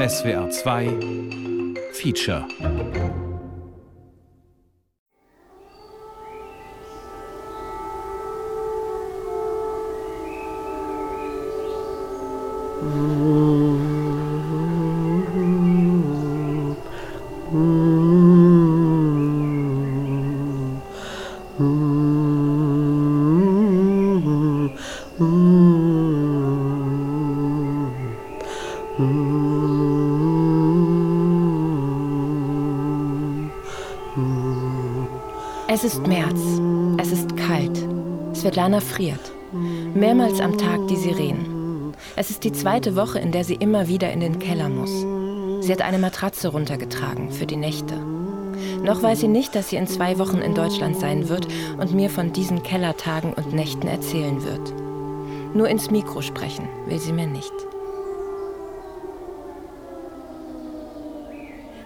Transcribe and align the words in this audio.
SWR 0.00 0.48
2 0.48 1.74
Feature. 1.92 2.46
Es 12.80 13.89
Svetlana 38.60 38.80
friert. 38.80 39.32
Mehrmals 39.94 40.38
am 40.38 40.58
Tag 40.58 40.86
die 40.88 40.96
Sirenen. 40.96 41.94
Es 42.14 42.28
ist 42.28 42.44
die 42.44 42.52
zweite 42.52 42.94
Woche, 42.94 43.18
in 43.18 43.32
der 43.32 43.42
sie 43.42 43.54
immer 43.54 43.88
wieder 43.88 44.12
in 44.12 44.20
den 44.20 44.38
Keller 44.38 44.68
muss. 44.68 44.90
Sie 45.64 45.72
hat 45.72 45.80
eine 45.80 45.98
Matratze 45.98 46.48
runtergetragen 46.48 47.32
für 47.32 47.46
die 47.46 47.56
Nächte. 47.56 47.96
Noch 48.84 49.02
weiß 49.02 49.20
sie 49.20 49.28
nicht, 49.28 49.54
dass 49.54 49.70
sie 49.70 49.76
in 49.76 49.86
zwei 49.86 50.18
Wochen 50.18 50.42
in 50.42 50.54
Deutschland 50.54 51.00
sein 51.00 51.30
wird 51.30 51.48
und 51.78 51.94
mir 51.94 52.10
von 52.10 52.34
diesen 52.34 52.62
Kellertagen 52.62 53.32
und 53.32 53.54
Nächten 53.54 53.88
erzählen 53.88 54.44
wird. 54.44 54.74
Nur 55.54 55.66
ins 55.70 55.90
Mikro 55.90 56.20
sprechen 56.20 56.68
will 56.86 56.98
sie 56.98 57.14
mir 57.14 57.28
nicht. 57.28 57.54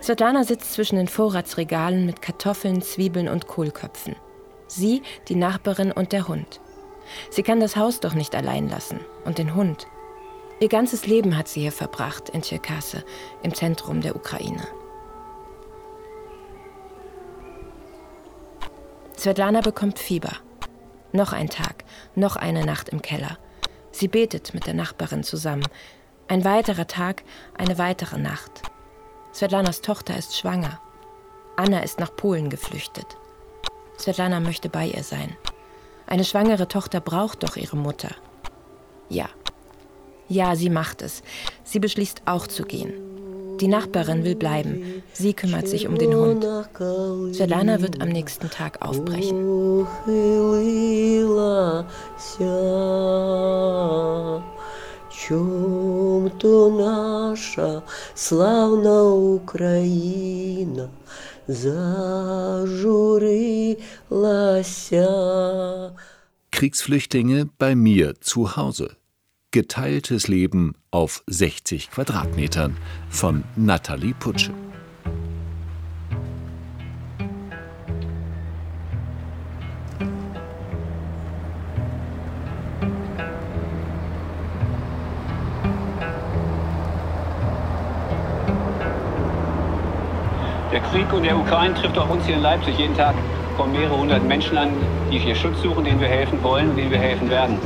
Svetlana 0.03 0.43
sitzt 0.43 0.73
zwischen 0.73 0.97
den 0.97 1.07
Vorratsregalen 1.07 2.05
mit 2.05 2.21
Kartoffeln, 2.21 2.83
Zwiebeln 2.83 3.29
und 3.29 3.47
Kohlköpfen. 3.47 4.17
Sie, 4.67 5.03
die 5.29 5.37
Nachbarin 5.37 5.93
und 5.93 6.11
der 6.11 6.27
Hund. 6.27 6.61
Sie 7.31 7.43
kann 7.43 7.61
das 7.61 7.77
Haus 7.77 8.01
doch 8.01 8.15
nicht 8.15 8.35
allein 8.35 8.69
lassen. 8.69 9.01
Und 9.25 9.39
den 9.39 9.55
Hund. 9.55 9.87
Ihr 10.61 10.69
ganzes 10.69 11.07
Leben 11.07 11.37
hat 11.37 11.49
sie 11.49 11.63
hier 11.63 11.73
verbracht, 11.73 12.29
in 12.29 12.43
Tscherkasse, 12.43 13.05
im 13.43 13.55
Zentrum 13.55 14.01
der 14.01 14.17
Ukraine. 14.17 14.67
Svetlana 19.17 19.61
bekommt 19.61 19.99
Fieber. 19.99 20.33
Noch 21.13 21.33
ein 21.33 21.49
Tag, 21.49 21.85
noch 22.15 22.37
eine 22.37 22.65
Nacht 22.65 22.89
im 22.89 23.03
Keller. 23.03 23.39
Sie 23.91 24.09
betet 24.09 24.55
mit 24.55 24.67
der 24.67 24.75
Nachbarin 24.75 25.23
zusammen. 25.23 25.67
Ein 26.29 26.45
weiterer 26.45 26.87
Tag, 26.87 27.23
eine 27.57 27.79
weitere 27.79 28.19
Nacht. 28.19 28.63
Svetlanas 29.33 29.81
Tochter 29.81 30.17
ist 30.17 30.37
schwanger. 30.37 30.81
Anna 31.57 31.81
ist 31.81 32.01
nach 32.01 32.15
Polen 32.15 32.51
geflüchtet. 32.51 33.07
Svetlana 33.99 34.41
möchte 34.41 34.69
bei 34.69 34.87
ihr 34.87 35.05
sein. 35.05 35.37
Eine 36.14 36.24
schwangere 36.24 36.68
Tochter 36.68 37.00
braucht 37.00 37.44
doch 37.44 37.56
ihre 37.56 37.78
Mutter. 37.78 38.10
Ja. 39.10 39.28
Ja, 40.28 40.56
sie 40.56 40.70
macht 40.70 41.02
es. 41.02 41.24
Sie 41.64 41.80
beschließt 41.80 42.24
auch 42.26 42.48
zu 42.48 42.64
gehen. 42.64 42.94
Die 43.60 43.68
Nachbarin 43.68 44.24
will 44.24 44.36
bleiben. 44.36 45.04
Sie 45.14 45.34
kümmert 45.34 45.68
sich 45.68 45.88
um 45.88 45.98
den 45.98 46.16
Hund. 46.16 46.46
Svetlana 47.34 47.82
wird 47.82 48.02
am 48.02 48.10
nächsten 48.10 48.50
Tag 48.50 48.82
aufbrechen. 48.82 49.86
чом 55.20 56.32
то 56.40 56.70
наша 56.70 57.84
славна 58.16 59.04
Україна 59.14 60.90
зажурилася. 61.48 62.70
Kriegsflüchtlinge 66.52 67.50
bei 67.58 67.76
mir 67.76 68.20
zu 68.22 68.56
Hause. 68.56 68.96
Geteiltes 69.52 70.28
Leben 70.28 70.76
auf 70.92 71.24
60 71.28 71.90
Quadratmetern 71.92 72.78
von 73.10 73.44
Nathalie 73.56 74.14
Putsche. 74.14 74.54
Der 91.25 91.39
Ukraine 91.39 91.73
trifft 91.73 91.97
auch 91.97 92.11
uns 92.11 92.27
hier 92.27 92.35
in 92.37 92.43
Leipzig. 92.43 92.79
Jeden 92.79 92.95
Tag 92.95 93.15
kommen 93.57 93.73
mehrere 93.73 93.97
hundert 93.97 94.23
Menschen 94.25 94.59
an, 94.59 94.69
die 95.11 95.19
hier 95.19 95.35
Schutz 95.35 95.63
suchen, 95.63 95.83
denen 95.83 95.99
wir 95.99 96.09
helfen 96.09 96.43
wollen 96.43 96.69
und 96.69 96.77
denen 96.77 96.91
wir 96.91 96.99
helfen 96.99 97.31
werden. 97.31 97.59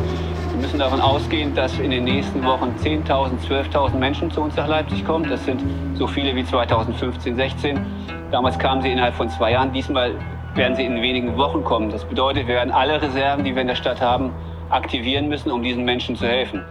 Wir 0.52 0.60
müssen 0.60 0.78
davon 0.78 1.00
ausgehen, 1.00 1.56
dass 1.56 1.76
in 1.80 1.91
den 1.91 2.04
nächsten 2.04 2.44
Wochen 2.44 2.72
10.000, 2.80 3.32
12.000 3.48 3.97
Menschen 3.97 4.30
zu 4.30 4.42
uns 4.42 4.54
nach 4.54 4.68
Leipzig 4.68 5.04
kommen. 5.04 5.28
Das 5.28 5.44
sind 5.44 5.60
so 5.94 6.06
viele 6.06 6.36
wie 6.36 6.44
2015, 6.44 7.34
16. 7.34 7.84
Damals 8.30 8.56
kamen 8.60 8.80
sie 8.80 8.92
innerhalb 8.92 9.14
von 9.14 9.28
zwei 9.28 9.50
Jahren. 9.50 9.72
Diesmal 9.72 10.14
werden 10.54 10.76
sie 10.76 10.84
in 10.84 11.02
wenigen 11.02 11.36
Wochen 11.36 11.64
kommen. 11.64 11.91
Das 11.91 12.04
bedeutet, 12.04 12.47
wir 12.47 12.54
werden 12.54 12.70
alle 12.70 13.02
Reserven, 13.02 13.44
die 13.44 13.56
wir 13.56 13.62
in 13.62 13.68
der 13.68 13.74
Stadt 13.74 14.00
haben, 14.00 14.30
aktivieren 14.70 15.28
müssen, 15.28 15.50
um 15.50 15.64
diesen 15.64 15.84
Menschen 15.84 16.14
zu 16.14 16.28
helfen. 16.28 16.64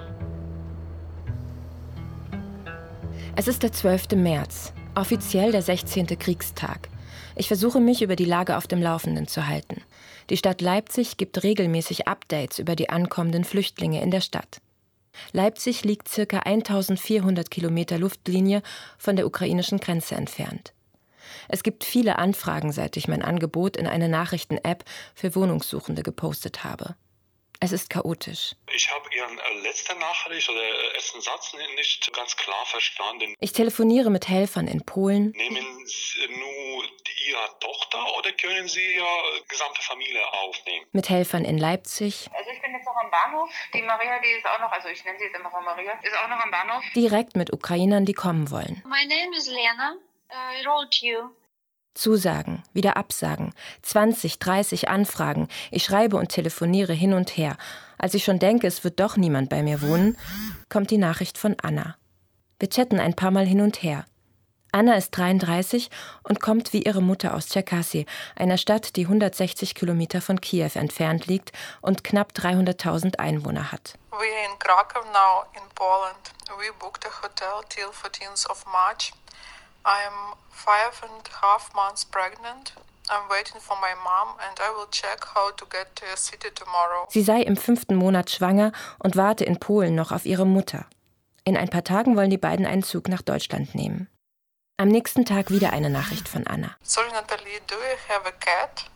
Es 3.36 3.50
ist 3.50 3.62
der 3.62 3.74
12. 3.74 4.16
März. 4.16 4.74
Offiziell 4.98 5.52
der 5.52 5.62
16. 5.62 6.08
Kriegstag. 6.18 6.90
Ich 7.36 7.48
versuche 7.48 7.80
mich 7.80 8.02
über 8.02 8.16
die 8.16 8.26
Lage 8.26 8.58
auf 8.58 8.66
dem 8.66 8.82
Laufenden 8.82 9.28
zu 9.28 9.46
halten. 9.46 9.84
Die 10.32 10.38
Stadt 10.38 10.60
Leipzig 10.60 11.18
gibt 11.18 11.44
regelmäßig 11.44 12.08
Updates 12.08 12.58
über 12.58 12.76
die 12.76 12.90
ankommenden 12.90 13.44
Flüchtlinge 13.44 14.02
in 14.02 14.10
der 14.10 14.22
Stadt. 14.22 14.60
Leipzig 15.34 15.84
liegt 15.84 16.10
circa 16.10 16.40
1400 16.40 17.52
Kilometer 17.52 18.00
Luftlinie 18.00 18.64
von 18.98 19.16
der 19.16 19.28
ukrainischen 19.28 19.80
Grenze 19.80 20.16
entfernt. 20.16 20.74
Es 21.48 21.62
gibt 21.62 21.84
viele 21.84 22.18
Anfragen, 22.18 22.72
seit 22.72 22.98
ich 22.98 23.08
mein 23.08 23.22
Angebot 23.22 23.78
in 23.78 23.86
eine 23.86 24.10
Nachrichten-App 24.10 24.84
für 25.14 25.36
Wohnungssuchende 25.36 26.02
gepostet 26.02 26.64
habe. 26.64 26.96
Es 27.60 27.72
ist 27.72 27.90
chaotisch. 27.90 28.56
Ich 28.74 28.92
habe 28.92 29.10
Ihren 29.16 29.38
äh, 29.40 29.62
letzten 29.64 29.98
Nachricht 29.98 30.48
oder 30.50 30.62
äh, 30.62 30.96
ersten 30.96 31.22
Satz 31.22 31.56
nicht 31.76 32.14
ganz 32.14 32.36
klar 32.36 32.66
verstanden. 32.66 33.34
Ich 33.40 33.52
telefoniere 33.52 34.10
mit 34.12 34.28
Helfern 34.28 34.68
in 34.68 34.86
Polen. 34.86 35.32
Nehmen 35.32 35.86
Sie 35.88 36.28
nur 36.28 36.84
Ihre 37.28 37.60
Tochter 37.60 38.18
oder 38.18 38.32
können 38.34 38.68
Sie 38.68 38.96
Ihre 38.96 39.42
gesamte 39.48 39.82
Familie 39.82 40.22
aufnehmen? 40.34 40.86
Mit 40.92 41.10
Helfern 41.10 41.46
in 41.46 41.58
Leipzig. 41.58 42.30
Also 42.32 42.52
ich 42.52 42.62
bin 42.62 42.72
jetzt 42.74 42.86
noch 42.86 42.96
am 42.96 43.10
Bahnhof. 43.10 43.50
Die 43.74 43.82
Maria, 43.82 44.20
die 44.20 44.38
ist 44.38 44.46
auch 44.46 44.60
noch, 44.60 44.72
also 44.72 44.90
ich 44.90 45.04
nenne 45.04 45.18
sie 45.18 45.26
jetzt 45.26 45.36
immer 45.36 45.50
Maria, 45.50 45.94
ist 46.04 46.16
auch 46.16 46.28
noch 46.30 46.40
am 46.40 46.52
Bahnhof. 46.52 46.84
Direkt 46.96 47.36
mit 47.36 47.52
Ukrainern, 47.52 48.06
die 48.06 48.14
kommen 48.14 48.52
wollen. 48.52 48.84
My 48.86 49.06
name 49.06 49.36
is 49.36 49.48
Lena. 49.48 49.96
I 50.32 50.66
wrote 50.66 51.06
you. 51.06 51.30
Zusagen, 51.98 52.64
wieder 52.74 52.96
Absagen, 52.96 53.54
20, 53.82 54.40
30 54.40 54.90
Anfragen. 54.90 55.48
Ich 55.72 55.84
schreibe 55.84 56.18
und 56.18 56.30
telefoniere 56.30 56.94
hin 56.94 57.14
und 57.14 57.36
her. 57.36 57.58
Als 57.98 58.14
ich 58.14 58.24
schon 58.24 58.40
denke, 58.40 58.68
es 58.68 58.84
wird 58.84 59.00
doch 59.00 59.18
niemand 59.18 59.50
bei 59.50 59.64
mir 59.64 59.82
wohnen, 59.82 60.18
kommt 60.70 60.92
die 60.92 60.98
Nachricht 60.98 61.38
von 61.38 61.56
Anna. 61.62 61.96
Wir 62.60 62.70
chatten 62.70 63.00
ein 63.00 63.16
paar 63.16 63.32
Mal 63.32 63.46
hin 63.46 63.62
und 63.62 63.82
her. 63.84 64.06
Anna 64.72 64.96
ist 64.96 65.12
33 65.12 65.90
und 66.24 66.40
kommt 66.40 66.74
wie 66.74 66.84
ihre 66.84 67.02
Mutter 67.02 67.34
aus 67.34 67.48
Tscherkassy, 67.48 68.06
einer 68.36 68.58
Stadt, 68.58 68.96
die 68.96 69.06
160 69.06 69.76
Kilometer 69.76 70.22
von 70.22 70.40
Kiew 70.42 70.70
entfernt 70.76 71.26
liegt 71.26 71.52
und 71.82 72.04
knapp 72.04 72.34
300.000 72.34 73.18
Einwohner 73.18 73.72
hat. 73.72 73.98
We 74.12 74.18
are 74.18 74.52
in 74.52 74.60
Krakow 74.60 75.04
now 75.14 75.46
in 75.56 75.68
Poland. 75.74 76.34
We 76.60 76.72
booked 76.80 77.06
a 77.06 77.24
hotel 77.24 77.64
till 77.70 77.90
14th 77.90 78.50
of 78.50 78.66
March. 78.66 79.14
I 79.88 80.04
am 80.06 80.36
five 80.52 81.02
and 81.02 81.24
a 81.32 81.46
half 81.46 81.74
months 81.74 82.04
pregnant. 82.04 82.74
I'm 83.10 83.30
waiting 83.30 83.62
for 83.62 83.78
my 83.80 83.94
mom 84.04 84.36
and 84.46 84.60
I 84.60 84.70
will 84.76 84.90
check 84.92 85.24
how 85.34 85.52
to 85.52 85.66
get 85.72 85.96
to 85.96 86.06
a 86.14 86.18
city 86.18 86.50
tomorrow. 86.54 87.08
Sie 87.08 87.22
sei 87.22 87.42
im 87.44 87.56
fünften 87.56 87.96
Monat 87.96 88.30
schwanger 88.30 88.74
und 89.00 89.16
warte 89.16 89.46
in 89.46 89.62
Polen 89.62 89.96
noch 89.96 90.12
auf 90.12 90.26
ihre 90.26 90.46
Mutter. 90.46 90.88
In 91.46 91.56
ein 91.56 91.70
paar 91.70 91.86
Tagen 91.86 92.18
wollen 92.18 92.30
die 92.30 92.38
beiden 92.38 92.66
einen 92.66 92.84
Zug 92.84 93.08
nach 93.08 93.22
Deutschland 93.22 93.76
nehmen. 93.76 94.10
Am 94.76 94.90
nächsten 94.90 95.24
Tag 95.24 95.52
wieder 95.52 95.72
eine 95.72 95.90
Nachricht 95.90 96.28
von 96.28 96.46
Anna. 96.48 96.76
Sorry 96.84 97.10
Natalie, 97.14 97.62
do 97.68 97.76
you 97.76 98.14
have 98.14 98.28
a 98.28 98.34
cat? 98.34 98.90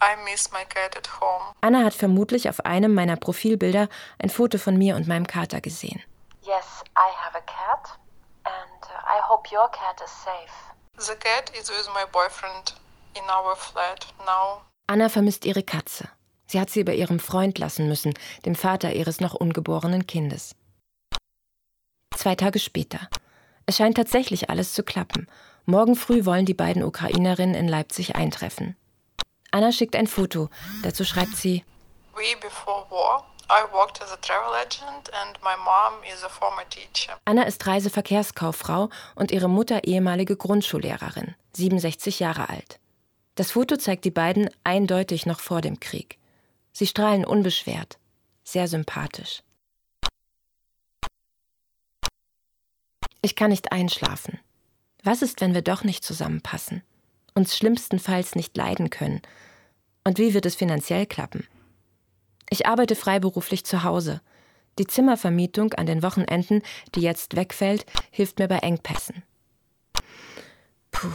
I 0.00 0.14
miss 0.30 0.52
my 0.52 0.64
cat 0.68 0.96
at 0.96 1.20
home. 1.20 1.54
Anna 1.60 1.82
hat 1.82 1.94
vermutlich 1.94 2.48
auf 2.48 2.64
einem 2.64 2.94
meiner 2.94 3.16
Profilbilder 3.16 3.88
ein 4.20 4.30
Foto 4.30 4.58
von 4.58 4.78
mir 4.78 4.94
und 4.94 5.08
meinem 5.08 5.26
Kater 5.26 5.60
gesehen. 5.60 6.00
Yes, 6.42 6.84
I 6.96 7.10
have 7.24 7.36
a 7.36 7.40
cat 7.40 7.98
hope 9.28 9.50
your 9.52 9.68
cat 9.70 10.00
is 10.04 10.10
safe. 10.10 10.56
The 10.96 11.16
cat 11.16 11.50
is 11.58 11.68
with 11.68 11.88
my 11.94 12.04
boyfriend 12.10 12.74
in 13.14 13.24
our 13.28 13.56
flat 13.56 14.06
now. 14.26 14.62
Anna 14.86 15.08
vermisst 15.08 15.44
ihre 15.44 15.62
Katze. 15.62 16.08
Sie 16.46 16.60
hat 16.60 16.70
sie 16.70 16.84
bei 16.84 16.94
ihrem 16.94 17.18
Freund 17.18 17.58
lassen 17.58 17.88
müssen, 17.88 18.14
dem 18.44 18.54
Vater 18.54 18.92
ihres 18.92 19.20
noch 19.20 19.34
ungeborenen 19.34 20.06
Kindes. 20.06 20.54
Zwei 22.14 22.36
Tage 22.36 22.60
später. 22.60 23.08
Es 23.66 23.76
scheint 23.76 23.96
tatsächlich 23.96 24.48
alles 24.48 24.72
zu 24.72 24.84
klappen. 24.84 25.26
Morgen 25.64 25.96
früh 25.96 26.24
wollen 26.24 26.46
die 26.46 26.54
beiden 26.54 26.84
Ukrainerinnen 26.84 27.56
in 27.56 27.66
Leipzig 27.66 28.14
eintreffen. 28.14 28.76
Anna 29.50 29.72
schickt 29.72 29.96
ein 29.96 30.06
Foto. 30.06 30.48
Dazu 30.82 31.04
schreibt 31.04 31.36
sie: 31.36 31.64
We 32.14 32.36
before 32.40 32.86
war. 32.90 33.26
Anna 37.24 37.44
ist 37.44 37.64
Reiseverkehrskauffrau 37.66 38.90
und 39.14 39.30
ihre 39.30 39.48
Mutter 39.48 39.84
ehemalige 39.84 40.36
Grundschullehrerin, 40.36 41.34
67 41.52 42.18
Jahre 42.18 42.48
alt. 42.48 42.80
Das 43.36 43.52
Foto 43.52 43.76
zeigt 43.76 44.04
die 44.04 44.10
beiden 44.10 44.50
eindeutig 44.64 45.26
noch 45.26 45.40
vor 45.40 45.60
dem 45.60 45.78
Krieg. 45.78 46.18
Sie 46.72 46.86
strahlen 46.86 47.24
unbeschwert, 47.24 47.98
sehr 48.42 48.66
sympathisch. 48.66 49.42
Ich 53.22 53.36
kann 53.36 53.50
nicht 53.50 53.72
einschlafen. 53.72 54.40
Was 55.02 55.22
ist, 55.22 55.40
wenn 55.40 55.54
wir 55.54 55.62
doch 55.62 55.84
nicht 55.84 56.04
zusammenpassen? 56.04 56.82
Uns 57.34 57.56
schlimmstenfalls 57.56 58.34
nicht 58.34 58.56
leiden 58.56 58.90
können? 58.90 59.22
Und 60.04 60.18
wie 60.18 60.34
wird 60.34 60.46
es 60.46 60.54
finanziell 60.56 61.06
klappen? 61.06 61.46
Ich 62.49 62.65
arbeite 62.65 62.95
freiberuflich 62.95 63.63
zu 63.63 63.83
Hause. 63.83 64.21
Die 64.79 64.87
Zimmervermietung 64.87 65.73
an 65.73 65.85
den 65.85 66.03
Wochenenden, 66.03 66.61
die 66.95 67.01
jetzt 67.01 67.35
wegfällt, 67.35 67.85
hilft 68.09 68.39
mir 68.39 68.47
bei 68.47 68.57
Engpässen. 68.57 69.23
Puh, 70.91 71.07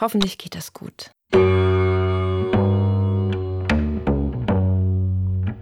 hoffentlich 0.00 0.38
geht 0.38 0.54
das 0.54 0.72
gut. 0.72 1.10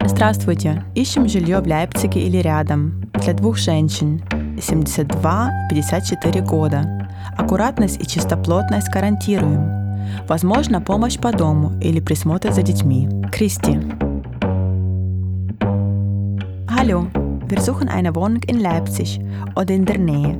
Здравствуйте. 0.06 0.84
Ищем 0.94 1.28
жилье 1.28 1.60
в 1.60 1.66
Лейпциге 1.66 2.20
или 2.20 2.38
рядом. 2.38 3.10
Для 3.14 3.32
двух 3.32 3.56
женщин. 3.56 4.22
72 4.60 5.50
и 5.70 5.74
54 5.74 6.40
года. 6.42 7.08
Аккуратность 7.36 8.00
и 8.00 8.06
чистоплотность 8.06 8.90
гарантируем. 8.90 9.84
Возможно, 10.28 10.80
помощь 10.80 11.18
по 11.18 11.32
дому 11.32 11.78
или 11.80 12.00
присмотр 12.00 12.52
за 12.52 12.62
детьми. 12.62 13.08
Кристи. 13.32 13.80
Hallo, 16.71 17.07
wir 17.47 17.59
suchen 17.61 17.89
eine 17.89 18.15
Wohnung 18.15 18.41
in 18.45 18.59
Leipzig 18.59 19.19
oder 19.55 19.73
in 19.73 19.85
der 19.85 19.97
Nähe 19.97 20.37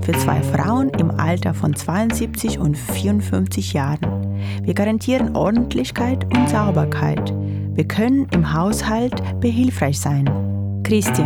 für 0.00 0.10
zwei 0.12 0.42
Frauen 0.42 0.88
im 0.98 1.12
Alter 1.12 1.54
von 1.54 1.72
72 1.72 2.58
und 2.58 2.76
54 2.76 3.74
Jahren. 3.74 4.36
Wir 4.64 4.74
garantieren 4.74 5.36
Ordentlichkeit 5.36 6.24
und 6.36 6.48
Sauberkeit. 6.48 7.32
Wir 7.74 7.86
können 7.86 8.26
im 8.32 8.52
Haushalt 8.52 9.22
behilfreich 9.38 10.00
sein. 10.00 10.28
Christi. 10.82 11.22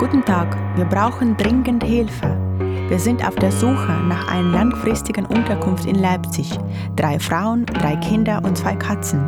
Guten 0.00 0.24
Tag, 0.24 0.56
wir 0.74 0.86
brauchen 0.86 1.36
dringend 1.36 1.84
Hilfe. 1.84 2.51
Wir 2.92 2.98
sind 2.98 3.26
auf 3.26 3.34
der 3.36 3.50
Suche 3.50 3.90
nach 4.06 4.28
einer 4.28 4.50
langfristigen 4.50 5.24
Unterkunft 5.24 5.86
in 5.86 5.94
Leipzig. 5.94 6.50
Drei 6.94 7.18
Frauen, 7.18 7.64
drei 7.64 7.96
Kinder 7.96 8.42
und 8.44 8.58
zwei 8.58 8.76
Katzen. 8.76 9.26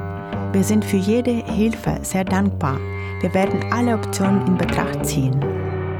Wir 0.52 0.62
sind 0.62 0.84
für 0.84 0.98
jede 0.98 1.30
Hilfe 1.30 1.98
sehr 2.02 2.26
dankbar. 2.26 2.78
Wir 3.22 3.32
werden 3.32 3.64
alle 3.72 3.94
Optionen 3.94 4.46
in 4.46 4.58
Betracht 4.58 5.06
ziehen. 5.06 5.42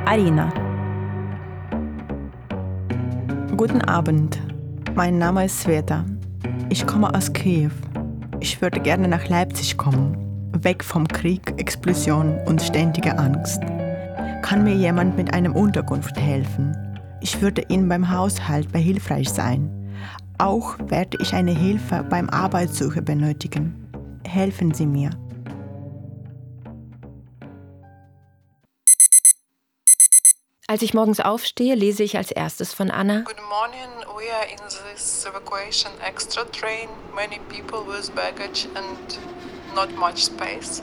Arina. 0.05 0.52
Guten 3.56 3.81
Abend. 3.81 4.38
Mein 4.94 5.17
Name 5.17 5.46
ist 5.46 5.62
Sveta. 5.62 6.05
Ich 6.69 6.87
komme 6.87 7.14
aus 7.14 7.32
Kiew. 7.32 7.70
Ich 8.40 8.60
würde 8.60 8.78
gerne 8.78 9.08
nach 9.08 9.26
Leipzig 9.31 9.78
kommen. 9.78 10.19
Weg 10.60 10.84
vom 10.84 11.08
Krieg, 11.08 11.55
Explosion 11.56 12.37
und 12.44 12.60
ständiger 12.60 13.19
Angst. 13.19 13.62
Kann 14.43 14.64
mir 14.64 14.75
jemand 14.75 15.17
mit 15.17 15.32
einem 15.32 15.56
Unterkunft 15.56 16.20
helfen? 16.20 16.76
Ich 17.25 17.41
würde 17.41 17.62
Ihnen 17.69 17.88
beim 17.88 18.11
Haushalt 18.11 18.71
behilfreich 18.71 19.31
sein. 19.31 19.71
Auch 20.37 20.76
werde 20.79 21.17
ich 21.23 21.32
eine 21.32 21.53
Hilfe 21.53 22.06
beim 22.11 22.29
Arbeitssuche 22.29 23.00
benötigen. 23.00 23.91
Helfen 24.29 24.75
Sie 24.75 24.85
mir. 24.85 25.09
Als 30.67 30.82
ich 30.82 30.93
morgens 30.93 31.21
aufstehe, 31.21 31.75
lese 31.75 32.03
ich 32.03 32.19
als 32.19 32.31
erstes 32.31 32.75
von 32.75 32.91
Anna. 32.91 33.21
Good 33.21 33.41
morning. 33.49 33.88
We 34.19 34.31
are 34.31 34.44
in 34.44 34.59
this 34.93 35.25
evacuation 35.25 35.93
extra 36.06 36.44
train. 36.53 36.91
Many 37.15 37.38
people 37.49 37.87
with 37.87 38.15
baggage 38.15 38.69
and 38.75 39.19
not 39.75 39.88
much 39.97 40.27
space. 40.27 40.82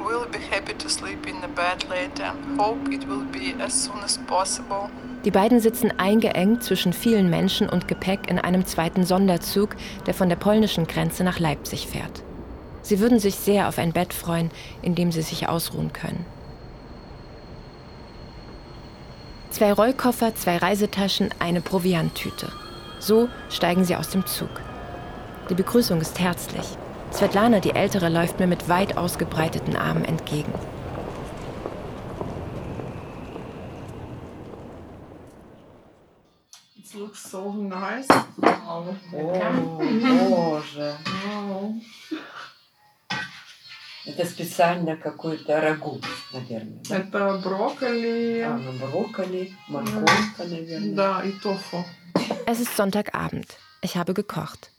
We'll 0.00 0.26
be 0.30 0.38
happy 0.38 0.72
to 0.74 0.88
sleep 0.88 1.26
in 1.26 1.42
the 1.42 1.48
bed 1.48 1.86
later. 1.90 2.32
Hope 2.56 2.90
it 2.90 3.06
will 3.06 3.24
be 3.30 3.54
as 3.62 3.84
soon 3.84 4.02
as 4.02 4.18
possible. 4.26 4.88
Die 5.26 5.30
beiden 5.30 5.60
sitzen 5.60 5.92
eingeengt 5.98 6.64
zwischen 6.64 6.94
vielen 6.94 7.28
Menschen 7.28 7.68
und 7.68 7.86
Gepäck 7.86 8.30
in 8.30 8.38
einem 8.38 8.64
zweiten 8.64 9.04
Sonderzug, 9.04 9.76
der 10.06 10.14
von 10.14 10.30
der 10.30 10.36
polnischen 10.36 10.86
Grenze 10.86 11.22
nach 11.22 11.38
Leipzig 11.38 11.86
fährt. 11.86 12.22
Sie 12.80 13.00
würden 13.00 13.18
sich 13.18 13.34
sehr 13.34 13.68
auf 13.68 13.76
ein 13.76 13.92
Bett 13.92 14.14
freuen, 14.14 14.50
in 14.80 14.94
dem 14.94 15.12
sie 15.12 15.20
sich 15.20 15.48
ausruhen 15.48 15.92
können. 15.92 16.24
Zwei 19.50 19.72
Rollkoffer, 19.74 20.34
zwei 20.34 20.56
Reisetaschen, 20.56 21.28
eine 21.38 21.60
Provianttüte. 21.60 22.50
So 22.98 23.28
steigen 23.50 23.84
sie 23.84 23.96
aus 23.96 24.08
dem 24.08 24.24
Zug. 24.24 24.48
Die 25.50 25.54
Begrüßung 25.54 26.00
ist 26.00 26.18
herzlich. 26.18 26.64
Svetlana, 27.11 27.59
die 27.59 27.71
Ältere, 27.75 28.09
läuft 28.09 28.39
mir 28.39 28.47
mit 28.47 28.67
weit 28.67 28.97
ausgebreiteten 28.97 29.75
Armen 29.75 30.03
entgegen. 30.05 30.53
It 36.77 36.93
looks 36.93 37.23
so 37.31 37.51
nice. 37.53 38.07
О, 38.67 38.83
боже. 40.29 40.95
Это 44.07 44.23
специально 44.25 44.95
какой-то 44.97 45.59
рагу, 45.61 45.99
наверное. 46.31 46.79
да? 46.87 46.97
Это 46.97 47.41
брокколи. 47.43 48.41
А, 48.45 48.55
ну, 48.55 48.71
брокколи, 48.73 49.51
морковка, 49.67 50.43
наверное. 50.43 50.95
Да, 50.95 51.21
и 51.23 51.31
тофу. 51.31 51.83
Es 52.45 52.59
ist 52.59 52.75
Sonntagabend. 52.77 53.57
Ich 53.81 53.97
habe 53.97 54.13
gekocht. 54.13 54.69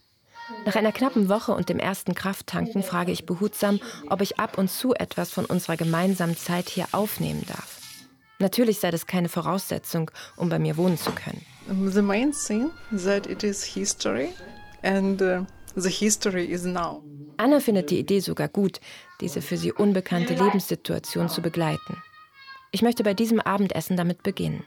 Nach 0.64 0.76
einer 0.76 0.92
knappen 0.92 1.28
Woche 1.28 1.52
und 1.52 1.68
dem 1.68 1.78
ersten 1.78 2.14
Krafttanken 2.14 2.82
frage 2.82 3.12
ich 3.12 3.26
behutsam, 3.26 3.80
ob 4.08 4.20
ich 4.20 4.38
ab 4.38 4.58
und 4.58 4.70
zu 4.70 4.94
etwas 4.94 5.30
von 5.30 5.44
unserer 5.44 5.76
gemeinsamen 5.76 6.36
Zeit 6.36 6.68
hier 6.68 6.86
aufnehmen 6.92 7.44
darf. 7.46 7.80
Natürlich 8.38 8.80
sei 8.80 8.90
das 8.90 9.06
keine 9.06 9.28
Voraussetzung, 9.28 10.10
um 10.36 10.48
bei 10.48 10.58
mir 10.58 10.76
wohnen 10.76 10.98
zu 10.98 11.12
können. 11.12 11.44
The 11.92 12.02
main 12.02 12.32
thing 12.32 12.70
that 13.04 13.26
it 13.26 13.44
is 13.44 13.62
history 13.62 14.30
and 14.82 15.22
uh, 15.22 15.44
the 15.76 15.90
history 15.90 16.44
is 16.44 16.64
now. 16.64 17.02
Anna 17.36 17.60
findet 17.60 17.90
die 17.90 17.98
Idee 17.98 18.20
sogar 18.20 18.48
gut, 18.48 18.80
diese 19.20 19.42
für 19.42 19.56
sie 19.56 19.72
unbekannte 19.72 20.34
Lebenssituation 20.34 21.28
zu 21.28 21.40
begleiten. 21.40 22.02
Ich 22.72 22.82
möchte 22.82 23.04
bei 23.04 23.14
diesem 23.14 23.40
Abendessen 23.40 23.96
damit 23.96 24.22
beginnen. 24.22 24.64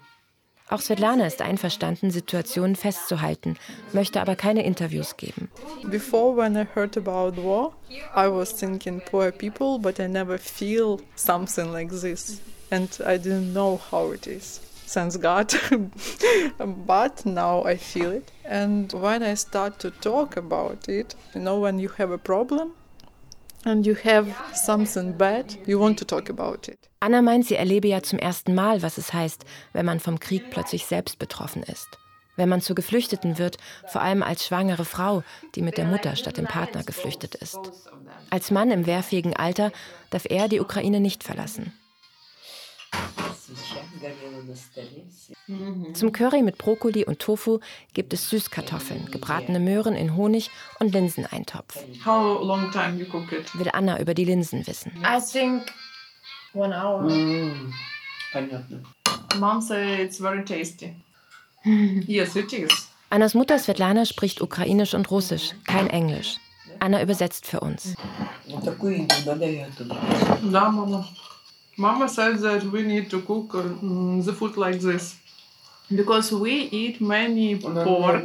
Auch 0.67 0.81
Svetlana 0.81 1.27
ist 1.27 1.41
einverstanden, 1.43 2.09
Situationen 2.09 2.75
festzuhalten, 2.75 3.55
möchte 3.93 4.19
aber 4.19 4.35
keine 4.35 4.65
Interviews 4.65 5.15
geben. 5.15 5.51
Before 5.83 6.35
when 6.35 6.55
I 6.55 6.65
heard 6.73 6.97
about 6.97 7.37
war, 7.37 7.73
I 8.15 8.27
was 8.27 8.55
thinking 8.55 8.99
poor 9.01 9.31
people, 9.31 9.77
but 9.77 9.99
I 9.99 10.07
never 10.07 10.39
feel 10.39 10.97
something 11.15 11.71
like 11.71 11.89
this. 11.89 12.41
And 12.71 12.89
I 13.05 13.19
didn't 13.19 13.53
know 13.53 13.79
how 13.91 14.11
it 14.11 14.25
is. 14.25 14.59
Thanks 14.87 15.19
God. 15.19 15.53
but 16.87 17.25
now 17.25 17.63
I 17.63 17.77
feel 17.77 18.11
it. 18.11 18.31
And 18.43 18.91
when 18.93 19.21
I 19.21 19.35
start 19.35 19.79
to 19.79 19.91
talk 19.91 20.35
about 20.35 20.89
it, 20.89 21.15
you 21.35 21.41
know, 21.41 21.59
when 21.59 21.77
you 21.77 21.89
have 21.97 22.11
a 22.11 22.17
problem 22.17 22.71
and 23.65 23.85
you 23.85 23.95
have 24.03 24.27
something 24.53 25.17
bad, 25.17 25.57
you 25.67 25.79
want 25.79 25.99
to 25.99 26.05
talk 26.05 26.29
about 26.29 26.69
it. 26.69 26.89
Anna 26.99 27.21
meint, 27.21 27.45
sie 27.45 27.55
erlebe 27.55 27.87
ja 27.87 28.01
zum 28.01 28.19
ersten 28.19 28.55
Mal, 28.55 28.81
was 28.81 28.97
es 28.97 29.13
heißt, 29.13 29.43
wenn 29.73 29.85
man 29.85 29.99
vom 29.99 30.19
Krieg 30.19 30.49
plötzlich 30.51 30.85
selbst 30.85 31.19
betroffen 31.19 31.63
ist. 31.63 31.87
Wenn 32.37 32.49
man 32.49 32.61
zur 32.61 32.75
Geflüchteten 32.75 33.37
wird, 33.37 33.57
vor 33.87 34.01
allem 34.01 34.21
als 34.21 34.45
schwangere 34.45 34.85
Frau, 34.85 35.23
die 35.55 35.61
mit 35.61 35.77
der 35.77 35.85
Mutter 35.85 36.15
statt 36.15 36.37
dem 36.37 36.45
Partner 36.45 36.83
geflüchtet 36.83 37.35
ist. 37.35 37.59
Als 38.29 38.51
Mann 38.51 38.71
im 38.71 38.85
wehrfähigen 38.85 39.35
Alter 39.35 39.71
darf 40.09 40.25
er 40.29 40.47
die 40.47 40.59
Ukraine 40.59 40.99
nicht 40.99 41.23
verlassen. 41.23 41.73
Zum 45.93 46.11
Curry 46.11 46.41
mit 46.41 46.57
Brokkoli 46.57 47.05
und 47.05 47.19
Tofu 47.19 47.59
gibt 47.93 48.13
es 48.13 48.29
Süßkartoffeln, 48.29 49.09
gebratene 49.11 49.59
Möhren 49.59 49.95
in 49.95 50.15
Honig 50.15 50.49
und 50.79 50.93
Linseneintopf. 50.93 51.77
Will 53.53 53.69
Anna 53.73 53.99
über 53.99 54.13
die 54.13 54.25
Linsen 54.25 54.65
wissen. 54.67 54.91
I 54.97 55.19
think 55.21 55.71
one 56.53 56.75
hour. 56.75 57.03
Mm. 57.03 57.73
Mom 59.39 59.61
says 59.61 59.99
it's 59.99 60.19
very 60.19 60.43
tasty. 60.43 60.93
yes, 61.65 62.35
it 62.35 62.51
is. 62.53 62.89
Annas 63.09 63.33
Mutter 63.33 63.57
Svetlana 63.59 64.05
spricht 64.05 64.41
Ukrainisch 64.41 64.93
und 64.93 65.09
Russisch, 65.11 65.53
kein 65.65 65.89
Englisch. 65.89 66.37
Anna 66.79 67.01
übersetzt 67.01 67.47
für 67.47 67.61
uns. 67.61 67.95
Ja, 68.45 68.59
Mama. 70.69 71.07
Mama 71.77 72.07
said 72.07 72.39
that 72.39 72.63
we 72.71 72.83
need 72.83 73.09
to 73.09 73.21
cook 73.21 73.53
um, 73.55 74.21
the 74.23 74.33
food 74.33 74.55
like 74.57 74.79
this 74.79 75.15
because 75.93 76.31
we 76.31 76.69
eat 76.71 77.01
many 77.01 77.57
pork. 77.57 78.23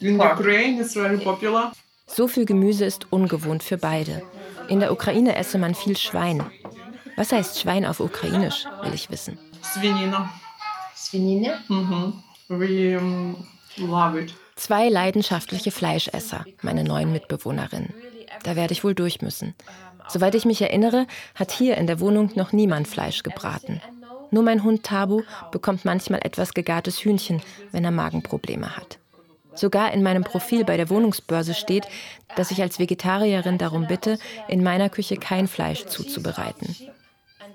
In 0.00 0.20
Ukraine 0.20 0.80
it's 0.80 0.94
very 0.94 1.18
popular. 1.18 1.72
So 2.06 2.26
viel 2.26 2.44
Gemüse 2.44 2.84
ist 2.84 3.06
ungewohnt 3.12 3.62
für 3.62 3.78
beide. 3.78 4.22
In 4.68 4.80
der 4.80 4.92
Ukraine 4.92 5.36
esse 5.36 5.58
man 5.58 5.74
viel 5.74 5.96
Schwein. 5.96 6.42
Was 7.16 7.30
heißt 7.32 7.60
Schwein 7.60 7.86
auf 7.86 8.00
Ukrainisch, 8.00 8.64
will 8.82 8.94
ich 8.94 9.10
wissen. 9.10 9.38
Svinina. 9.62 10.32
Svinina? 10.94 11.60
Mhm. 11.68 12.22
We 12.48 12.98
um, 12.98 13.36
love 13.76 14.20
it. 14.20 14.34
Zwei 14.56 14.88
leidenschaftliche 14.88 15.70
Fleischesser, 15.70 16.44
meine 16.62 16.84
neuen 16.84 17.12
Mitbewohnerinnen. 17.12 17.94
Da 18.42 18.56
werde 18.56 18.72
ich 18.72 18.84
wohl 18.84 18.94
durch 18.94 19.22
müssen. 19.22 19.54
Soweit 20.08 20.34
ich 20.34 20.44
mich 20.44 20.60
erinnere, 20.62 21.06
hat 21.34 21.52
hier 21.52 21.76
in 21.76 21.86
der 21.86 22.00
Wohnung 22.00 22.30
noch 22.34 22.52
niemand 22.52 22.88
Fleisch 22.88 23.22
gebraten. 23.22 23.80
Nur 24.30 24.42
mein 24.42 24.62
Hund 24.64 24.82
Tabu 24.82 25.22
bekommt 25.50 25.84
manchmal 25.84 26.20
etwas 26.22 26.54
gegartes 26.54 27.04
Hühnchen, 27.04 27.42
wenn 27.70 27.84
er 27.84 27.90
Magenprobleme 27.90 28.76
hat. 28.76 28.98
Sogar 29.54 29.92
in 29.92 30.02
meinem 30.02 30.24
Profil 30.24 30.64
bei 30.64 30.78
der 30.78 30.88
Wohnungsbörse 30.88 31.52
steht, 31.52 31.86
dass 32.36 32.50
ich 32.50 32.62
als 32.62 32.78
Vegetarierin 32.78 33.58
darum 33.58 33.86
bitte, 33.86 34.18
in 34.48 34.62
meiner 34.62 34.88
Küche 34.88 35.16
kein 35.18 35.46
Fleisch 35.46 35.84
zuzubereiten. 35.84 36.74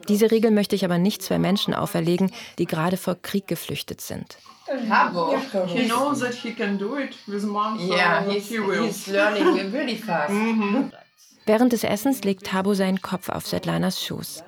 Diese 0.08 0.30
Regel 0.30 0.51
möchte 0.51 0.75
ich 0.75 0.86
aber 0.86 1.00
nicht 1.00 1.24
zwei 1.24 1.39
Menschen 1.39 1.74
auferlegen, 1.74 2.32
die 2.60 2.66
gerade 2.66 2.98
vor 2.98 3.16
Krieg 3.22 3.48
geflüchtet 3.48 4.01
sind. 4.01 4.38
He 4.68 5.86
knows 5.88 6.20
that 6.20 6.34
he 6.34 6.54
can 6.54 6.77
do 6.77 6.98
it 6.98 7.16
with 7.25 7.44
mom, 7.44 7.80
Yeah, 7.80 8.22
he's, 8.30 8.50
he 8.50 8.60
will. 8.60 8.86
he's 8.86 9.08
learning 9.08 9.72
really 9.72 9.96
fast. 9.96 10.34
Während 11.48 11.72
des 11.72 11.86
Essens 11.86 12.24
legt 12.25 12.46
Tabo 12.46 12.74
seinen 12.74 13.01
Kopf 13.01 13.30
auf 13.30 13.48
Svetlanas 13.48 14.04
Schoß. 14.04 14.44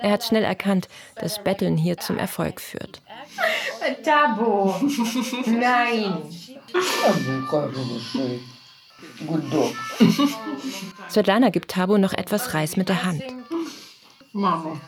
Er 0.00 0.10
hat 0.10 0.24
schnell 0.24 0.42
erkannt, 0.42 0.88
dass 1.14 1.42
Betteln 1.42 1.76
hier 1.76 1.98
zum 1.98 2.18
Erfolg 2.18 2.60
führt. 2.60 3.00
Tabo! 4.04 4.74
Nein! 5.46 6.22
Good 9.26 9.52
dog. 9.52 9.72
Svetlana 11.08 11.50
gibt 11.50 11.70
Tabo 11.70 11.96
noch 11.96 12.12
etwas 12.12 12.54
Reis 12.54 12.76
mit 12.76 12.88
der 12.88 13.04
Hand. 13.04 13.22
Mama. 14.32 14.80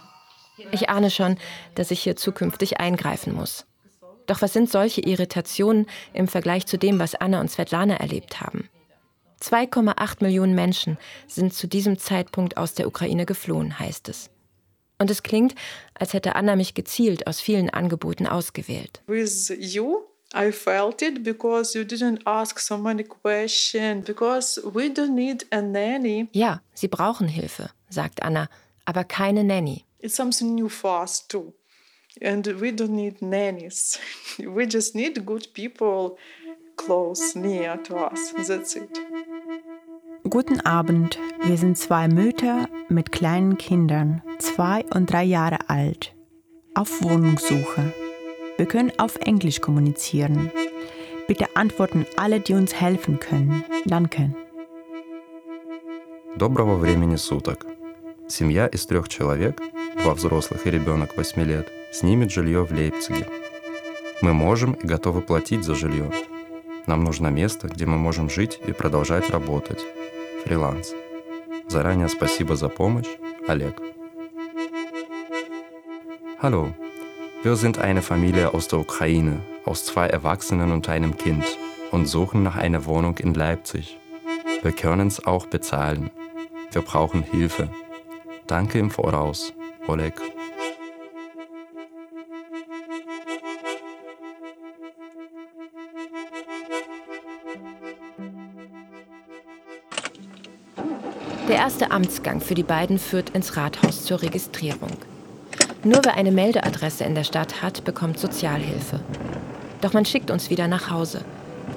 Ich 0.73 0.89
ahne 0.89 1.11
schon, 1.11 1.39
dass 1.77 1.93
ich 1.93 2.03
hier 2.03 2.17
zukünftig 2.17 2.81
eingreifen 2.81 3.33
muss. 3.33 3.65
Doch 4.27 4.43
was 4.43 4.53
sind 4.53 4.71
solche 4.71 5.03
Irritationen 5.03 5.87
im 6.15 6.27
Vergleich 6.27 6.67
zu 6.67 6.79
dem, 6.79 6.99
was 6.99 7.15
Anna 7.15 7.41
und 7.41 7.51
Svetlana 7.51 7.95
erlebt 7.95 8.41
haben? 8.41 8.69
2,8 9.45 10.23
Millionen 10.23 10.55
Menschen 10.55 10.97
sind 11.27 11.53
zu 11.53 11.67
diesem 11.67 11.99
Zeitpunkt 11.99 12.57
aus 12.57 12.75
der 12.75 12.87
Ukraine 12.87 13.27
geflohen, 13.27 13.79
heißt 13.79 14.09
es. 14.09 14.31
Und 14.99 15.11
es 15.11 15.23
klingt, 15.23 15.55
als 15.93 16.13
hätte 16.15 16.35
Anna 16.35 16.57
mich 16.57 16.75
gezielt 16.75 17.27
aus 17.27 17.41
vielen 17.41 17.69
Angeboten 17.69 18.27
ausgewählt. 18.27 19.03
With 19.07 19.53
you, 19.59 20.05
I 20.35 20.51
felt 20.51 21.03
it 21.03 21.23
because 21.23 21.77
you 21.77 21.85
didn't 21.85 22.21
ask 22.25 22.59
so 22.59 22.79
many 22.79 23.05
questions, 23.05 24.07
because 24.07 24.61
we 24.65 24.85
don't 24.85 25.15
need 25.15 25.47
a 25.51 25.61
nanny. 25.61 26.29
Ja, 26.33 26.63
sie 26.73 26.89
brauchen 26.89 27.29
Hilfe, 27.29 27.71
sagt 27.91 28.23
Anna, 28.23 28.49
aber 28.85 29.05
keine 29.05 29.45
Nanny. 29.45 29.85
It's 29.99 30.17
something 30.17 30.55
new 30.55 30.69
for 30.69 31.03
us 31.03 31.27
too. 31.27 31.53
And 32.23 32.47
we 32.61 32.69
don't 32.69 32.95
need 32.95 33.21
nannies. 33.21 33.99
We 34.39 34.67
just 34.67 34.95
need 34.95 35.27
good 35.27 35.53
people 35.53 36.17
close, 36.77 37.35
near 37.37 37.77
to 37.85 37.97
us. 37.97 38.33
That's 38.47 38.77
it. 38.77 38.89
Guten 40.34 40.60
Abend, 40.62 41.18
wir 41.44 41.58
sind 41.58 41.78
zwei 41.78 42.08
Mütter 42.08 42.68
mit 42.90 43.12
kleinen 43.12 43.58
Kindern, 43.58 44.22
zwei 44.38 44.86
und 44.94 45.12
drei 45.12 45.24
Jahre 45.24 45.70
alt, 45.70 46.14
auf 46.76 47.02
Wohnungssuche. 47.02 47.94
Wir 48.58 48.66
können 48.66 48.92
auf 48.98 49.16
Englisch 49.18 49.62
kommunizieren. 49.62 50.52
Bitte 51.28 51.48
antworten 51.56 52.06
alle, 52.18 52.40
die 52.40 52.54
uns 52.54 52.74
helfen 52.74 53.20
können. 53.20 53.64
Danke. 53.86 54.36
Доброго 56.36 56.76
времени 56.78 57.18
суток. 57.18 57.66
Семья 58.28 58.68
из 58.68 58.86
трех 58.86 59.10
человек, 59.10 59.62
два 60.04 60.14
взрослых 60.14 60.68
и 60.68 60.72
ребенок 60.72 61.18
8 61.18 61.42
лет, 61.44 61.72
снимет 61.92 62.32
жилье 62.32 62.64
в 62.64 62.72
Лейпциге. 62.72 63.26
Мы 64.22 64.34
можем 64.34 64.74
и 64.74 64.86
готовы 64.86 65.22
платить 65.22 65.64
за 65.64 65.76
жилье. 65.76 66.12
Нам 66.88 67.04
нужно 67.04 67.28
место, 67.28 67.68
где 67.68 67.86
мы 67.86 67.98
можем 67.98 68.30
жить 68.30 68.60
и 68.68 68.74
продолжать 68.74 69.30
работать. 69.30 69.86
Фриланс. 70.44 70.94
Заранее 71.68 72.10
спасибо 72.10 72.56
за 72.56 72.70
помощь, 72.70 73.10
Олег. 73.48 73.82
Hallo, 76.42 76.74
wir 77.44 77.56
sind 77.56 77.80
eine 77.80 78.02
Familie 78.02 78.54
aus 78.54 78.68
der 78.68 78.80
Ukraine, 78.80 79.42
aus 79.66 79.86
zwei 79.86 80.08
Erwachsenen 80.08 80.72
und 80.72 80.90
einem 80.90 81.18
Kind 81.18 81.46
und 81.92 82.06
suchen 82.06 82.44
nach 82.44 82.56
einer 82.56 82.86
Wohnung 82.86 83.18
in 83.18 83.34
Leipzig. 83.34 83.98
Wir 84.62 84.72
können 84.72 85.08
es 85.08 85.26
auch 85.26 85.46
bezahlen. 85.46 86.10
Wir 86.72 86.82
brauchen 86.82 87.24
Hilfe. 87.24 87.70
Danke 88.48 88.80
im 88.80 88.90
Voraus, 88.90 89.54
Oleg. 89.88 90.14
Der 101.49 101.57
erste 101.57 101.91
Amtsgang 101.91 102.41
für 102.41 102.55
die 102.55 102.63
beiden 102.63 102.99
führt 102.99 103.31
ins 103.31 103.59
Rathaus 103.59 104.05
zur 104.05 104.23
Registrierung. 104.23 104.93
Nur 105.83 106.03
wer 106.03 106.15
eine 106.15 106.33
Meldeadresse 106.33 107.05
in 107.05 107.15
der 107.15 107.25
Stadt 107.25 107.61
hat, 107.61 107.85
bekommt 107.85 108.19
Sozialhilfe. 108.19 109.01
Doch 109.83 109.93
man 109.93 110.07
schickt 110.07 110.31
uns 110.31 110.49
wieder 110.49 110.69
nach 110.69 110.91
Hause. 110.91 111.23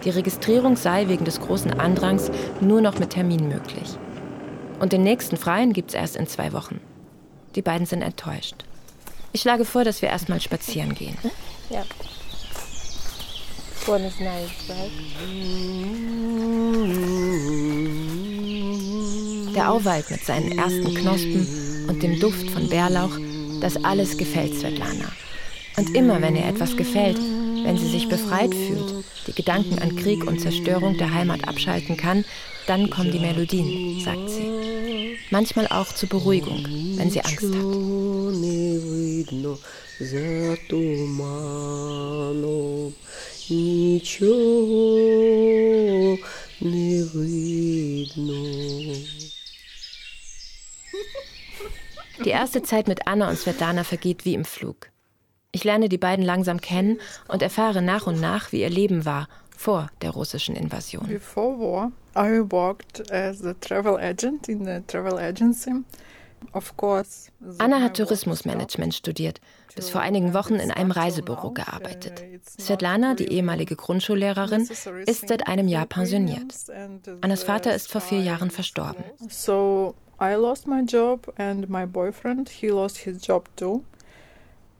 Die 0.06 0.10
Registrierung 0.10 0.78
sei 0.78 1.10
wegen 1.10 1.26
des 1.26 1.42
großen 1.42 1.78
Andrangs 1.82 2.32
nur 2.62 2.80
noch 2.80 2.98
mit 2.98 3.10
Termin 3.10 3.50
möglich. 3.50 3.98
Und 4.80 4.94
den 4.94 5.04
nächsten 5.04 5.36
Freien 5.36 5.74
gibt's 5.74 5.94
erst 5.94 6.16
in 6.16 6.28
zwei 6.28 6.54
Wochen. 6.54 6.80
Die 7.56 7.62
beiden 7.62 7.86
sind 7.86 8.02
enttäuscht. 8.02 8.64
Ich 9.34 9.42
schlage 9.42 9.66
vor, 9.66 9.84
dass 9.84 10.02
wir 10.02 10.08
erstmal 10.08 10.40
spazieren 10.40 10.96
gehen. 10.96 11.18
Ja. 11.70 11.84
One 13.86 14.08
is 14.08 14.20
nice, 14.20 14.70
right? 14.70 14.92
Der 19.58 19.72
Auwald 19.72 20.12
mit 20.12 20.24
seinen 20.24 20.56
ersten 20.56 20.94
Knospen 20.94 21.88
und 21.88 22.04
dem 22.04 22.20
Duft 22.20 22.48
von 22.52 22.70
Bärlauch, 22.70 23.18
das 23.60 23.84
alles 23.84 24.16
gefällt 24.16 24.54
Svetlana. 24.54 25.12
Und 25.78 25.96
immer 25.96 26.22
wenn 26.22 26.36
ihr 26.36 26.46
etwas 26.46 26.78
gefällt, 26.78 27.18
wenn 27.64 27.76
sie 27.76 27.90
sich 27.90 28.08
befreit 28.08 28.54
fühlt, 28.54 29.04
die 29.26 29.34
Gedanken 29.34 29.80
an 29.80 29.96
Krieg 29.96 30.28
und 30.28 30.40
Zerstörung 30.40 30.96
der 31.00 31.12
Heimat 31.12 31.48
abschalten 31.48 31.98
kann, 31.98 32.24
dann 32.68 32.92
kommen 32.92 33.12
die 33.12 33.18
Melodien, 33.18 34.00
sagt 34.00 34.30
sie. 34.30 35.18
Manchmal 35.32 35.66
auch 35.70 35.88
zur 35.88 36.10
Beruhigung, 36.10 36.64
wenn 36.96 37.10
sie 37.10 37.22
Angst 37.22 37.42
hat. 37.42 37.78
Die 52.24 52.30
erste 52.30 52.62
Zeit 52.64 52.88
mit 52.88 53.08
Anna 53.08 53.30
und 53.30 53.38
Svetlana 53.38 53.84
vergeht 53.84 54.26
wie 54.26 54.34
im 54.34 54.46
Flug. 54.46 54.90
Ich 55.52 55.64
lerne 55.64 55.90
die 55.90 55.98
beiden 55.98 56.26
langsam 56.26 56.62
kennen 56.62 57.00
und 57.28 57.42
erfahre 57.42 57.82
nach 57.82 58.08
und 58.08 58.20
nach, 58.20 58.52
wie 58.52 58.62
ihr 58.62 58.70
Leben 58.70 59.06
war 59.06 59.28
vor 59.56 59.90
der 60.02 60.12
russischen 60.12 60.56
Invasion. 60.56 61.08
Before 61.08 61.58
war, 61.60 61.92
I 62.16 62.40
worked 62.52 63.12
as 63.12 63.44
a 63.44 63.54
travel 63.56 63.98
agent 63.98 64.48
in 64.48 64.68
a 64.68 64.82
travel 64.82 65.18
agency. 65.18 65.72
Of 66.54 66.78
course. 66.78 67.32
Anna 67.58 67.82
hat 67.82 67.98
Tourismusmanagement 67.98 68.94
studiert, 68.94 69.42
bis 69.76 69.90
vor 69.90 70.02
einigen 70.02 70.36
Wochen 70.36 70.56
in 70.56 70.70
einem 70.70 70.92
Reisebüro 70.92 71.52
gearbeitet. 71.52 72.24
Svetlana, 72.60 73.16
die 73.16 73.28
ehemalige 73.28 73.76
Grundschullehrerin, 73.76 74.70
ist 75.08 75.28
seit 75.28 75.48
einem 75.48 75.68
Jahr 75.68 75.88
pensioniert. 75.88 76.54
Annas 77.22 77.44
Vater 77.44 77.74
ist 77.74 77.92
vor 77.92 78.02
vier 78.02 78.22
Jahren 78.22 78.52
verstorben. 78.52 79.04
So 79.30 79.96
I 80.20 80.36
lost 80.36 80.68
my 80.68 80.84
job 80.84 81.32
and 81.38 81.70
my 81.70 81.86
boyfriend, 81.86 82.50
he 82.50 82.72
lost 82.72 82.98
his 83.00 83.22
job 83.22 83.48
too. 83.56 83.84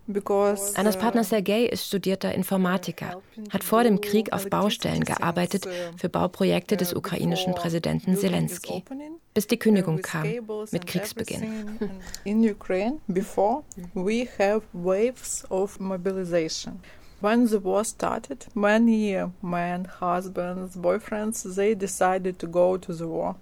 Because, 0.10 0.74
Annas 0.78 0.96
Partner 0.98 1.26
Sergei 1.26 1.66
ist 1.66 1.86
studierter 1.86 2.34
Informatiker, 2.34 3.22
hat 3.50 3.64
vor 3.66 3.84
dem 3.84 4.00
Krieg 4.00 4.32
auf 4.32 4.50
Baustellen 4.50 5.04
gearbeitet 5.04 5.68
für 5.98 6.08
Bauprojekte 6.08 6.78
des 6.78 6.94
ukrainischen 6.94 7.54
Präsidenten 7.54 8.16
Zelensky, 8.16 8.86
bis 9.34 9.48
die 9.48 9.58
Kündigung 9.58 10.02
kam 10.02 10.26
mit 10.72 10.88
Kriegsbeginn. 10.88 11.78
In 12.24 12.50
Ukraine, 12.50 13.00
before 13.10 13.64
we 13.94 14.30
have 14.40 14.62
waves 14.72 15.44
of 15.50 15.78
mobilization. 15.78 16.80
When 17.20 17.48
the 17.48 17.62
war 17.62 17.84
started, 17.84 18.48
many 18.54 19.18
men, 19.42 19.88
husbands, 20.00 20.78
boyfriends, 20.78 21.44
they 21.56 21.76
decided 21.76 22.40
to 22.40 22.48
go 22.48 22.78
to 22.78 22.94
the 22.94 23.08
war. 23.08 23.36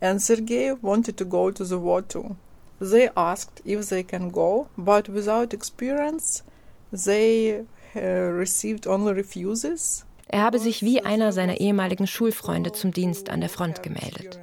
And 0.00 0.20
Sergei 0.20 0.72
wanted 0.80 1.16
to 1.18 1.24
go 1.24 1.50
to 1.50 1.64
the 1.64 1.78
war 1.78 2.02
too. 2.02 2.36
They 2.80 3.10
asked 3.14 3.60
if 3.66 3.90
they 3.90 4.02
can 4.02 4.30
go, 4.30 4.68
but 4.78 5.08
without 5.08 5.52
experience, 5.52 6.42
they 6.90 7.66
uh, 7.94 8.00
received 8.00 8.86
only 8.86 9.12
refuses. 9.12 10.06
Er 10.28 10.42
habe 10.42 10.58
sich 10.58 10.82
wie 10.82 11.04
einer 11.04 11.32
seiner 11.32 11.60
ehemaligen 11.60 12.06
Schulfreunde 12.06 12.72
zum 12.72 12.92
Dienst 12.92 13.28
an 13.28 13.40
der 13.40 13.50
Front 13.50 13.82
gemeldet. 13.82 14.38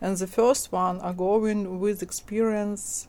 And 0.00 0.16
the 0.16 0.26
first 0.26 0.72
one 0.72 1.00
are 1.02 1.14
going 1.14 1.80
with 1.80 2.00
experience 2.00 3.08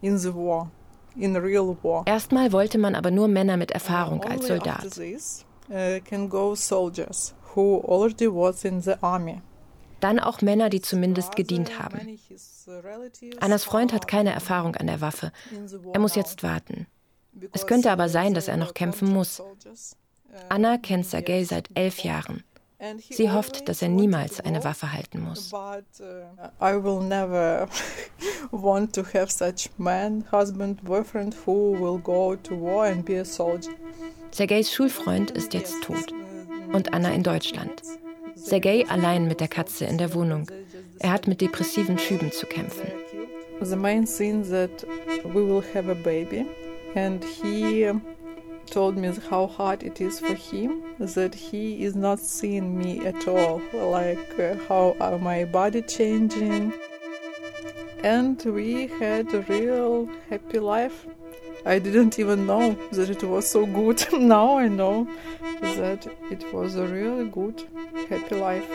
in 0.00 0.18
the 0.18 0.34
war, 0.34 0.70
in 1.16 1.36
real 1.36 1.76
war. 1.82 2.04
Erstmal 2.06 2.50
wollte 2.52 2.78
man 2.78 2.94
aber 2.94 3.10
nur 3.10 3.28
Männer 3.28 3.56
mit 3.56 3.70
Erfahrung 3.70 4.24
als 4.24 4.46
Soldat. 4.46 4.90
This, 4.94 5.44
uh, 5.68 6.00
can 6.04 6.28
go 6.28 6.54
soldiers 6.54 7.34
who 7.54 7.80
already 7.86 8.26
was 8.26 8.64
in 8.64 8.80
the 8.80 8.94
army. 9.02 9.40
Dann 10.04 10.20
auch 10.20 10.42
Männer, 10.42 10.68
die 10.68 10.82
zumindest 10.82 11.34
gedient 11.34 11.78
haben. 11.78 12.18
Annas 13.40 13.64
Freund 13.64 13.94
hat 13.94 14.06
keine 14.06 14.34
Erfahrung 14.34 14.76
an 14.76 14.86
der 14.86 15.00
Waffe. 15.00 15.32
Er 15.94 15.98
muss 15.98 16.14
jetzt 16.14 16.42
warten. 16.42 16.86
Es 17.52 17.66
könnte 17.66 17.90
aber 17.90 18.10
sein, 18.10 18.34
dass 18.34 18.46
er 18.46 18.58
noch 18.58 18.74
kämpfen 18.74 19.10
muss. 19.10 19.42
Anna 20.50 20.76
kennt 20.76 21.06
Sergei 21.06 21.42
seit 21.44 21.70
elf 21.72 22.00
Jahren. 22.00 22.44
Sie 22.98 23.30
hofft, 23.30 23.66
dass 23.66 23.80
er 23.80 23.88
niemals 23.88 24.40
eine 24.40 24.62
Waffe 24.62 24.92
halten 24.92 25.22
muss. 25.22 25.50
I 25.54 26.74
will 26.74 27.00
never 27.00 27.66
want 28.50 28.94
to 28.94 29.04
have 29.14 29.30
such 29.30 29.70
man, 29.78 30.22
husband, 30.30 30.84
boyfriend 30.84 31.34
who 31.46 31.72
will 31.80 31.98
go 31.98 32.36
to 32.36 32.60
war 32.60 32.88
and 32.88 33.06
be 33.06 33.18
a 33.18 33.24
soldier. 33.24 33.72
Sergeis 34.32 34.70
Schulfreund 34.70 35.30
ist 35.30 35.54
jetzt 35.54 35.82
tot 35.82 36.12
und 36.74 36.92
Anna 36.92 37.08
in 37.08 37.22
Deutschland. 37.22 37.80
Sergei 38.44 38.84
allein 38.88 39.26
mit 39.26 39.40
der 39.40 39.48
Katze 39.48 39.86
in 39.86 39.96
der 39.96 40.12
Wohnung. 40.12 40.46
Er 40.98 41.12
hat 41.12 41.26
mit 41.26 41.40
depressiven 41.40 41.98
Schüben 41.98 42.30
zu 42.30 42.44
kämpfen. 42.44 42.86
The 43.62 43.74
main 43.74 44.04
thing 44.04 44.42
that 44.50 44.86
we 45.24 45.42
will 45.42 45.62
have 45.72 45.90
a 45.90 45.94
baby 45.94 46.44
and 46.94 47.24
he 47.24 47.90
told 48.70 48.98
me 48.98 49.10
how 49.30 49.46
hard 49.46 49.82
it 49.82 49.98
is 49.98 50.20
for 50.20 50.34
him 50.34 50.82
that 50.98 51.34
he 51.34 51.82
is 51.82 51.94
not 51.94 52.20
seeing 52.20 52.76
me 52.76 53.00
at 53.06 53.26
all 53.26 53.62
like 53.72 54.38
uh, 54.38 54.56
how 54.68 54.94
my 55.22 55.46
body 55.46 55.80
changing 55.80 56.70
and 58.02 58.44
we 58.44 58.88
had 59.00 59.32
a 59.32 59.40
real 59.48 60.06
happy 60.28 60.58
life 60.58 61.06
i 61.64 61.78
didn't 61.78 62.18
even 62.18 62.44
know 62.44 62.76
that 62.92 63.08
it 63.08 63.22
was 63.22 63.50
so 63.50 63.66
good 63.66 64.04
now 64.12 64.58
i 64.58 64.68
know 64.68 65.06
that 65.76 66.06
it 66.30 66.44
was 66.52 66.76
a 66.76 66.86
really 66.86 67.28
good 67.30 67.62
happy 68.08 68.34
life 68.34 68.68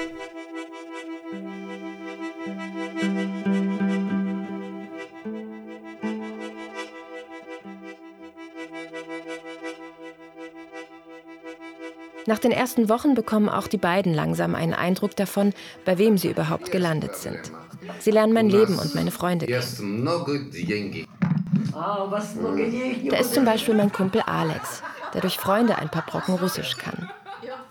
Nach 12.25 12.37
den 12.37 12.51
ersten 12.51 12.89
Wochen 12.89 13.15
bekommen 13.15 13.49
auch 13.49 13.67
die 13.67 13.77
beiden 13.77 14.13
langsam 14.13 14.53
einen 14.53 14.75
Eindruck 14.75 15.15
davon, 15.15 15.51
bei 15.83 15.97
wem 15.97 16.19
sie 16.19 16.29
überhaupt 16.29 16.71
gelandet 16.71 17.15
sind. 17.15 17.39
Sie 17.99 18.11
lernen 18.11 18.33
mein 18.33 18.49
Leben 18.49 18.77
und 18.77 18.93
meine 18.93 19.09
Freunde 19.09 19.47
kennen. 19.47 19.57
Da 21.73 23.17
ist 23.17 23.33
zum 23.33 23.45
Beispiel 23.45 23.75
mein 23.75 23.91
Kumpel 23.91 24.21
Alex, 24.21 24.83
der 25.13 25.21
durch 25.21 25.37
Freunde 25.37 25.77
ein 25.77 25.89
paar 25.89 26.05
Brocken 26.05 26.35
Russisch 26.35 26.77
kann. 26.77 27.09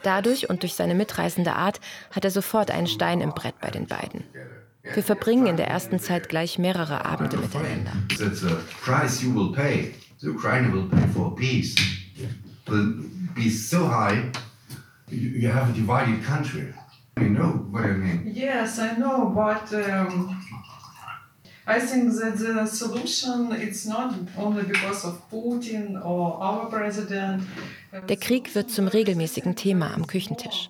Dadurch 0.02 0.48
und 0.48 0.62
durch 0.62 0.74
seine 0.74 0.94
mitreißende 0.94 1.54
Art 1.54 1.80
hat 2.10 2.24
er 2.24 2.30
sofort 2.30 2.70
einen 2.70 2.86
Stein 2.86 3.20
im 3.20 3.30
Brett 3.30 3.60
bei 3.60 3.70
den 3.70 3.86
beiden. 3.86 4.24
Wir 4.94 5.02
verbringen 5.02 5.46
in 5.46 5.56
der 5.56 5.68
ersten 5.68 5.98
Zeit 5.98 6.28
gleich 6.28 6.58
mehrere 6.58 7.04
Abende 7.04 7.36
miteinander. 7.36 7.92
be 13.38 13.48
so 13.48 13.86
high, 13.86 14.30
you 15.08 15.48
have 15.48 15.70
a 15.70 15.72
divided 15.72 16.22
country. 16.24 16.74
You 17.18 17.30
know 17.30 17.66
what 17.70 17.84
I 17.84 17.92
mean? 17.92 18.32
Yes, 18.32 18.78
I 18.78 18.94
know, 18.94 19.26
but 19.34 19.72
um, 19.72 20.37
I 21.67 21.79
think 21.79 22.13
that 22.19 22.37
the 22.37 22.67
solution 22.67 23.51
it's 23.53 23.85
not 23.85 24.13
only 24.37 24.63
because 24.63 25.05
of 25.05 25.21
Putin 25.31 25.95
or 26.03 26.37
our 26.41 26.69
president. 26.69 27.43
Der 28.09 28.17
Krieg 28.17 28.53
wird 28.53 28.69
zum 28.69 28.87
regelmäßigen 28.87 29.55
Thema 29.55 29.93
am 29.93 30.05
Küchentisch. 30.07 30.69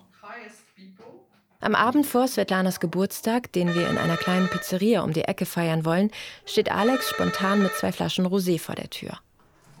Am 1.60 1.74
Abend 1.74 2.06
vor 2.06 2.28
Svetlanas 2.28 2.78
Geburtstag, 2.78 3.50
den 3.52 3.74
wir 3.74 3.88
in 3.88 3.96
einer 3.96 4.18
kleinen 4.18 4.48
Pizzeria 4.48 5.00
um 5.02 5.14
die 5.14 5.22
Ecke 5.22 5.46
feiern 5.46 5.86
wollen, 5.86 6.10
steht 6.44 6.70
Alex 6.70 7.08
spontan 7.08 7.62
mit 7.62 7.72
zwei 7.72 7.90
Flaschen 7.90 8.26
Rosé 8.26 8.60
vor 8.60 8.74
der 8.74 8.90
Tür. 8.90 9.18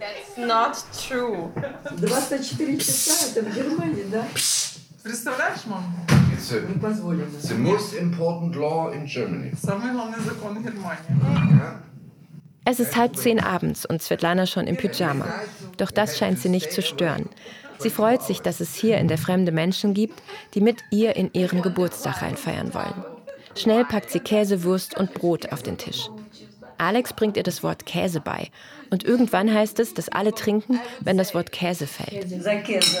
That's 0.00 0.36
not 0.36 0.76
true. 1.06 1.52
24 1.98 2.78
часа 2.78 3.38
это 3.38 3.46
в 3.46 3.54
Германии, 3.54 4.06
да? 4.10 4.24
Представляешь, 5.02 5.66
мама? 5.66 5.92
It's, 6.32 6.52
a, 6.52 6.58
it's 6.58 7.48
the 7.48 7.54
most 7.54 7.94
important 7.94 8.56
law 8.56 8.90
in 8.90 9.06
Germany. 9.06 9.52
Самый 9.54 9.92
главный 9.92 10.20
закон 10.20 10.62
Германии. 10.62 11.60
Es 12.66 12.80
ist 12.80 12.96
halb 12.96 13.14
zehn 13.16 13.40
abends 13.40 13.84
und 13.84 14.02
Svetlana 14.02 14.46
schon 14.46 14.66
im 14.66 14.76
Pyjama. 14.76 15.26
Doch 15.76 15.90
das 15.90 16.16
scheint 16.16 16.38
sie 16.38 16.48
nicht 16.48 16.72
zu 16.72 16.80
stören. 16.80 17.28
Sie 17.78 17.90
freut 17.90 18.22
sich, 18.22 18.40
dass 18.40 18.60
es 18.60 18.74
hier 18.74 18.96
in 18.98 19.08
der 19.08 19.18
Fremde 19.18 19.52
Menschen 19.52 19.92
gibt, 19.92 20.22
die 20.54 20.62
mit 20.62 20.82
ihr 20.90 21.16
in 21.16 21.30
ihren 21.34 21.60
Geburtstag 21.60 22.22
einfeiern 22.22 22.72
wollen. 22.72 23.04
Schnell 23.56 23.84
packt 23.84 24.10
sie 24.10 24.20
Käsewurst 24.20 24.96
und 24.96 25.12
Brot 25.12 25.52
auf 25.52 25.62
den 25.62 25.76
Tisch. 25.76 26.08
Alex 26.78 27.12
bringt 27.12 27.36
ihr 27.36 27.42
das 27.42 27.62
Wort 27.62 27.86
Käse 27.86 28.20
bei. 28.20 28.48
und 28.89 29.03
irgendwann 29.03 29.53
heißt 29.53 29.79
es, 29.79 29.93
dass 29.93 30.09
alle 30.09 30.33
trinken, 30.33 30.79
wenn 31.01 31.17
das 31.17 31.35
Wort 31.35 31.51
Käse 31.51 31.87
fällt. 31.87 32.11
Käse. 32.63 32.97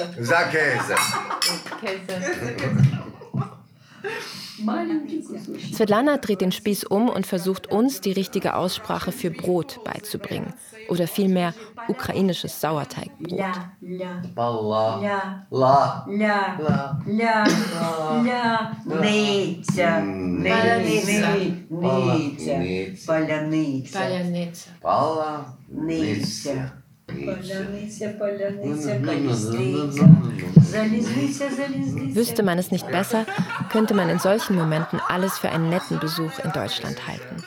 Svetlana 5.73 6.17
dreht 6.17 6.41
den 6.41 6.51
Spieß 6.51 6.83
um 6.85 7.09
und 7.09 7.25
versucht 7.25 7.71
uns 7.71 8.01
die 8.01 8.11
richtige 8.11 8.55
Aussprache 8.55 9.11
für 9.11 9.31
Brot 9.31 9.83
beizubringen. 9.83 10.53
Oder 10.89 11.07
vielmehr 11.07 11.53
ukrainisches 11.87 12.59
Sauerteigbrot. 12.59 13.39
Wüsste 32.13 32.43
man 32.43 32.59
es 32.59 32.71
nicht 32.71 32.87
besser, 32.89 33.25
könnte 33.71 33.93
man 33.93 34.09
in 34.09 34.19
solchen 34.19 34.55
Momenten 34.55 34.99
alles 35.07 35.37
für 35.37 35.49
einen 35.49 35.69
netten 35.69 35.99
Besuch 35.99 36.39
in 36.43 36.51
Deutschland 36.51 37.07
halten. 37.07 37.43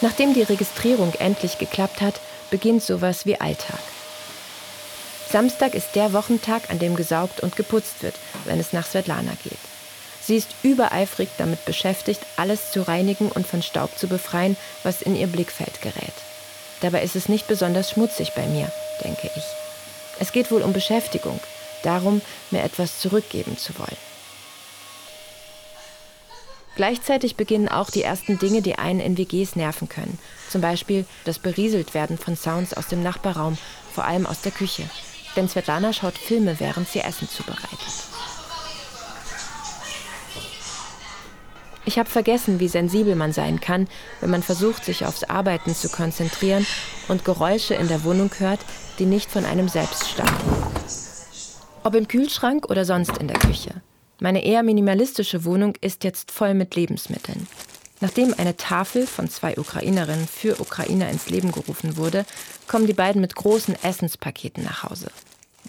Nachdem 0.00 0.34
die 0.34 0.42
Registrierung 0.42 1.12
endlich 1.18 1.58
geklappt 1.58 2.00
hat, 2.00 2.20
beginnt 2.50 2.82
sowas 2.82 3.24
wie 3.24 3.40
Alltag. 3.40 3.78
Samstag 5.30 5.74
ist 5.74 5.94
der 5.94 6.12
Wochentag, 6.12 6.70
an 6.70 6.78
dem 6.78 6.96
gesaugt 6.96 7.40
und 7.40 7.56
geputzt 7.56 8.02
wird, 8.02 8.14
wenn 8.44 8.60
es 8.60 8.72
nach 8.72 8.84
Svetlana 8.84 9.32
geht. 9.44 9.71
Sie 10.24 10.36
ist 10.36 10.48
übereifrig 10.62 11.28
damit 11.38 11.64
beschäftigt, 11.64 12.20
alles 12.36 12.70
zu 12.70 12.86
reinigen 12.86 13.28
und 13.30 13.46
von 13.46 13.62
Staub 13.62 13.98
zu 13.98 14.06
befreien, 14.06 14.56
was 14.84 15.02
in 15.02 15.16
ihr 15.16 15.26
Blickfeld 15.26 15.82
gerät. 15.82 16.14
Dabei 16.80 17.02
ist 17.02 17.16
es 17.16 17.28
nicht 17.28 17.48
besonders 17.48 17.90
schmutzig 17.90 18.32
bei 18.34 18.46
mir, 18.46 18.70
denke 19.02 19.30
ich. 19.34 19.42
Es 20.20 20.32
geht 20.32 20.50
wohl 20.50 20.62
um 20.62 20.72
Beschäftigung, 20.72 21.40
darum, 21.82 22.20
mir 22.50 22.62
etwas 22.62 23.00
zurückgeben 23.00 23.58
zu 23.58 23.76
wollen. 23.78 23.96
Gleichzeitig 26.74 27.36
beginnen 27.36 27.68
auch 27.68 27.90
die 27.90 28.02
ersten 28.02 28.38
Dinge, 28.38 28.62
die 28.62 28.76
einen 28.76 29.00
in 29.00 29.18
WGs 29.18 29.56
nerven 29.56 29.88
können. 29.88 30.18
Zum 30.48 30.60
Beispiel 30.62 31.04
das 31.24 31.38
Berieseltwerden 31.38 32.16
von 32.16 32.36
Sounds 32.36 32.72
aus 32.72 32.86
dem 32.86 33.02
Nachbarraum, 33.02 33.58
vor 33.92 34.04
allem 34.04 34.26
aus 34.26 34.40
der 34.40 34.52
Küche. 34.52 34.88
Denn 35.36 35.48
Svetlana 35.48 35.92
schaut 35.92 36.16
Filme, 36.16 36.58
während 36.60 36.88
sie 36.88 37.00
Essen 37.00 37.28
zubereitet. 37.28 38.11
Ich 41.84 41.98
habe 41.98 42.08
vergessen, 42.08 42.60
wie 42.60 42.68
sensibel 42.68 43.16
man 43.16 43.32
sein 43.32 43.60
kann, 43.60 43.88
wenn 44.20 44.30
man 44.30 44.42
versucht, 44.42 44.84
sich 44.84 45.04
aufs 45.04 45.24
Arbeiten 45.24 45.74
zu 45.74 45.88
konzentrieren 45.88 46.64
und 47.08 47.24
Geräusche 47.24 47.74
in 47.74 47.88
der 47.88 48.04
Wohnung 48.04 48.30
hört, 48.38 48.60
die 48.98 49.06
nicht 49.06 49.30
von 49.30 49.44
einem 49.44 49.68
selbst 49.68 50.08
stammen. 50.08 50.36
Ob 51.82 51.96
im 51.96 52.06
Kühlschrank 52.06 52.70
oder 52.70 52.84
sonst 52.84 53.18
in 53.18 53.26
der 53.26 53.38
Küche. 53.38 53.82
Meine 54.20 54.44
eher 54.44 54.62
minimalistische 54.62 55.44
Wohnung 55.44 55.74
ist 55.80 56.04
jetzt 56.04 56.30
voll 56.30 56.54
mit 56.54 56.76
Lebensmitteln. 56.76 57.48
Nachdem 58.00 58.34
eine 58.36 58.56
Tafel 58.56 59.06
von 59.06 59.28
zwei 59.28 59.58
Ukrainerinnen 59.58 60.28
für 60.28 60.60
Ukrainer 60.60 61.08
ins 61.08 61.28
Leben 61.28 61.50
gerufen 61.50 61.96
wurde, 61.96 62.24
kommen 62.68 62.86
die 62.86 62.92
beiden 62.92 63.20
mit 63.20 63.34
großen 63.34 63.76
Essenspaketen 63.82 64.62
nach 64.62 64.84
Hause. 64.84 65.10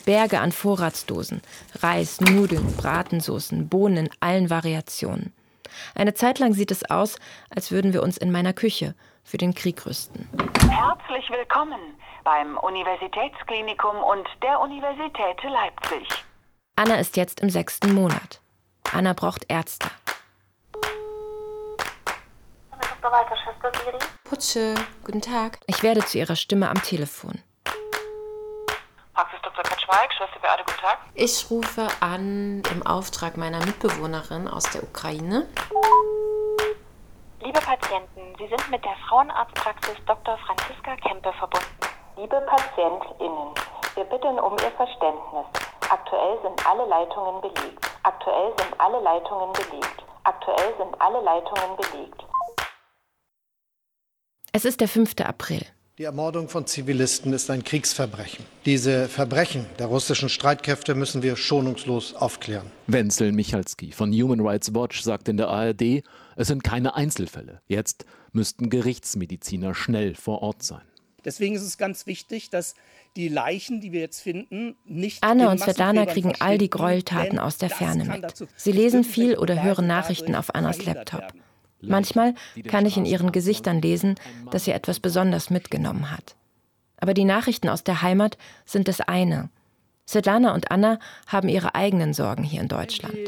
Berge 0.06 0.40
an 0.40 0.52
Vorratsdosen, 0.52 1.42
Reis, 1.82 2.22
Nudeln, 2.22 2.74
Bratensoßen, 2.78 3.68
Bohnen 3.68 4.06
in 4.06 4.10
allen 4.20 4.50
Variationen. 4.52 5.32
Eine 5.96 6.14
Zeit 6.14 6.40
lang 6.40 6.54
sieht 6.54 6.72
es 6.72 6.90
aus, 6.90 7.18
als 7.50 7.72
würden 7.72 7.94
wir 7.94 8.04
uns 8.04 8.18
in 8.18 8.32
meiner 8.32 8.54
Küche 8.54 8.96
für 9.24 9.38
den 9.38 9.54
Krieg 9.54 9.86
rüsten. 9.86 10.28
Herzlich 10.70 11.30
willkommen 11.30 11.80
beim 12.24 12.58
Universitätsklinikum 12.58 13.98
und 13.98 14.28
der 14.42 14.60
Universität 14.60 15.42
Leipzig. 15.44 16.08
Anna 16.76 16.96
ist 16.96 17.18
jetzt 17.18 17.42
im 17.42 17.50
sechsten 17.50 17.94
Monat. 17.94 18.42
Anna 18.92 19.14
braucht 19.14 19.46
Ärzte. 19.50 19.88
Putsche, 24.24 24.76
guten 25.04 25.22
Tag. 25.22 25.60
Ich 25.68 25.84
werde 25.84 26.06
zu 26.06 26.18
ihrer 26.18 26.36
Stimme 26.36 26.70
am 26.70 26.82
Telefon. 26.82 27.40
Kaczmarek, 29.94 30.14
Schwester 30.14 30.40
Beate, 30.40 30.64
guten 30.66 30.80
Tag. 30.80 30.98
Ich 31.14 31.52
rufe 31.52 31.88
an 32.00 32.64
im 32.72 32.86
Auftrag 32.86 33.38
meiner 33.38 33.60
Mitbewohnerin 33.60 34.48
aus 34.48 34.64
der 34.64 34.82
Ukraine. 34.84 35.48
Liebe 37.42 37.60
Patienten, 37.60 38.22
Sie 38.40 38.48
sind 38.48 38.72
mit 38.72 38.84
der 38.84 38.96
Frauenarztpraxis 39.08 39.98
Dr. 40.08 40.38
Franziska 40.38 40.96
Kempe 40.96 41.32
verbunden. 41.34 41.68
Liebe 42.18 42.42
PatientInnen, 42.42 43.54
wir 43.96 44.04
bitten 44.06 44.40
um 44.40 44.54
Ihr 44.54 44.72
Verständnis. 44.72 45.46
Aktuell 45.90 46.40
sind 46.42 46.66
alle 46.66 46.86
Leitungen 46.86 47.42
belegt. 47.42 47.86
Aktuell 48.02 48.54
sind 48.58 48.80
alle 48.80 49.00
Leitungen 49.00 49.54
belegt. 49.54 50.04
Aktuell 50.24 50.74
sind 50.78 51.00
alle 51.00 51.22
Leitungen 51.22 51.78
belegt. 51.78 52.24
Es 54.54 54.66
ist 54.66 54.82
der 54.82 54.88
5. 54.88 55.20
April. 55.24 55.66
Die 56.00 56.06
Ermordung 56.06 56.50
von 56.50 56.66
Zivilisten 56.66 57.34
ist 57.34 57.52
ein 57.52 57.64
Kriegsverbrechen. 57.64 58.44
Diese 58.66 59.08
Verbrechen 59.08 59.68
der 59.78 59.86
russischen 59.86 60.28
Streitkräfte 60.28 60.96
müssen 60.96 61.22
wir 61.22 61.36
schonungslos 61.36 62.16
aufklären. 62.16 62.72
Wenzel 62.88 63.32
Michalski 63.32 63.92
von 63.92 64.12
Human 64.12 64.40
Rights 64.40 64.74
Watch 64.74 65.04
sagt 65.04 65.30
in 65.30 65.38
der 65.38 65.50
ARD, 65.50 66.02
es 66.36 66.48
sind 66.48 66.64
keine 66.64 66.96
Einzelfälle. 66.96 67.62
Jetzt 67.68 68.08
müssten 68.32 68.72
Gerichtsmediziner 68.72 69.76
schnell 69.76 70.16
vor 70.16 70.42
Ort 70.42 70.64
sein. 70.64 70.82
Deswegen 71.26 71.54
ist 71.54 71.62
es 71.62 71.78
ganz 71.78 72.08
wichtig, 72.08 72.50
dass 72.50 72.74
die 73.16 73.28
Leichen, 73.28 73.80
die 73.80 73.92
wir 73.92 74.02
jetzt 74.02 74.20
finden, 74.20 74.76
nicht. 74.86 75.22
Anne 75.22 75.48
und 75.48 75.60
Svetlana 75.60 76.08
kriegen 76.08 76.34
all 76.40 76.58
die 76.58 76.72
Gräueltaten 76.72 77.38
aus 77.38 77.60
der 77.60 77.70
Ferne 77.70 78.06
mit. 78.06 78.48
Sie 78.56 78.72
lesen 78.72 79.04
viel 79.04 79.38
oder 79.38 79.62
hören 79.62 79.86
Nachrichten 79.86 80.34
auf 80.34 80.56
Annas 80.56 80.84
Laptop. 80.84 81.34
Manchmal 81.84 82.36
kann 82.68 82.86
ich 82.86 82.98
in 82.98 83.06
ihren 83.06 83.32
Gesichtern 83.32 83.82
lesen, 83.82 84.16
dass 84.52 84.66
sie 84.66 84.72
etwas 84.72 85.00
besonders 85.00 85.50
mitgenommen 85.50 86.12
hat. 86.12 86.36
Aber 86.98 87.14
die 87.14 87.26
Nachrichten 87.26 87.70
aus 87.70 87.84
der 87.84 88.02
Heimat 88.02 88.38
sind 88.66 88.88
das 88.88 89.02
eine. 89.02 89.50
Svetlana 90.08 90.54
und 90.54 90.70
Anna 90.72 91.00
haben 91.28 91.48
ihre 91.50 91.76
eigenen 91.76 92.14
Sorgen 92.14 92.44
hier 92.44 92.62
in 92.62 92.68
Deutschland. 92.68 93.14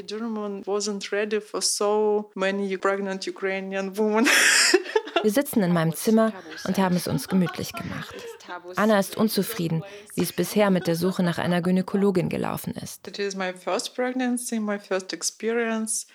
Wir 5.24 5.32
sitzen 5.32 5.64
in 5.64 5.74
meinem 5.74 5.96
Zimmer 5.96 6.34
und 6.68 6.78
haben 6.78 6.96
es 6.96 7.08
uns 7.08 7.28
gemütlich 7.28 7.74
gemacht. 7.74 8.14
Anna 8.76 9.00
ist 9.00 9.18
unzufrieden, 9.18 9.84
wie 10.14 10.22
es 10.22 10.32
bisher 10.34 10.70
mit 10.70 10.86
der 10.86 10.96
Suche 10.96 11.24
nach 11.24 11.40
einer 11.40 11.62
Gynäkologin 11.62 12.30
gelaufen 12.30 12.74
ist. 12.76 13.08
It 13.08 13.18
is 13.18 13.36
my 13.36 13.52
first 13.54 13.96
pregnancy, 13.96 14.60
my 14.60 14.78
first 14.78 15.14
experience. 15.14 16.06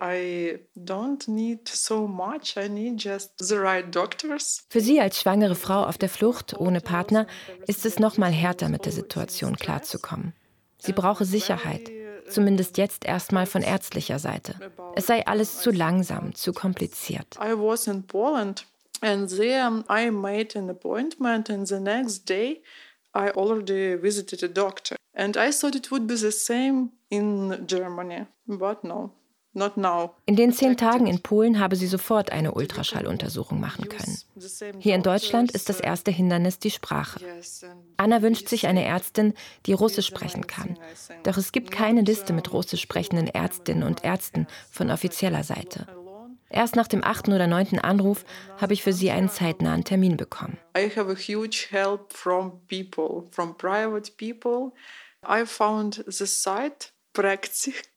I 0.00 0.60
don't 0.74 1.28
need 1.28 1.68
so 1.68 2.06
much. 2.06 2.56
I 2.56 2.68
need 2.68 3.04
just 3.04 3.32
the 3.38 3.56
right 3.56 3.94
doctors. 3.94 4.64
Für 4.68 4.80
sie 4.80 5.00
als 5.00 5.20
schwangere 5.20 5.54
Frau 5.54 5.84
auf 5.84 5.98
der 5.98 6.08
Flucht 6.08 6.58
ohne 6.58 6.80
Partner 6.80 7.26
ist 7.66 7.84
es 7.84 7.98
noch 7.98 8.16
mal 8.16 8.32
härter 8.32 8.68
mit 8.68 8.86
der 8.86 8.92
Situation 8.92 9.56
klarzukommen. 9.56 10.32
Sie 10.78 10.92
brauche 10.92 11.26
Sicherheit, 11.26 11.90
zumindest 12.30 12.78
jetzt 12.78 13.04
erstmal 13.04 13.44
von 13.44 13.62
ärztlicher 13.62 14.18
Seite. 14.18 14.54
Es 14.96 15.06
sei 15.06 15.26
alles 15.26 15.60
zu 15.60 15.70
langsam, 15.70 16.34
zu 16.34 16.54
kompliziert. 16.54 17.36
I 17.36 17.52
was 17.52 17.86
in 17.86 18.06
Poland 18.06 18.66
and 19.02 19.28
there 19.28 19.84
I 19.90 20.10
made 20.10 20.58
an 20.58 20.70
appointment 20.70 21.50
and 21.50 21.68
the 21.68 21.80
next 21.80 22.28
day 22.28 22.62
I 23.14 23.30
already 23.32 24.00
visited 24.00 24.42
a 24.42 24.48
doctor. 24.48 24.96
And 25.12 25.36
I 25.36 25.50
thought 25.50 25.74
it 25.74 25.90
would 25.90 26.06
be 26.06 26.16
the 26.16 26.30
same 26.30 26.90
in 27.10 27.66
Germany, 27.66 28.26
but 28.46 28.84
no. 28.84 29.12
In 29.52 30.36
den 30.36 30.52
zehn 30.52 30.76
Tagen 30.76 31.08
in 31.08 31.22
Polen 31.22 31.58
habe 31.58 31.74
sie 31.74 31.88
sofort 31.88 32.30
eine 32.30 32.52
Ultraschalluntersuchung 32.52 33.58
machen 33.58 33.88
können. 33.88 34.16
Hier 34.78 34.94
in 34.94 35.02
Deutschland 35.02 35.50
ist 35.50 35.68
das 35.68 35.80
erste 35.80 36.12
Hindernis 36.12 36.60
die 36.60 36.70
Sprache. 36.70 37.20
Anna 37.96 38.22
wünscht 38.22 38.48
sich 38.48 38.68
eine 38.68 38.84
Ärztin, 38.84 39.34
die 39.66 39.72
Russisch 39.72 40.06
sprechen 40.06 40.46
kann. 40.46 40.78
Doch 41.24 41.36
es 41.36 41.50
gibt 41.50 41.72
keine 41.72 42.02
Liste 42.02 42.32
mit 42.32 42.52
russisch 42.52 42.82
sprechenden 42.82 43.26
Ärztinnen 43.26 43.82
und 43.82 44.04
Ärzten 44.04 44.46
von 44.70 44.90
offizieller 44.90 45.42
Seite. 45.42 45.86
Erst 46.48 46.76
nach 46.76 46.88
dem 46.88 47.02
achten 47.02 47.32
oder 47.32 47.46
neunten 47.46 47.78
Anruf 47.78 48.24
habe 48.56 48.72
ich 48.72 48.82
für 48.82 48.92
sie 48.92 49.10
einen 49.10 49.28
zeitnahen 49.28 49.84
Termin 49.84 50.16
bekommen. 50.16 50.58
I 50.76 50.90
have 50.96 51.10
a 51.10 51.14
huge 51.14 51.68
help 51.70 52.12
from 52.12 52.60
people, 52.68 53.28
from 53.32 53.56
private 53.56 54.12
people. 54.16 54.72
I 55.28 55.44
found 55.44 56.04
the 56.06 56.26
site 56.26 56.92
Praktik 57.12 57.89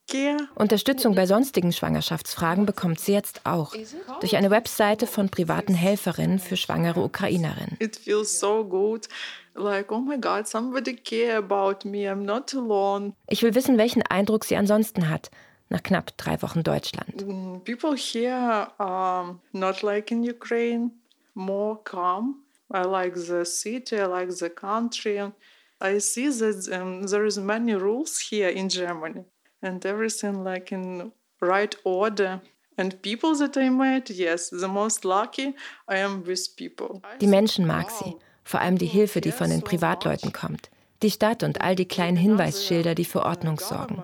Unterstützung 0.55 1.15
bei 1.15 1.25
sonstigen 1.25 1.71
Schwangerschaftsfragen 1.71 2.65
bekommt 2.65 2.99
sie 2.99 3.13
jetzt 3.13 3.41
auch 3.45 3.73
durch 4.19 4.35
eine 4.35 4.51
Webseite 4.51 5.07
von 5.07 5.29
privaten 5.29 5.73
Helferinnen 5.73 6.39
für 6.39 6.57
schwangere 6.57 7.01
Ukrainerinnen. 7.01 7.77
It 7.79 7.95
feels 7.95 8.39
so 8.39 8.63
good. 8.63 9.07
Like, 9.55 9.91
oh 9.91 9.99
my 9.99 10.17
God, 10.17 10.47
somebody 10.47 10.95
care 10.95 11.37
about 11.37 11.87
me. 11.87 12.09
I'm 12.09 12.23
not 12.23 12.53
alone. 12.53 13.13
Ich 13.27 13.43
will 13.43 13.55
wissen, 13.55 13.77
welchen 13.77 14.01
Eindruck 14.03 14.45
sie 14.45 14.55
ansonsten 14.55 15.09
hat 15.09 15.29
nach 15.69 15.83
knapp 15.83 16.17
drei 16.17 16.41
Wochen 16.41 16.63
Deutschland. 16.63 17.63
People 17.63 17.95
here 17.95 18.67
are 18.77 19.39
not 19.51 19.81
like 19.81 20.11
in 20.11 20.23
Ukraine, 20.23 20.91
more 21.33 21.79
calm. 21.83 22.43
I 22.71 22.83
like 22.83 23.15
the 23.15 23.45
city, 23.45 23.95
I 23.95 24.05
like 24.05 24.31
the 24.31 24.49
country. 24.49 25.31
I 25.79 25.99
see 25.99 26.29
that 26.29 26.69
um, 26.71 27.05
there 27.07 27.25
is 27.25 27.37
many 27.37 27.73
rules 27.73 28.19
here 28.19 28.49
in 28.49 28.69
Germany 28.69 29.25
and 29.63 29.86
everything 29.86 30.43
like 30.43 30.71
in 30.71 31.12
right 31.41 31.76
order. 31.84 32.41
And 32.78 33.02
people 33.02 33.36
that 33.36 33.56
I 33.56 33.69
met, 33.69 34.10
yes, 34.10 34.49
the 34.49 34.67
most 34.67 35.06
lucky 35.06 35.56
I 35.88 35.97
am 35.97 36.26
with 36.26 36.56
people. 36.56 37.02
Die 37.21 37.28
Menschen 37.28 37.67
mag 37.67 37.91
sie, 37.91 38.15
vor 38.43 38.62
allem 38.62 38.78
die 38.78 38.88
Hilfe, 38.88 39.21
die 39.21 39.32
von 39.32 39.49
den 39.49 39.62
Privatleuten 39.62 40.34
kommt. 40.34 40.69
Die 41.04 41.12
Stadt 41.12 41.43
und 41.43 41.62
all 41.62 41.76
die 41.76 41.88
kleinen 41.88 42.17
Hinweisschilder, 42.17 42.95
die 42.95 43.06
für 43.06 43.23
Ordnung 43.23 43.60
sorgen. 43.60 44.02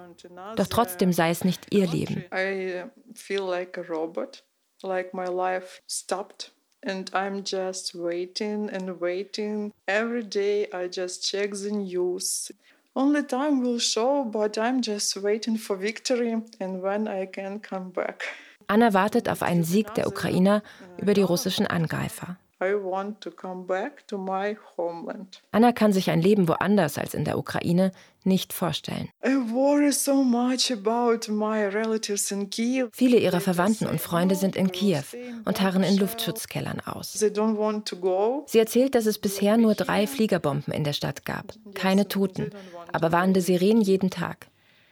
Doch 0.55 0.67
trotzdem 0.67 1.13
sei 1.13 1.31
es 1.31 1.43
nicht 1.43 1.73
ihr 1.73 1.87
Leben. 1.87 2.25
I 2.33 2.83
feel 3.15 3.41
like 3.41 3.77
a 3.77 3.81
robot, 3.81 4.43
like 4.83 5.13
my 5.13 5.25
life 5.25 5.81
stopped. 5.87 6.51
And 6.85 7.11
I'm 7.13 7.43
just 7.43 7.93
waiting 7.93 8.69
and 8.69 9.01
waiting. 9.01 9.73
Every 9.85 10.23
day 10.23 10.69
I 10.73 10.87
just 10.87 11.23
check 11.23 11.53
the 11.53 11.71
news. 11.71 12.53
Only 12.95 13.23
time 13.23 13.61
will 13.61 13.79
show, 13.79 14.25
but 14.25 14.57
I'm 14.57 14.81
just 14.81 15.15
waiting 15.21 15.57
for 15.57 15.77
victory 15.77 16.41
and 16.59 16.81
when 16.81 17.07
I 17.07 17.27
can 17.27 17.61
come 17.61 17.91
back. 17.91 18.23
Anna 18.67 18.93
wartet 18.93 19.29
auf 19.29 19.41
einen 19.41 19.63
Sieg 19.63 19.93
der 19.95 20.07
Ukrainer 20.07 20.61
über 20.97 21.13
die 21.13 21.23
russischen 21.23 21.65
Angreifer. 21.65 22.37
I 22.61 22.73
want 22.73 23.21
to 23.21 23.31
come 23.31 23.65
back 23.65 24.05
to 24.07 24.17
my 24.17 24.57
homeland. 24.77 25.41
Anna 25.51 25.71
kann 25.71 25.93
sich 25.93 26.09
ein 26.09 26.21
Leben 26.21 26.49
woanders 26.49 26.97
als 26.97 27.13
in 27.13 27.23
der 27.23 27.37
Ukraine 27.37 27.93
nicht 28.25 28.51
vorstellen. 28.51 29.07
I 29.25 29.35
worry 29.51 29.93
so 29.93 30.23
much 30.23 30.69
about 30.69 31.31
my 31.31 31.63
relatives 31.63 32.31
in 32.31 32.49
Kiev. 32.49 32.89
Viele 32.91 33.17
ihrer 33.17 33.39
Verwandten 33.39 33.87
und 33.87 34.01
Freunde 34.01 34.35
sind 34.35 34.57
in 34.57 34.73
Kiew 34.73 35.03
und 35.45 35.61
harren 35.61 35.83
in 35.83 35.97
Luftschutzkellern 35.97 36.81
aus. 36.81 37.13
They 37.13 37.29
don't 37.29 37.57
want 37.57 37.87
to 37.87 37.95
go. 37.95 38.43
Sie 38.47 38.59
erzählt, 38.59 38.93
dass 38.93 39.05
es 39.05 39.19
bisher 39.19 39.57
nur 39.57 39.75
drei 39.75 40.05
Fliegerbomben 40.05 40.73
in 40.73 40.83
der 40.83 40.93
Stadt 40.93 41.25
gab. 41.25 41.53
Keine 41.75 42.09
Toten, 42.09 42.49
aber 42.91 43.13
warnende 43.13 43.41
Sirenen 43.41 43.81
jeden 43.81 44.09
Tag. 44.09 44.47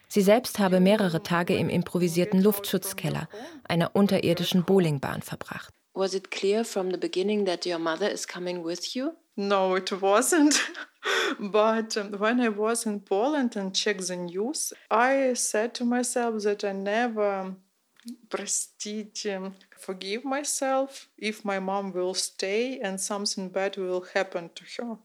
Sie 0.08 0.22
selbst 0.22 0.58
habe 0.60 0.80
mehrere 0.80 1.22
Tage 1.22 1.58
im 1.58 1.68
improvisierten 1.68 2.42
Luftschutzkeller 2.42 3.28
einer 3.68 3.94
unterirdischen 3.94 4.64
Bowlingbahn 4.64 5.22
verbracht. 5.22 5.74
Was 5.98 6.14
it 6.14 6.30
clear 6.30 6.64
from 6.64 6.92
the 6.92 6.98
beginning 7.00 7.46
that 7.46 7.66
your 7.66 7.80
mother 7.80 8.08
is 8.08 8.28
coming 8.28 8.62
with 8.62 8.96
you? 8.96 9.16
No, 9.36 9.74
it 9.74 9.92
wasn't. 10.00 10.54
but 11.40 11.98
um, 11.98 12.12
when 12.20 12.40
I 12.40 12.50
was 12.50 12.86
in 12.86 13.00
Poland 13.00 13.56
and 13.56 13.76
checked 13.76 14.08
the 14.08 14.16
news, 14.16 14.74
I 14.92 15.34
said 15.34 15.74
to 15.74 15.86
myself 15.86 16.44
that 16.44 16.64
I 16.64 16.74
never 16.74 17.28
um, 17.28 17.58
prestige 18.30 19.26
um, 19.26 19.56
forgive 19.76 20.24
myself 20.24 21.10
if 21.18 21.44
my 21.44 21.58
mom 21.58 21.92
will 21.94 22.14
stay 22.14 22.80
and 22.80 23.02
something 23.02 23.50
bad 23.50 23.78
will 23.78 24.06
happen 24.14 24.52
to 24.54 24.64
her. 24.78 24.98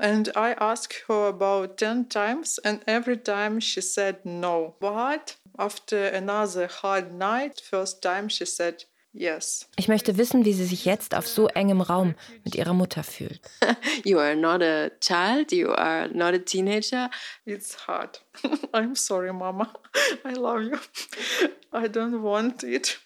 And 0.00 0.30
I 0.34 0.54
asked 0.54 1.04
her 1.06 1.28
about 1.28 1.78
10 1.78 2.06
times, 2.06 2.58
and 2.64 2.82
every 2.88 3.18
time 3.18 3.60
she 3.60 3.80
said 3.80 4.26
no. 4.26 4.74
But 4.80 5.36
after 5.56 6.06
another 6.06 6.66
hard 6.66 7.14
night, 7.14 7.60
first 7.60 8.02
time 8.02 8.28
she 8.28 8.46
said, 8.46 8.82
Yes. 9.16 9.68
Ich 9.76 9.86
möchte 9.86 10.18
wissen, 10.18 10.44
wie 10.44 10.52
sie 10.52 10.64
sich 10.64 10.84
jetzt 10.84 11.14
auf 11.14 11.28
so 11.28 11.46
engem 11.46 11.80
Raum 11.80 12.16
mit 12.44 12.56
ihrer 12.56 12.74
Mutter 12.74 13.04
fühlt. 13.04 13.40
You 14.04 14.18
are 14.18 14.34
not 14.34 14.60
a 14.60 14.90
child, 15.00 15.52
you 15.52 15.70
are 15.70 16.08
not 16.08 16.34
a 16.34 16.38
teenager. 16.38 17.08
It's 17.46 17.86
hard. 17.86 18.20
I'm 18.72 18.96
sorry, 18.96 19.32
Mama. 19.32 19.72
I 20.24 20.32
love 20.32 20.62
you. 20.62 20.78
I 21.72 21.86
don't 21.86 22.22
want 22.22 22.64
it. 22.64 22.98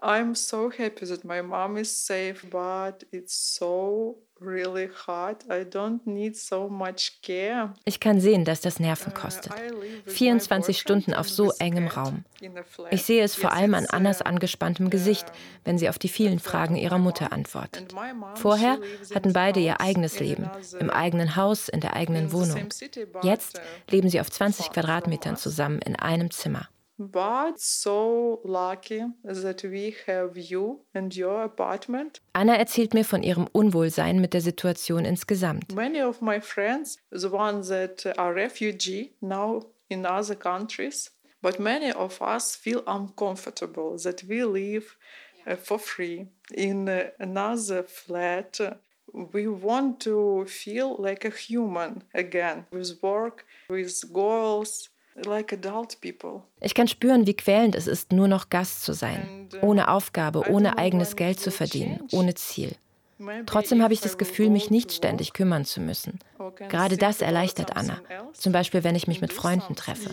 I'm 0.00 0.34
so 0.34 0.68
happy 0.70 1.06
that 1.06 1.24
my 1.24 1.40
mom 1.40 1.78
is 1.78 1.90
safe, 1.90 2.44
but 2.50 3.04
it's 3.10 3.34
so 3.34 4.18
really 4.44 4.90
hard. 5.06 5.44
I 5.44 5.64
don't 5.64 6.00
need 6.04 6.36
so 6.36 6.68
much 6.68 7.20
care. 7.22 7.74
Ich 7.84 8.00
kann 8.00 8.20
sehen, 8.20 8.44
dass 8.44 8.60
das 8.60 8.80
Nerven 8.80 9.14
kostet. 9.14 9.52
24 10.06 10.78
Stunden 10.78 11.14
auf 11.14 11.28
so 11.28 11.52
engem 11.58 11.88
Raum. 11.88 12.24
Ich 12.90 13.04
sehe 13.04 13.22
es 13.22 13.34
vor 13.34 13.52
allem 13.52 13.74
an 13.74 13.86
Annas 13.86 14.22
angespanntem 14.22 14.90
Gesicht, 14.90 15.26
wenn 15.64 15.78
sie 15.78 15.88
auf 15.88 15.98
die 15.98 16.08
vielen 16.08 16.38
Fragen 16.38 16.76
ihrer 16.76 16.98
Mutter 16.98 17.32
antwortet. 17.32 17.94
Vorher 18.34 18.78
hatten 19.14 19.32
beide 19.32 19.60
ihr 19.60 19.80
eigenes 19.80 20.18
Leben, 20.20 20.50
im 20.78 20.90
eigenen 20.90 21.36
Haus, 21.36 21.68
in 21.68 21.80
der 21.80 21.94
eigenen 21.94 22.32
Wohnung. 22.32 22.68
Jetzt 23.22 23.60
leben 23.90 24.08
sie 24.08 24.20
auf 24.20 24.30
20 24.30 24.70
Quadratmetern 24.70 25.36
zusammen 25.36 25.80
in 25.80 25.96
einem 25.96 26.30
Zimmer. 26.30 26.68
But 27.10 27.58
so 27.58 28.40
lucky 28.44 29.04
that 29.24 29.64
we 29.64 29.96
have 30.06 30.36
you 30.36 30.84
and 30.94 31.12
your 31.12 31.42
apartment. 31.42 32.20
Anna 32.32 32.54
erzählt 32.54 32.94
mir 32.94 33.04
von 33.04 33.24
ihrem 33.24 33.48
Unwohlsein 33.52 34.20
mit 34.20 34.34
der 34.34 34.40
Situation 34.40 35.04
insgesamt. 35.04 35.74
Many 35.74 36.00
of 36.00 36.20
my 36.20 36.40
friends, 36.40 36.98
the 37.10 37.32
ones 37.32 37.68
that 37.68 38.06
are 38.16 38.32
refugee 38.32 39.14
now 39.20 39.64
in 39.88 40.06
other 40.06 40.36
countries, 40.36 41.10
but 41.40 41.58
many 41.58 41.92
of 41.92 42.22
us 42.22 42.54
feel 42.54 42.84
uncomfortable 42.86 43.98
that 43.98 44.22
we 44.28 44.44
live 44.44 44.96
uh, 45.44 45.56
for 45.56 45.80
free 45.80 46.28
in 46.54 46.88
uh, 46.88 47.10
another 47.18 47.82
flat. 47.82 48.60
We 49.12 49.48
want 49.48 49.98
to 50.00 50.46
feel 50.46 50.96
like 51.00 51.24
a 51.24 51.30
human 51.30 52.04
again, 52.14 52.66
with 52.70 53.02
work, 53.02 53.44
with 53.68 54.04
goals, 54.12 54.88
like. 55.14 55.58
Ich 56.60 56.74
kann 56.74 56.88
spüren, 56.88 57.26
wie 57.26 57.34
quälend 57.34 57.74
es 57.74 57.86
ist, 57.86 58.12
nur 58.12 58.28
noch 58.28 58.50
Gast 58.50 58.84
zu 58.84 58.92
sein, 58.92 59.48
ohne 59.60 59.88
Aufgabe, 59.88 60.48
ohne 60.50 60.78
eigenes 60.78 61.16
Geld 61.16 61.40
zu 61.40 61.50
verdienen, 61.50 62.06
ohne 62.12 62.34
Ziel. 62.34 62.74
Trotzdem 63.46 63.82
habe 63.82 63.94
ich 63.94 64.00
das 64.00 64.18
Gefühl, 64.18 64.50
mich 64.50 64.70
nicht 64.70 64.92
ständig 64.92 65.32
kümmern 65.32 65.64
zu 65.64 65.80
müssen. 65.80 66.18
Gerade 66.68 66.96
das 66.96 67.20
erleichtert 67.20 67.76
Anna. 67.76 68.00
Zum 68.32 68.52
Beispiel, 68.52 68.82
wenn 68.84 68.96
ich 68.96 69.06
mich 69.06 69.20
mit 69.20 69.32
Freunden 69.32 69.76
treffe. 69.76 70.10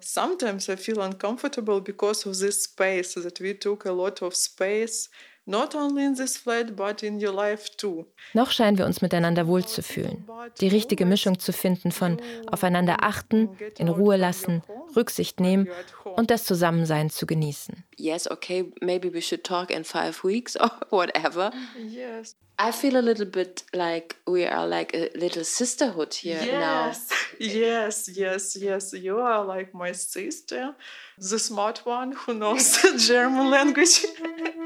Sometimes 0.00 0.68
I 0.68 0.76
feel 0.76 1.00
uncomfortable 1.00 1.80
because 1.80 2.28
of 2.28 2.38
this 2.38 2.62
space, 2.62 3.14
that 3.14 3.40
we 3.40 3.58
took 3.58 3.84
a 3.84 3.90
lot 3.90 4.22
of 4.22 4.32
space 4.36 5.10
Not 5.48 5.74
only 5.74 6.04
in 6.04 6.14
this 6.14 6.36
flat, 6.36 6.76
but 6.76 7.02
in 7.02 7.24
your 7.24 7.32
life 7.32 7.70
too. 7.78 8.04
Noch 8.34 8.50
scheinen 8.50 8.76
wir 8.76 8.84
uns 8.84 9.00
miteinander 9.00 9.46
wohlzufühlen. 9.46 10.28
Die 10.60 10.68
richtige 10.68 11.06
Mischung 11.06 11.38
zu 11.38 11.54
finden 11.54 11.90
von 11.90 12.20
aufeinander 12.46 13.02
achten, 13.02 13.48
in 13.78 13.88
Ruhe 13.88 14.18
lassen, 14.18 14.62
Rücksicht 14.94 15.40
nehmen 15.40 15.66
und 16.16 16.30
das 16.30 16.44
Zusammensein 16.44 17.08
zu 17.08 17.24
genießen. 17.24 17.82
Yes, 17.96 18.30
okay, 18.30 18.70
maybe 18.82 19.10
we 19.14 19.22
should 19.22 19.42
talk 19.42 19.70
in 19.70 19.84
five 19.84 20.22
weeks 20.22 20.54
or 20.60 20.70
whatever. 20.90 21.50
Yes. 21.78 22.36
I 22.60 22.70
feel 22.70 22.96
a 22.96 23.00
little 23.00 23.24
bit 23.24 23.64
like 23.72 24.16
we 24.26 24.44
are 24.44 24.66
like 24.66 24.92
a 24.92 25.16
little 25.16 25.44
sisterhood 25.44 26.12
here 26.12 26.44
now. 26.44 26.92
Yes, 27.38 28.10
yes, 28.12 28.56
yes. 28.56 28.92
You 28.92 29.20
are 29.20 29.44
like 29.46 29.72
my 29.72 29.92
sister, 29.92 30.74
the 31.16 31.38
smart 31.38 31.86
one 31.86 32.12
who 32.12 32.34
knows 32.34 32.82
German 33.06 33.48
language. 33.48 34.04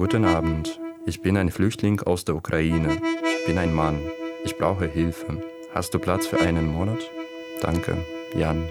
Guten 0.00 0.24
Abend. 0.24 0.80
Ich 1.04 1.20
bin 1.20 1.36
ein 1.36 1.50
Flüchtling 1.50 2.00
aus 2.00 2.24
der 2.24 2.34
Ukraine. 2.34 3.02
Bin 3.44 3.58
ein 3.58 3.74
Mann. 3.74 4.00
Ich 4.44 4.56
brauche 4.56 4.86
Hilfe. 4.86 5.42
Hast 5.74 5.92
du 5.92 5.98
Platz 5.98 6.26
für 6.26 6.40
einen 6.40 6.68
Monat? 6.68 7.10
Danke, 7.60 7.98
Jan. 8.34 8.66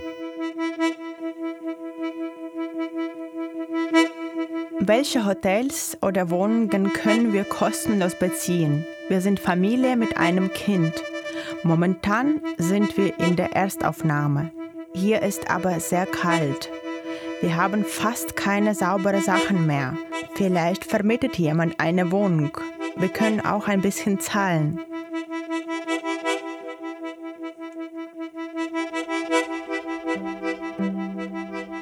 Welche 4.79 5.23
Hotels 5.23 5.99
oder 6.01 6.31
Wohnungen 6.31 6.93
können 6.93 7.31
wir 7.31 7.43
kostenlos 7.43 8.15
beziehen? 8.15 8.83
Wir 9.07 9.21
sind 9.21 9.39
Familie 9.39 9.97
mit 9.97 10.17
einem 10.17 10.51
Kind. 10.51 10.95
Momentan 11.61 12.41
sind 12.57 12.97
wir 12.97 13.19
in 13.19 13.35
der 13.35 13.55
Erstaufnahme. 13.55 14.49
Hier 14.95 15.21
ist 15.21 15.51
aber 15.51 15.79
sehr 15.79 16.07
kalt. 16.07 16.71
Wir 17.41 17.55
haben 17.55 17.85
fast 17.85 18.35
keine 18.35 18.73
sauberen 18.73 19.21
Sachen 19.21 19.67
mehr. 19.67 19.95
Vielleicht 20.39 20.85
vermietet 20.85 21.37
jemand 21.37 21.81
eine 21.81 22.13
Wohnung. 22.13 22.57
Wir 22.95 23.09
können 23.09 23.41
auch 23.41 23.67
ein 23.67 23.81
bisschen 23.81 24.21
zahlen. 24.21 24.79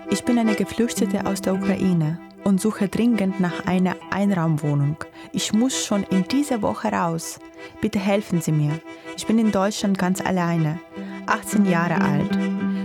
Ich 0.09 0.23
bin 0.23 0.39
eine 0.39 0.55
Geflüchtete 0.55 1.27
aus 1.27 1.41
der 1.41 1.53
Ukraine 1.53 2.19
und 2.43 2.59
suche 2.59 2.87
dringend 2.87 3.39
nach 3.39 3.67
einer 3.67 3.95
Einraumwohnung. 4.09 4.97
Ich 5.33 5.53
muss 5.53 5.85
schon 5.85 6.01
in 6.09 6.27
dieser 6.27 6.63
Woche 6.63 6.87
raus. 6.87 7.39
Bitte 7.79 7.99
helfen 7.99 8.41
Sie 8.41 8.51
mir. 8.51 8.79
Ich 9.15 9.27
bin 9.27 9.37
in 9.37 9.51
Deutschland 9.51 9.99
ganz 9.99 10.19
alleine, 10.19 10.79
18 11.27 11.67
Jahre 11.67 12.01
alt. 12.01 12.35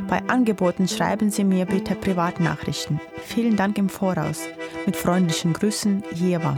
Bei 0.06 0.22
Angeboten 0.28 0.86
schreiben 0.86 1.30
Sie 1.30 1.44
mir 1.44 1.64
bitte 1.64 1.94
Privatnachrichten. 1.94 3.00
Vielen 3.24 3.56
Dank 3.56 3.78
im 3.78 3.88
Voraus. 3.88 4.46
Mit 4.86 4.96
freundlichen 4.96 5.52
Grüßen, 5.52 6.02
Jeva. 6.12 6.56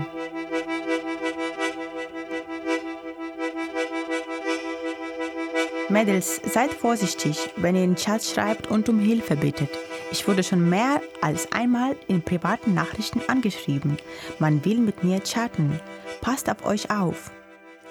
Mädels, 5.91 6.37
seid 6.37 6.73
vorsichtig, 6.73 7.51
wenn 7.57 7.77
ihr 7.77 7.85
in 7.85 7.97
Chat 7.97 8.25
schreibt 8.25 8.69
und 8.69 8.89
um 8.89 8.99
Hilfe 8.99 9.37
bittet. 9.37 9.71
Ich 10.11 10.27
wurde 10.27 10.43
schon 10.43 10.69
mehr 10.69 11.03
als 11.21 11.53
einmal 11.53 11.97
in 12.09 12.23
privaten 12.23 12.73
Nachrichten 12.73 13.21
angeschrieben. 13.29 13.99
Man 14.39 14.65
will 14.65 14.79
mit 14.79 15.05
mir 15.05 15.23
chatten. 15.23 15.81
Passt 16.21 16.49
auf 16.49 16.65
euch 16.65 16.91
auf. 16.91 17.31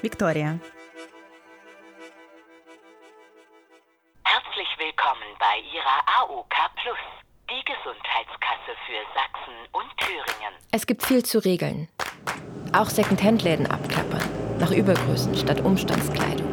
Victoria. 0.01 0.59
Herzlich 4.23 4.67
willkommen 4.77 5.29
bei 5.39 5.59
Ihrer 5.73 5.99
AOK 6.19 6.55
Plus, 6.81 7.22
die 7.53 7.63
Gesundheitskasse 7.65 8.73
für 8.87 9.01
Sachsen 9.13 9.53
und 9.73 9.85
Thüringen. 9.97 10.53
Es 10.71 10.87
gibt 10.87 11.05
viel 11.05 11.23
zu 11.23 11.37
regeln. 11.37 11.87
Auch 12.71 12.89
Secondhand-Läden 12.89 13.67
abklappern, 13.67 14.27
nach 14.57 14.71
Übergrößen 14.71 15.35
statt 15.37 15.61
Umstandskleidung. 15.61 16.51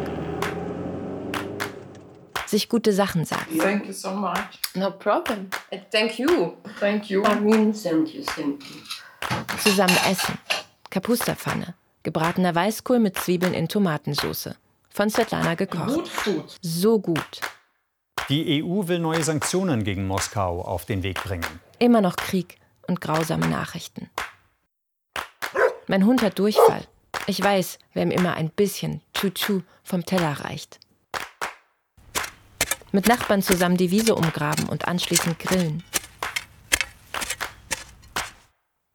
Sich 2.45 2.69
gute 2.69 2.93
Sachen 2.93 3.25
sagen. 3.25 3.59
Thank 3.59 3.87
you 3.87 3.93
so 3.93 4.11
much. 4.11 4.61
No 4.75 4.91
problem. 4.91 5.49
Uh, 5.73 5.79
Thank 5.91 6.19
you. 6.19 6.57
Thank 6.79 7.09
you. 7.09 7.25
I 7.25 7.41
mean, 7.41 7.73
thank 7.73 8.13
you, 8.13 8.23
thank 8.23 8.63
you. 8.69 9.57
Zusammen 9.59 9.97
essen. 10.11 10.37
Kapusterpfanne. 10.91 11.75
Gebratener 12.03 12.55
Weißkohl 12.55 12.99
mit 12.99 13.17
Zwiebeln 13.17 13.55
in 13.55 13.69
Tomatensauce. 13.69 14.51
Von 14.91 15.09
Svetlana 15.09 15.55
gekocht. 15.55 16.11
So 16.61 16.99
gut. 16.99 17.41
Die 18.29 18.63
EU 18.63 18.87
will 18.87 18.99
neue 18.99 19.23
Sanktionen 19.23 19.85
gegen 19.85 20.07
Moskau 20.07 20.63
auf 20.63 20.85
den 20.85 21.03
Weg 21.03 21.23
bringen. 21.25 21.61
Immer 21.79 22.01
noch 22.01 22.17
Krieg 22.17 22.59
und 22.87 23.01
grausame 23.01 23.49
Nachrichten. 23.49 24.11
Mein 25.87 26.07
Hund 26.07 26.23
hat 26.23 26.39
Durchfall. 26.39 26.87
Ich 27.27 27.43
weiß, 27.43 27.79
wer 27.95 28.05
ihm 28.05 28.11
immer 28.11 28.35
ein 28.35 28.51
bisschen 28.51 29.03
Tschu-Tschu 29.15 29.63
vom 29.83 30.05
Teller 30.05 30.33
reicht. 30.45 30.79
Mit 32.93 33.09
Nachbarn 33.09 33.43
zusammen 33.43 33.77
die 33.77 33.91
Wiese 33.91 34.15
umgraben 34.15 34.69
und 34.69 34.89
anschließend 34.89 35.39
grillen. 35.39 35.83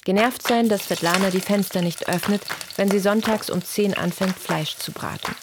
Genervt 0.05 0.43
sein, 0.43 0.69
dass 0.69 0.85
Svetlana 0.85 1.31
die 1.31 1.41
Fenster 1.41 1.81
nicht 1.81 2.07
öffnet, 2.07 2.43
wenn 2.75 2.91
sie 2.91 2.99
sonntags 2.99 3.49
um 3.49 3.63
10 3.63 3.95
anfängt, 3.95 4.37
Fleisch 4.37 4.75
zu 4.77 4.91
braten. 4.91 5.35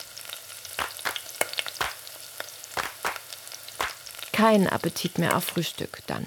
Kein 4.42 4.66
Appetit 4.66 5.18
mehr 5.18 5.36
auf 5.36 5.44
Frühstück 5.44 5.98
dann. 6.08 6.26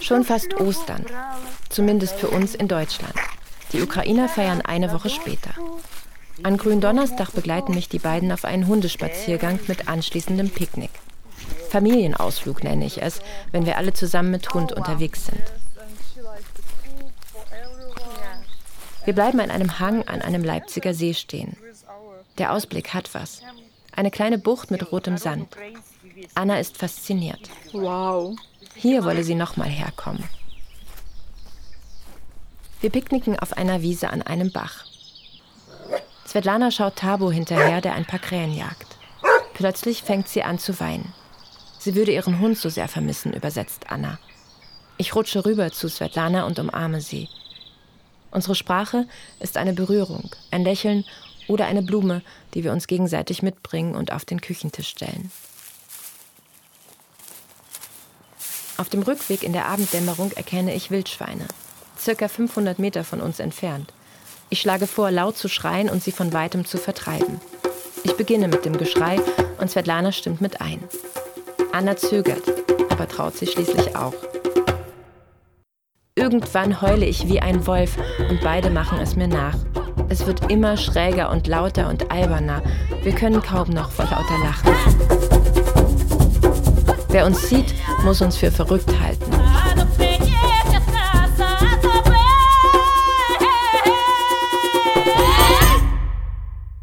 Schon 0.00 0.24
fast 0.24 0.54
Ostern, 0.54 1.06
zumindest 1.68 2.16
für 2.16 2.26
uns 2.30 2.56
in 2.56 2.66
Deutschland. 2.66 3.14
Die 3.72 3.80
Ukrainer 3.80 4.28
feiern 4.28 4.60
eine 4.60 4.92
Woche 4.92 5.08
später. 5.08 5.54
An 6.42 6.56
Gründonnerstag 6.56 7.30
begleiten 7.30 7.74
mich 7.74 7.88
die 7.88 8.00
beiden 8.00 8.32
auf 8.32 8.44
einen 8.44 8.66
Hundespaziergang 8.66 9.60
mit 9.68 9.86
anschließendem 9.86 10.50
Picknick. 10.50 10.90
Familienausflug 11.70 12.64
nenne 12.64 12.86
ich 12.86 13.00
es, 13.00 13.20
wenn 13.52 13.66
wir 13.66 13.78
alle 13.78 13.92
zusammen 13.92 14.32
mit 14.32 14.52
Hund 14.52 14.72
unterwegs 14.72 15.26
sind. 15.26 15.44
Wir 19.04 19.14
bleiben 19.14 19.38
an 19.38 19.52
einem 19.52 19.78
Hang 19.78 20.02
an 20.08 20.22
einem 20.22 20.42
Leipziger 20.42 20.92
See 20.92 21.14
stehen. 21.14 21.56
Der 22.38 22.52
Ausblick 22.52 22.92
hat 22.94 23.14
was. 23.14 23.42
Eine 23.94 24.10
kleine 24.10 24.38
Bucht 24.38 24.70
mit 24.70 24.90
rotem 24.90 25.16
Sand. 25.16 25.56
Anna 26.34 26.58
ist 26.58 26.76
fasziniert. 26.76 27.48
Wow. 27.72 28.36
Hier 28.74 29.04
wolle 29.04 29.22
sie 29.22 29.36
nochmal 29.36 29.68
herkommen. 29.68 30.24
Wir 32.80 32.90
picknicken 32.90 33.38
auf 33.38 33.56
einer 33.56 33.82
Wiese 33.82 34.10
an 34.10 34.22
einem 34.22 34.50
Bach. 34.50 34.84
Svetlana 36.26 36.70
schaut 36.70 36.96
Tabo 36.96 37.30
hinterher, 37.30 37.80
der 37.80 37.94
ein 37.94 38.04
paar 38.04 38.18
Krähen 38.18 38.54
jagt. 38.54 38.96
Plötzlich 39.54 40.02
fängt 40.02 40.28
sie 40.28 40.42
an 40.42 40.58
zu 40.58 40.78
weinen. 40.80 41.14
Sie 41.78 41.94
würde 41.94 42.12
ihren 42.12 42.40
Hund 42.40 42.58
so 42.58 42.68
sehr 42.68 42.88
vermissen, 42.88 43.32
übersetzt 43.32 43.90
Anna. 43.90 44.18
Ich 44.96 45.14
rutsche 45.14 45.44
rüber 45.44 45.70
zu 45.70 45.88
Svetlana 45.88 46.44
und 46.44 46.58
umarme 46.58 47.00
sie. 47.00 47.28
Unsere 48.30 48.56
Sprache 48.56 49.06
ist 49.38 49.56
eine 49.56 49.74
Berührung, 49.74 50.30
ein 50.50 50.64
Lächeln 50.64 51.04
oder 51.48 51.66
eine 51.66 51.82
Blume, 51.82 52.22
die 52.54 52.64
wir 52.64 52.72
uns 52.72 52.86
gegenseitig 52.86 53.42
mitbringen 53.42 53.94
und 53.94 54.12
auf 54.12 54.24
den 54.24 54.40
Küchentisch 54.40 54.88
stellen. 54.88 55.30
Auf 58.76 58.88
dem 58.88 59.02
Rückweg 59.02 59.42
in 59.42 59.52
der 59.52 59.66
Abenddämmerung 59.66 60.32
erkenne 60.32 60.74
ich 60.74 60.90
Wildschweine, 60.90 61.46
circa 61.98 62.28
500 62.28 62.78
Meter 62.78 63.04
von 63.04 63.20
uns 63.20 63.38
entfernt. 63.38 63.92
Ich 64.50 64.60
schlage 64.60 64.86
vor, 64.86 65.10
laut 65.10 65.36
zu 65.36 65.48
schreien 65.48 65.88
und 65.88 66.02
sie 66.02 66.12
von 66.12 66.32
weitem 66.32 66.64
zu 66.64 66.78
vertreiben. 66.78 67.40
Ich 68.02 68.16
beginne 68.16 68.48
mit 68.48 68.64
dem 68.64 68.76
Geschrei 68.76 69.18
und 69.58 69.70
Svetlana 69.70 70.12
stimmt 70.12 70.40
mit 70.40 70.60
ein. 70.60 70.82
Anna 71.72 71.96
zögert, 71.96 72.42
aber 72.90 73.08
traut 73.08 73.36
sich 73.36 73.52
schließlich 73.52 73.96
auch. 73.96 74.14
Irgendwann 76.14 76.80
heule 76.80 77.06
ich 77.06 77.28
wie 77.28 77.40
ein 77.40 77.66
Wolf 77.66 77.96
und 78.30 78.40
beide 78.42 78.70
machen 78.70 78.98
es 79.00 79.16
mir 79.16 79.28
nach. 79.28 79.56
Es 80.08 80.26
wird 80.26 80.50
immer 80.50 80.76
schräger 80.76 81.30
und 81.30 81.46
lauter 81.46 81.88
und 81.88 82.10
alberner. 82.10 82.62
Wir 83.02 83.14
können 83.14 83.42
kaum 83.42 83.70
noch 83.70 83.90
vor 83.90 84.04
lauter 84.06 84.38
lachen. 84.42 84.72
Wer 87.08 87.26
uns 87.26 87.48
sieht, 87.48 87.74
muss 88.04 88.20
uns 88.20 88.36
für 88.36 88.50
verrückt 88.50 88.90
halten. 89.00 89.30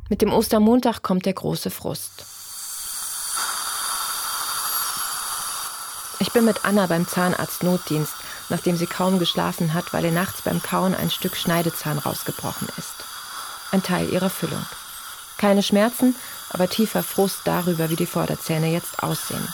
Mit 0.09 0.21
dem 0.21 0.33
Ostermontag 0.33 1.01
kommt 1.03 1.25
der 1.25 1.33
große 1.33 1.69
Frust. 1.69 2.25
Ich 6.19 6.31
bin 6.31 6.45
mit 6.45 6.65
Anna 6.65 6.85
beim 6.85 7.07
Zahnarzt-Notdienst, 7.07 8.13
nachdem 8.51 8.77
sie 8.77 8.85
kaum 8.85 9.17
geschlafen 9.17 9.73
hat, 9.73 9.93
weil 9.93 10.05
ihr 10.05 10.11
nachts 10.11 10.43
beim 10.43 10.61
Kauen 10.61 10.93
ein 10.93 11.09
Stück 11.09 11.35
Schneidezahn 11.35 11.97
rausgebrochen 11.97 12.67
ist. 12.77 12.93
Ein 13.71 13.81
Teil 13.81 14.09
ihrer 14.09 14.29
Füllung. 14.29 14.63
Keine 15.39 15.63
Schmerzen, 15.63 16.15
aber 16.51 16.69
tiefer 16.69 17.01
Frust 17.01 17.39
darüber, 17.45 17.89
wie 17.89 17.95
die 17.95 18.05
Vorderzähne 18.05 18.71
jetzt 18.71 19.01
aussehen. 19.01 19.47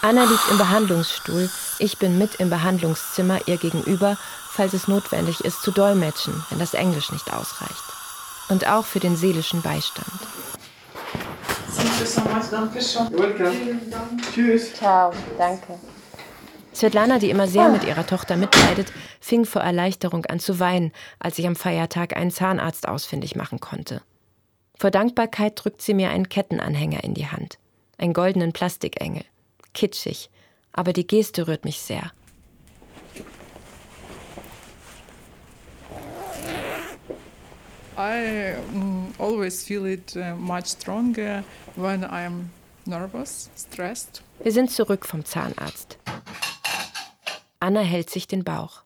Anna 0.00 0.24
liegt 0.24 0.50
im 0.50 0.58
Behandlungsstuhl, 0.58 1.50
ich 1.78 1.98
bin 1.98 2.18
mit 2.18 2.36
im 2.36 2.50
Behandlungszimmer 2.50 3.46
ihr 3.46 3.56
gegenüber, 3.56 4.16
falls 4.50 4.72
es 4.72 4.86
notwendig 4.86 5.40
ist, 5.40 5.62
zu 5.62 5.72
dolmetschen, 5.72 6.44
wenn 6.50 6.58
das 6.58 6.74
Englisch 6.74 7.10
nicht 7.10 7.32
ausreicht 7.32 7.84
und 8.48 8.66
auch 8.68 8.84
für 8.84 9.00
den 9.00 9.16
seelischen 9.16 9.62
Beistand. 9.62 10.06
Tschüss. 14.32 14.74
Ciao, 14.74 15.12
danke. 15.38 15.78
Svetlana, 16.74 17.20
die 17.20 17.30
immer 17.30 17.46
sehr 17.46 17.68
mit 17.68 17.84
ihrer 17.84 18.06
Tochter 18.06 18.36
mitleidet, 18.36 18.92
fing 19.20 19.44
vor 19.44 19.62
Erleichterung 19.62 20.26
an 20.26 20.40
zu 20.40 20.58
weinen, 20.58 20.92
als 21.20 21.38
ich 21.38 21.46
am 21.46 21.54
Feiertag 21.54 22.16
einen 22.16 22.32
Zahnarzt 22.32 22.88
ausfindig 22.88 23.36
machen 23.36 23.60
konnte. 23.60 24.02
Vor 24.76 24.90
Dankbarkeit 24.90 25.52
drückt 25.54 25.82
sie 25.82 25.94
mir 25.94 26.10
einen 26.10 26.28
Kettenanhänger 26.28 27.04
in 27.04 27.14
die 27.14 27.28
Hand. 27.28 27.58
Einen 27.96 28.12
goldenen 28.12 28.52
Plastikengel. 28.52 29.24
Kitschig. 29.72 30.30
Aber 30.72 30.92
die 30.92 31.06
Geste 31.06 31.46
rührt 31.46 31.64
mich 31.64 31.80
sehr. 31.80 32.10
I 37.96 38.54
um, 38.74 39.14
always 39.20 39.62
feel 39.62 39.86
it 39.86 40.16
uh, 40.16 40.34
much 40.34 40.66
stronger 40.66 41.44
when 41.76 42.04
I'm 42.04 42.48
nervous, 42.86 43.50
stressed. 43.56 44.22
Wir 44.42 44.50
sind 44.50 44.72
zurück 44.72 45.06
vom 45.06 45.24
Zahnarzt. 45.24 45.98
Anna 47.64 47.80
hält 47.80 48.10
sich 48.10 48.28
den 48.28 48.44
Bauch. 48.44 48.82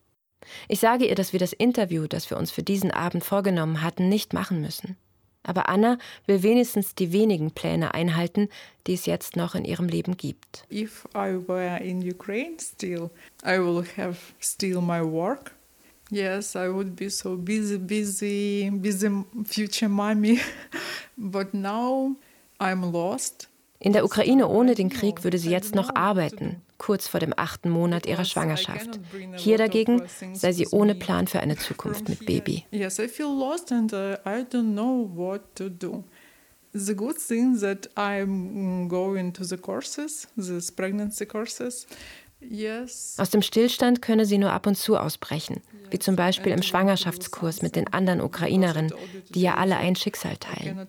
Ich 0.69 0.79
sage 0.79 1.05
ihr, 1.05 1.17
dass 1.17 1.33
wir 1.33 1.41
das 1.41 1.53
Interview, 1.53 2.07
das 2.07 2.31
wir 2.31 2.37
uns 2.37 2.53
für 2.53 2.62
diesen 2.62 2.93
Abend 2.93 3.25
vorgenommen 3.25 3.83
hatten, 3.83 4.09
nicht 4.09 4.33
machen 4.33 4.61
müssen. 4.61 4.97
Aber 5.43 5.69
Anna 5.69 5.99
will 6.27 6.45
wenigstens 6.45 6.95
die 6.95 7.11
wenigen 7.11 7.51
Pläne 7.51 7.93
einhalten, 7.93 8.49
die 8.87 8.95
es 8.95 9.05
jetzt 9.05 9.35
noch 9.35 9.57
in 9.57 9.64
ihrem 9.64 9.88
Leben 9.88 10.17
gibt. 10.17 10.64
If 10.71 11.09
I 11.12 11.37
were 11.49 11.83
in 11.83 12.09
Ukraine 12.09 12.57
still, 12.61 13.11
I 13.45 13.59
will 13.59 13.85
have 13.97 14.17
still 14.41 14.81
my 14.81 15.03
work. 15.03 15.57
Yes, 16.11 16.55
I 16.55 16.69
would 16.69 16.95
be 16.95 17.11
so 17.11 17.37
busy, 17.37 17.79
busy, 17.79 18.71
busy 18.71 19.25
future 19.45 19.88
mommy. 19.88 20.38
But 21.17 21.53
now 21.53 22.14
I'm 22.61 22.93
lost. 22.93 23.49
In 23.81 23.93
der 23.93 24.05
Ukraine 24.05 24.49
ohne 24.49 24.75
den 24.75 24.88
Krieg 24.91 25.23
würde 25.23 25.38
sie 25.38 25.51
jetzt 25.51 25.75
noch 25.75 25.95
arbeiten, 25.95 26.62
kurz 26.79 27.07
vor 27.07 27.21
dem 27.21 27.33
achten 27.37 27.71
Monat 27.71 28.07
ihrer 28.07 28.25
Schwangerschaft. 28.25 28.99
Hier 29.37 29.57
dagegen 29.57 30.03
sei 30.33 30.53
sie 30.53 30.67
ohne 30.69 30.97
Plan 30.97 31.29
für 31.29 31.41
eine 31.41 31.57
Zukunft 31.57 32.09
mit 32.09 32.27
Baby. 32.27 32.64
Uh. 35.91 36.03
The 36.75 36.95
good 36.95 37.17
thing 37.17 37.59
that 37.61 37.88
I'm 37.97 38.88
going 38.88 39.33
to 39.33 39.43
the 39.45 39.57
courses, 39.57 40.29
these 40.37 40.71
pregnancy 40.71 41.25
courses. 41.25 41.87
Yes. 42.40 43.16
Aus 43.18 43.31
dem 43.31 43.42
Stillstand 43.42 44.01
könne 44.01 44.24
sie 44.24 44.38
nur 44.38 44.53
ab 44.53 44.66
und 44.66 44.77
zu 44.77 44.96
ausbrechen, 44.96 45.61
wie 45.90 45.98
zum 45.98 46.14
Beispiel 46.14 46.53
im 46.53 46.62
Schwangerschaftskurs 46.62 47.62
mit 47.62 47.74
den 47.74 47.92
anderen 47.92 48.20
Ukrainerinnen, 48.20 48.92
die 49.31 49.40
ja 49.40 49.57
alle 49.57 49.77
ein 49.77 49.96
Schicksal 49.96 50.37
teilen. 50.37 50.87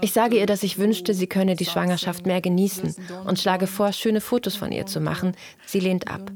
Ich 0.00 0.12
sage 0.12 0.38
ihr, 0.38 0.46
dass 0.46 0.64
ich 0.64 0.78
wünschte, 0.78 1.14
sie 1.14 1.28
könne 1.28 1.54
die 1.54 1.64
Schwangerschaft 1.64 2.26
mehr 2.26 2.40
genießen 2.40 2.96
und 3.24 3.38
schlage 3.38 3.68
vor, 3.68 3.92
schöne 3.92 4.20
Fotos 4.20 4.56
von 4.56 4.72
ihr 4.72 4.86
zu 4.86 5.00
machen. 5.00 5.36
Sie 5.66 5.80
lehnt 5.80 6.08
ab. 6.08 6.32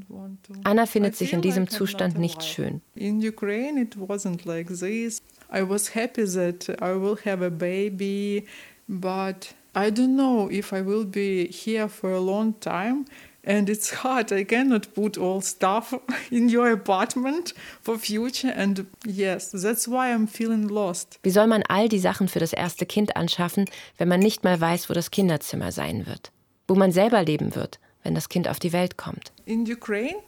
Anna 0.63 0.85
findet 0.85 1.15
sich 1.15 1.33
in 1.33 1.41
diesem 1.41 1.69
Zustand 1.69 2.17
nicht 2.17 2.41
schön. 2.43 2.81
In 2.95 3.17
Ukraine 3.25 3.81
it 3.81 3.95
wasn't 3.97 4.45
like 4.47 4.67
this. 4.67 5.21
I 5.53 5.61
was 5.61 5.93
happy 5.93 6.25
that 6.25 6.69
I 6.81 6.93
will 6.99 7.17
have 7.25 7.45
a 7.45 7.49
baby, 7.49 8.45
but 8.87 9.53
I 9.77 9.91
don't 9.91 10.15
know 10.15 10.49
if 10.49 10.71
I 10.71 10.81
will 10.81 11.05
be 11.05 11.49
here 11.51 11.89
for 11.89 12.11
a 12.11 12.19
long 12.19 12.57
time. 12.61 13.03
And 13.45 13.69
it's 13.69 14.03
hard. 14.03 14.31
I 14.31 14.43
cannot 14.43 14.93
put 14.95 15.17
all 15.17 15.39
stuff 15.41 15.93
in 16.31 16.49
your 16.49 16.71
apartment 16.71 17.53
for 17.81 17.99
future. 17.99 18.51
And 18.55 18.87
yes, 19.05 19.51
that's 19.51 19.87
why 19.87 20.11
I'm 20.11 20.27
feeling 20.27 20.67
lost. 20.67 21.19
Wie 21.21 21.29
soll 21.29 21.47
man 21.47 21.63
all 21.69 21.87
die 21.87 21.99
Sachen 21.99 22.27
für 22.27 22.39
das 22.39 22.53
erste 22.53 22.85
Kind 22.87 23.15
anschaffen, 23.15 23.65
wenn 23.97 24.07
man 24.07 24.19
nicht 24.19 24.43
mal 24.43 24.59
weiß, 24.59 24.89
wo 24.89 24.93
das 24.93 25.11
Kinderzimmer 25.11 25.71
sein 25.71 26.07
wird? 26.07 26.31
Wo 26.67 26.73
man 26.73 26.91
selber 26.91 27.23
leben 27.23 27.53
wird, 27.53 27.79
wenn 28.03 28.15
das 28.15 28.29
Kind 28.29 28.47
auf 28.47 28.59
die 28.59 28.73
Welt 28.73 28.97
kommt? 28.97 29.31
In 29.45 29.71
Ukraine, 29.71 30.23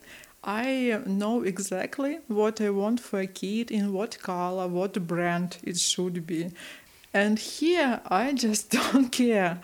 I 0.46 0.98
know 1.06 1.44
exactly 1.44 2.20
what 2.28 2.62
I 2.62 2.70
want 2.70 3.02
for 3.02 3.20
a 3.20 3.26
kid, 3.26 3.72
in 3.72 3.94
what 3.94 4.22
color, 4.22 4.72
what 4.72 4.94
brand 5.08 5.58
it 5.64 5.80
should 5.80 6.28
be. 6.28 6.52
And 7.14 7.40
here 7.40 8.00
I 8.10 8.34
just 8.34 8.72
don't 8.94 9.12
care. 9.12 9.60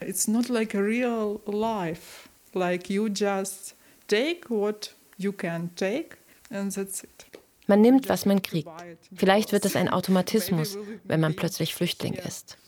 It's 0.00 0.28
not 0.28 0.48
like 0.48 0.74
a 0.74 0.82
real 0.82 1.40
life. 1.46 2.28
Like 2.54 2.90
you 2.90 3.08
just 3.08 3.74
take 4.08 4.50
what 4.50 4.94
you 5.16 5.32
can 5.32 5.70
take 5.76 6.16
and 6.50 6.72
that's 6.72 7.04
it. 7.04 7.26
Man 7.68 7.80
nimmt, 7.80 8.08
was 8.08 8.26
man 8.26 8.42
kriegt. 8.42 8.68
Vielleicht 9.14 9.52
wird 9.52 9.64
es 9.64 9.76
ein 9.76 9.88
Automatismus, 9.88 10.76
wenn 11.04 11.20
man 11.20 11.34
plötzlich 11.34 11.74
Flüchtling 11.74 12.14
ist. 12.14 12.58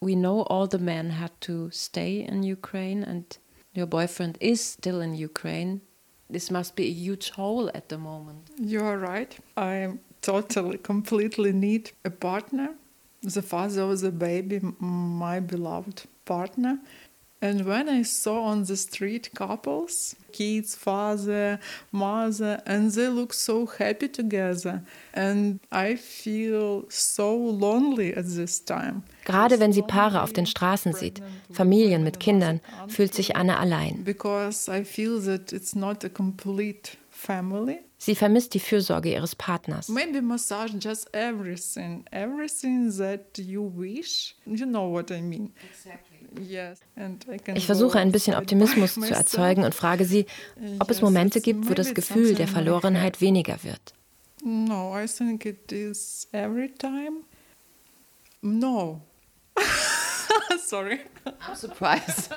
We 0.00 0.14
know 0.14 0.42
all 0.42 0.68
the 0.70 0.78
men 0.78 1.18
had 1.18 1.32
to 1.40 1.70
stay 1.70 2.20
in 2.20 2.42
Ukraine 2.42 3.06
and 3.06 3.38
your 3.74 3.86
boyfriend 3.86 4.36
is 4.42 4.74
still 4.74 5.00
in 5.00 5.14
Ukraine. 5.14 5.80
This 6.30 6.50
must 6.50 6.74
be 6.76 6.84
a 6.84 6.92
huge 6.92 7.32
hole 7.36 7.70
at 7.74 7.88
the 7.88 7.98
moment. 7.98 8.50
You 8.58 8.82
are 8.82 8.98
right. 8.98 9.36
I 9.56 9.98
totally, 10.20 10.78
completely 10.78 11.52
need 11.52 11.92
a 12.04 12.10
partner 12.10 12.74
the 13.22 13.42
father 13.42 13.82
of 13.82 14.00
the 14.00 14.10
baby, 14.10 14.60
my 14.80 15.40
beloved 15.40 16.02
partner. 16.24 16.78
And 17.42 17.66
when 17.66 17.88
I 17.88 18.04
saw 18.04 18.44
on 18.44 18.66
the 18.66 18.76
street 18.76 19.32
couples, 19.34 20.14
kids, 20.30 20.76
father, 20.76 21.58
mother, 21.90 22.62
and 22.64 22.92
they 22.92 23.08
look 23.08 23.34
so 23.34 23.66
happy 23.66 24.08
together, 24.08 24.84
and 25.12 25.58
I 25.72 25.96
feel 25.96 26.84
so 26.88 27.36
lonely 27.36 28.14
at 28.14 28.26
this 28.26 28.64
time. 28.64 29.02
Gerade 29.24 29.58
wenn 29.58 29.72
sie 29.72 29.82
Paare 29.82 30.22
auf 30.22 30.32
den 30.32 30.46
Straßen 30.46 30.92
sieht, 30.92 31.20
Familien 31.50 32.04
mit 32.04 32.20
Kindern, 32.20 32.60
fühlt 32.86 33.12
sich 33.12 33.34
Anna 33.34 33.58
allein. 33.58 34.04
Because 34.04 34.70
I 34.70 34.84
feel 34.84 35.20
that 35.22 35.52
it's 35.52 35.74
not 35.74 36.04
a 36.04 36.08
complete 36.08 36.96
family. 37.10 37.80
Sie 37.98 38.14
vermisst 38.14 38.54
die 38.54 38.60
Fürsorge 38.60 39.12
ihres 39.12 39.34
Partners. 39.34 39.88
Maybe 39.88 40.20
massage 40.20 40.74
just 40.78 41.12
everything, 41.12 42.04
everything 42.12 42.96
that 42.98 43.36
you 43.36 43.62
wish. 43.62 44.36
You 44.46 44.64
know 44.64 44.92
what 44.92 45.10
I 45.10 45.20
mean. 45.20 45.52
Yes. 45.84 45.92
And 46.96 47.24
I 47.28 47.38
can 47.38 47.56
Ich 47.56 47.66
versuche 47.66 47.98
ein 47.98 48.12
bisschen 48.12 48.34
Optimismus 48.34 48.94
zu 48.94 49.14
erzeugen 49.14 49.64
und 49.64 49.74
frage 49.74 50.04
sie, 50.04 50.26
ob 50.78 50.90
es 50.90 51.00
Momente 51.00 51.40
gibt, 51.40 51.68
wo 51.68 51.74
das 51.74 51.94
Gefühl 51.94 52.34
der 52.34 52.48
Verlorenheit 52.48 53.20
weniger 53.20 53.62
wird. 53.62 53.94
No, 54.44 54.98
I 54.98 55.06
think 55.06 55.46
it 55.46 55.70
is 55.70 56.26
every 56.32 56.68
time. 56.68 57.22
No. 58.42 59.00
Sorry. 60.66 61.00
I'm 61.24 61.54
surprised. 61.54 62.32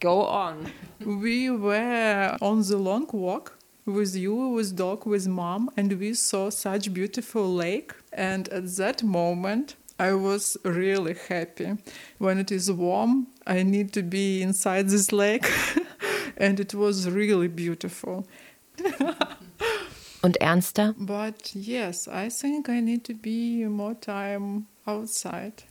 Go 0.00 0.22
on. 0.22 0.72
We 1.04 1.50
were 1.50 2.36
on 2.40 2.62
the 2.62 2.78
long 2.78 3.06
walk 3.12 3.58
with 3.84 4.16
you, 4.16 4.54
with 4.54 4.74
dog, 4.76 5.04
with 5.04 5.26
mom, 5.28 5.70
and 5.76 5.92
we 5.98 6.14
saw 6.14 6.50
such 6.50 6.92
beautiful 6.94 7.46
lake. 7.54 7.92
And 8.12 8.48
at 8.48 8.76
that 8.76 9.02
moment, 9.02 9.76
I 10.00 10.14
was 10.14 10.58
really 10.64 11.14
happy. 11.28 11.76
When 12.18 12.38
it 12.38 12.50
is 12.50 12.72
warm, 12.72 13.26
I 13.46 13.62
need 13.62 13.92
to 13.92 14.02
be 14.02 14.40
inside 14.40 14.88
this 14.88 15.12
lake, 15.12 15.46
and 16.38 16.58
it 16.58 16.74
was 16.74 17.06
really 17.06 17.48
beautiful. 17.48 18.26
Und 20.22 20.40
ernster? 20.40 20.94
But 20.96 21.54
yes, 21.54 22.08
I 22.08 22.30
think 22.30 22.70
I 22.70 22.80
need 22.80 23.04
to 23.04 23.14
be 23.14 23.66
more 23.68 23.94
time 23.94 24.66
outside. 24.86 25.64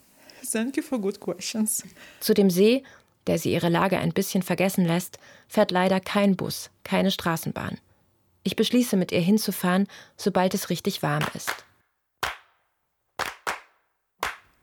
Thank 0.51 0.77
you 0.77 0.83
for 0.83 0.99
good 0.99 1.19
questions. 1.19 1.83
Zu 2.19 2.35
dem 2.35 2.51
See, 2.51 2.83
der 3.25 3.39
sie 3.39 3.51
ihre 3.51 3.69
Lage 3.69 3.97
ein 3.97 4.13
bisschen 4.13 4.43
vergessen 4.43 4.85
lässt, 4.85 5.17
fährt 5.47 5.71
leider 5.71 5.99
kein 5.99 6.35
Bus, 6.35 6.69
keine 6.83 7.09
Straßenbahn. 7.09 7.79
Ich 8.43 8.55
beschließe, 8.55 8.95
mit 8.95 9.11
ihr 9.11 9.21
hinzufahren, 9.21 9.87
sobald 10.17 10.53
es 10.53 10.69
richtig 10.69 11.01
warm 11.01 11.25
ist. 11.33 11.51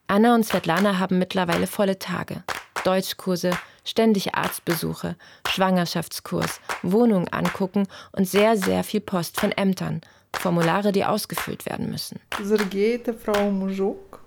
Anna 0.08 0.36
und 0.36 0.44
Svetlana 0.44 1.00
haben 1.00 1.18
mittlerweile 1.18 1.66
volle 1.66 1.98
Tage. 1.98 2.44
Deutschkurse, 2.84 3.50
ständig 3.84 4.36
Arztbesuche, 4.36 5.16
Schwangerschaftskurs, 5.48 6.60
Wohnung 6.82 7.26
angucken 7.28 7.88
und 8.12 8.28
sehr, 8.28 8.56
sehr 8.56 8.84
viel 8.84 9.00
Post 9.00 9.40
von 9.40 9.50
Ämtern, 9.50 10.00
Formulare, 10.32 10.92
die 10.92 11.04
ausgefüllt 11.04 11.66
werden 11.66 11.90
müssen. 11.90 12.20
Sehr 12.40 12.58
geehrte 12.58 13.14
Frau 13.14 13.50
Mujuk, 13.50 14.20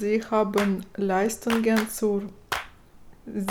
Sie 0.00 0.20
haben 0.28 0.84
Leistungen 0.96 1.88
zur 1.88 2.22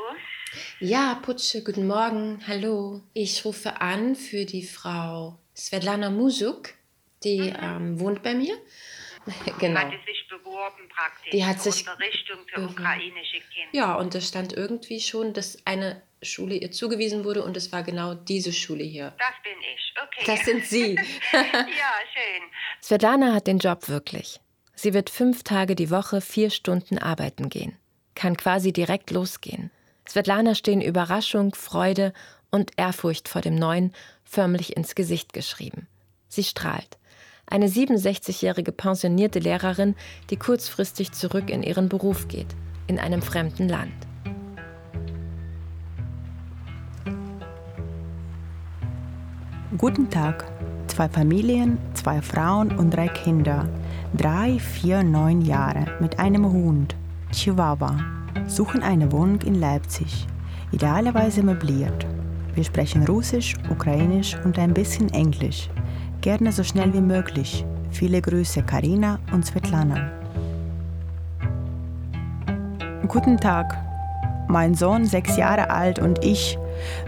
Ja, 0.80 1.16
Putsche, 1.22 1.64
guten 1.64 1.88
Morgen. 1.88 2.41
Hallo. 2.47 3.01
Ich 3.14 3.43
rufe 3.45 3.82
an 3.82 4.16
für 4.16 4.45
die 4.45 4.64
Frau 4.64 5.38
Svetlana 5.55 6.09
Mujuk. 6.09 6.70
Die 7.24 7.53
ähm, 7.61 7.99
wohnt 7.99 8.22
bei 8.24 8.34
mir. 8.34 8.55
genau. 9.59 9.80
Hat 9.82 9.91
sie 9.91 10.11
sich 10.11 10.28
beworben 10.30 10.89
praktisch 10.89 11.32
Die 11.32 11.45
hat 11.45 11.61
sich 11.61 11.80
Unterrichtung 11.88 12.39
für 12.47 12.61
Mhm. 12.61 12.70
ukrainische 12.70 13.38
Kinder. 13.38 13.70
Ja, 13.72 13.95
und 13.95 14.14
es 14.16 14.28
stand 14.28 14.53
irgendwie 14.53 14.99
schon, 14.99 15.34
dass 15.34 15.57
eine 15.66 16.01
Schule 16.24 16.55
ihr 16.55 16.71
zugewiesen 16.71 17.24
wurde 17.24 17.43
und 17.43 17.57
es 17.57 17.71
war 17.71 17.84
genau 17.84 18.13
diese 18.13 18.53
Schule 18.53 18.84
hier. 18.84 19.13
Das 19.17 19.36
bin 19.43 19.53
ich, 19.74 19.93
okay. 20.01 20.24
Das 20.26 20.45
sind 20.45 20.65
Sie. 20.65 20.95
ja, 21.34 21.41
schön. 22.13 22.43
Svetlana 22.82 23.34
hat 23.34 23.47
den 23.47 23.59
Job 23.59 23.89
wirklich. 23.89 24.39
Sie 24.76 24.93
wird 24.93 25.09
fünf 25.09 25.43
Tage 25.43 25.76
die 25.76 25.89
Woche 25.89 26.21
vier 26.21 26.49
Stunden 26.49 26.97
arbeiten 26.97 27.49
gehen. 27.49 27.78
Kann 28.15 28.38
quasi 28.38 28.74
direkt 28.74 29.11
losgehen. 29.11 29.71
Svetlana 30.07 30.55
stehen 30.55 30.82
Überraschung, 30.82 31.55
Freude 31.55 32.13
und 32.51 32.71
Ehrfurcht 32.78 33.30
vor 33.30 33.41
dem 33.41 33.55
Neuen 33.55 33.93
förmlich 34.24 34.76
ins 34.76 34.95
Gesicht 34.95 35.34
geschrieben. 35.34 35.88
Sie 36.28 36.43
strahlt. 36.43 36.97
Eine 37.45 37.67
67-jährige 37.67 38.71
pensionierte 38.71 39.39
Lehrerin, 39.39 39.95
die 40.30 40.38
kurzfristig 40.38 41.11
zurück 41.11 41.49
in 41.49 41.61
ihren 41.63 41.89
Beruf 41.89 42.28
geht, 42.28 42.47
in 42.88 42.99
einem 42.99 43.21
fremden 43.21 43.69
Land. 43.69 43.93
Guten 49.76 50.07
Tag. 50.07 50.45
Zwei 50.86 51.09
Familien, 51.09 51.80
zwei 51.95 52.21
Frauen 52.21 52.78
und 52.78 52.91
drei 52.91 53.07
Kinder. 53.07 53.67
Drei, 54.15 54.59
vier, 54.59 55.01
neun 55.01 55.41
Jahre 55.41 55.88
mit 55.99 56.19
einem 56.19 56.45
Hund. 56.45 56.95
Chihuahua. 57.32 57.97
Suchen 58.45 58.84
eine 58.84 59.11
Wohnung 59.11 59.41
in 59.41 59.55
Leipzig. 59.55 60.28
Idealerweise 60.71 61.41
möbliert. 61.41 62.05
Wir 62.53 62.63
sprechen 62.63 63.03
Russisch, 63.07 63.55
Ukrainisch 63.71 64.38
und 64.45 64.59
ein 64.59 64.76
bisschen 64.76 65.11
Englisch. 65.11 65.71
Gerne 66.21 66.51
so 66.51 66.63
schnell 66.63 66.93
wie 66.93 67.01
möglich. 67.01 67.65
Viele 67.89 68.21
Grüße, 68.21 68.61
Karina 68.61 69.17
und 69.32 69.43
Svetlana. 69.43 70.11
Guten 73.07 73.38
Tag. 73.38 73.76
Mein 74.47 74.76
Sohn, 74.76 75.05
sechs 75.05 75.36
Jahre 75.36 75.71
alt, 75.71 75.97
und 75.97 76.24
ich 76.24 76.59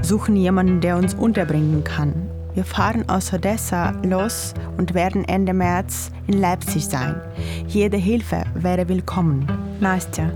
suchen 0.02 0.36
jemanden, 0.36 0.82
der 0.82 0.98
uns 0.98 1.14
unterbringen 1.14 1.84
kann. 1.84 2.14
Wir 2.56 2.64
fahren 2.64 3.10
aus 3.10 3.34
Odessa 3.34 3.92
los 4.02 4.54
und 4.78 4.94
werden 4.94 5.26
Ende 5.26 5.54
März 5.54 6.10
in 6.28 6.40
Leipzig 6.40 6.86
sein. 6.86 7.20
Jede 7.68 7.98
Hilfe 7.98 8.46
wäre 8.54 8.88
willkommen. 8.88 9.46
Nastja. 9.82 10.32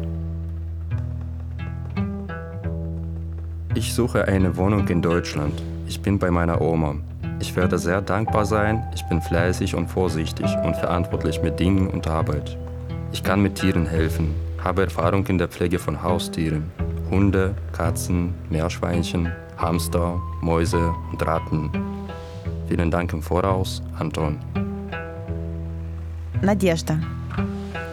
Ich 3.73 3.93
suche 3.93 4.25
eine 4.25 4.57
Wohnung 4.57 4.85
in 4.89 5.01
Deutschland. 5.01 5.63
Ich 5.87 6.01
bin 6.01 6.19
bei 6.19 6.29
meiner 6.29 6.59
Oma. 6.59 6.95
Ich 7.39 7.55
werde 7.55 7.79
sehr 7.79 8.01
dankbar 8.01 8.45
sein. 8.45 8.85
Ich 8.93 9.07
bin 9.07 9.21
fleißig 9.21 9.73
und 9.75 9.87
vorsichtig 9.87 10.53
und 10.65 10.75
verantwortlich 10.75 11.41
mit 11.41 11.57
Dingen 11.57 11.87
und 11.87 12.05
Arbeit. 12.05 12.57
Ich 13.13 13.23
kann 13.23 13.41
mit 13.41 13.55
Tieren 13.55 13.85
helfen, 13.85 14.35
habe 14.61 14.83
Erfahrung 14.83 15.25
in 15.27 15.37
der 15.37 15.47
Pflege 15.47 15.79
von 15.79 16.03
Haustieren. 16.03 16.69
Hunde, 17.09 17.55
Katzen, 17.71 18.33
Meerschweinchen, 18.49 19.31
Hamster, 19.57 20.19
Mäuse 20.41 20.93
und 21.11 21.25
Ratten. 21.25 21.71
Vielen 22.69 22.91
Dank 22.91 23.11
im 23.13 23.23
Voraus, 23.23 23.81
Anton. 23.97 24.37
Nadежda. 26.43 26.99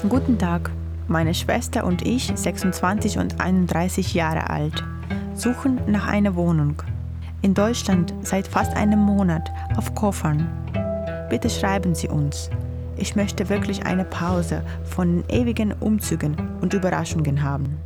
Guten 0.07 0.39
Tag. 0.39 0.71
Meine 1.09 1.33
Schwester 1.33 1.83
und 1.87 2.03
ich, 2.03 2.31
26 2.35 3.17
und 3.17 3.41
31 3.41 4.13
Jahre 4.13 4.51
alt, 4.51 4.85
suchen 5.33 5.81
nach 5.87 6.07
einer 6.07 6.35
Wohnung. 6.35 6.83
In 7.41 7.55
Deutschland 7.55 8.13
seit 8.21 8.47
fast 8.47 8.77
einem 8.77 8.99
Monat 8.99 9.51
auf 9.79 9.95
Koffern. 9.95 10.47
Bitte 11.31 11.49
schreiben 11.49 11.95
Sie 11.95 12.09
uns. 12.09 12.51
Ich 12.99 13.17
möchte 13.17 13.49
wirklich 13.49 13.87
eine 13.87 14.05
Pause 14.05 14.63
von 14.85 15.25
ewigen 15.31 15.73
Umzügen 15.73 16.37
und 16.61 16.75
Überraschungen 16.75 17.43
haben. 17.43 17.79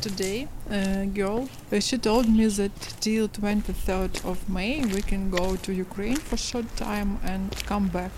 Today, 0.00 0.46
a 0.70 1.06
girl, 1.06 1.48
uh, 1.72 1.80
she 1.80 1.98
told 1.98 2.28
me 2.28 2.46
that 2.46 2.70
till 3.00 3.28
23rd 3.28 4.24
of 4.24 4.48
May 4.48 4.84
we 4.94 5.02
can 5.02 5.28
go 5.28 5.56
to 5.56 5.72
Ukraine 5.72 6.14
for 6.16 6.36
short 6.36 6.66
time 6.76 7.18
and 7.24 7.50
come 7.66 7.88
back. 7.88 8.12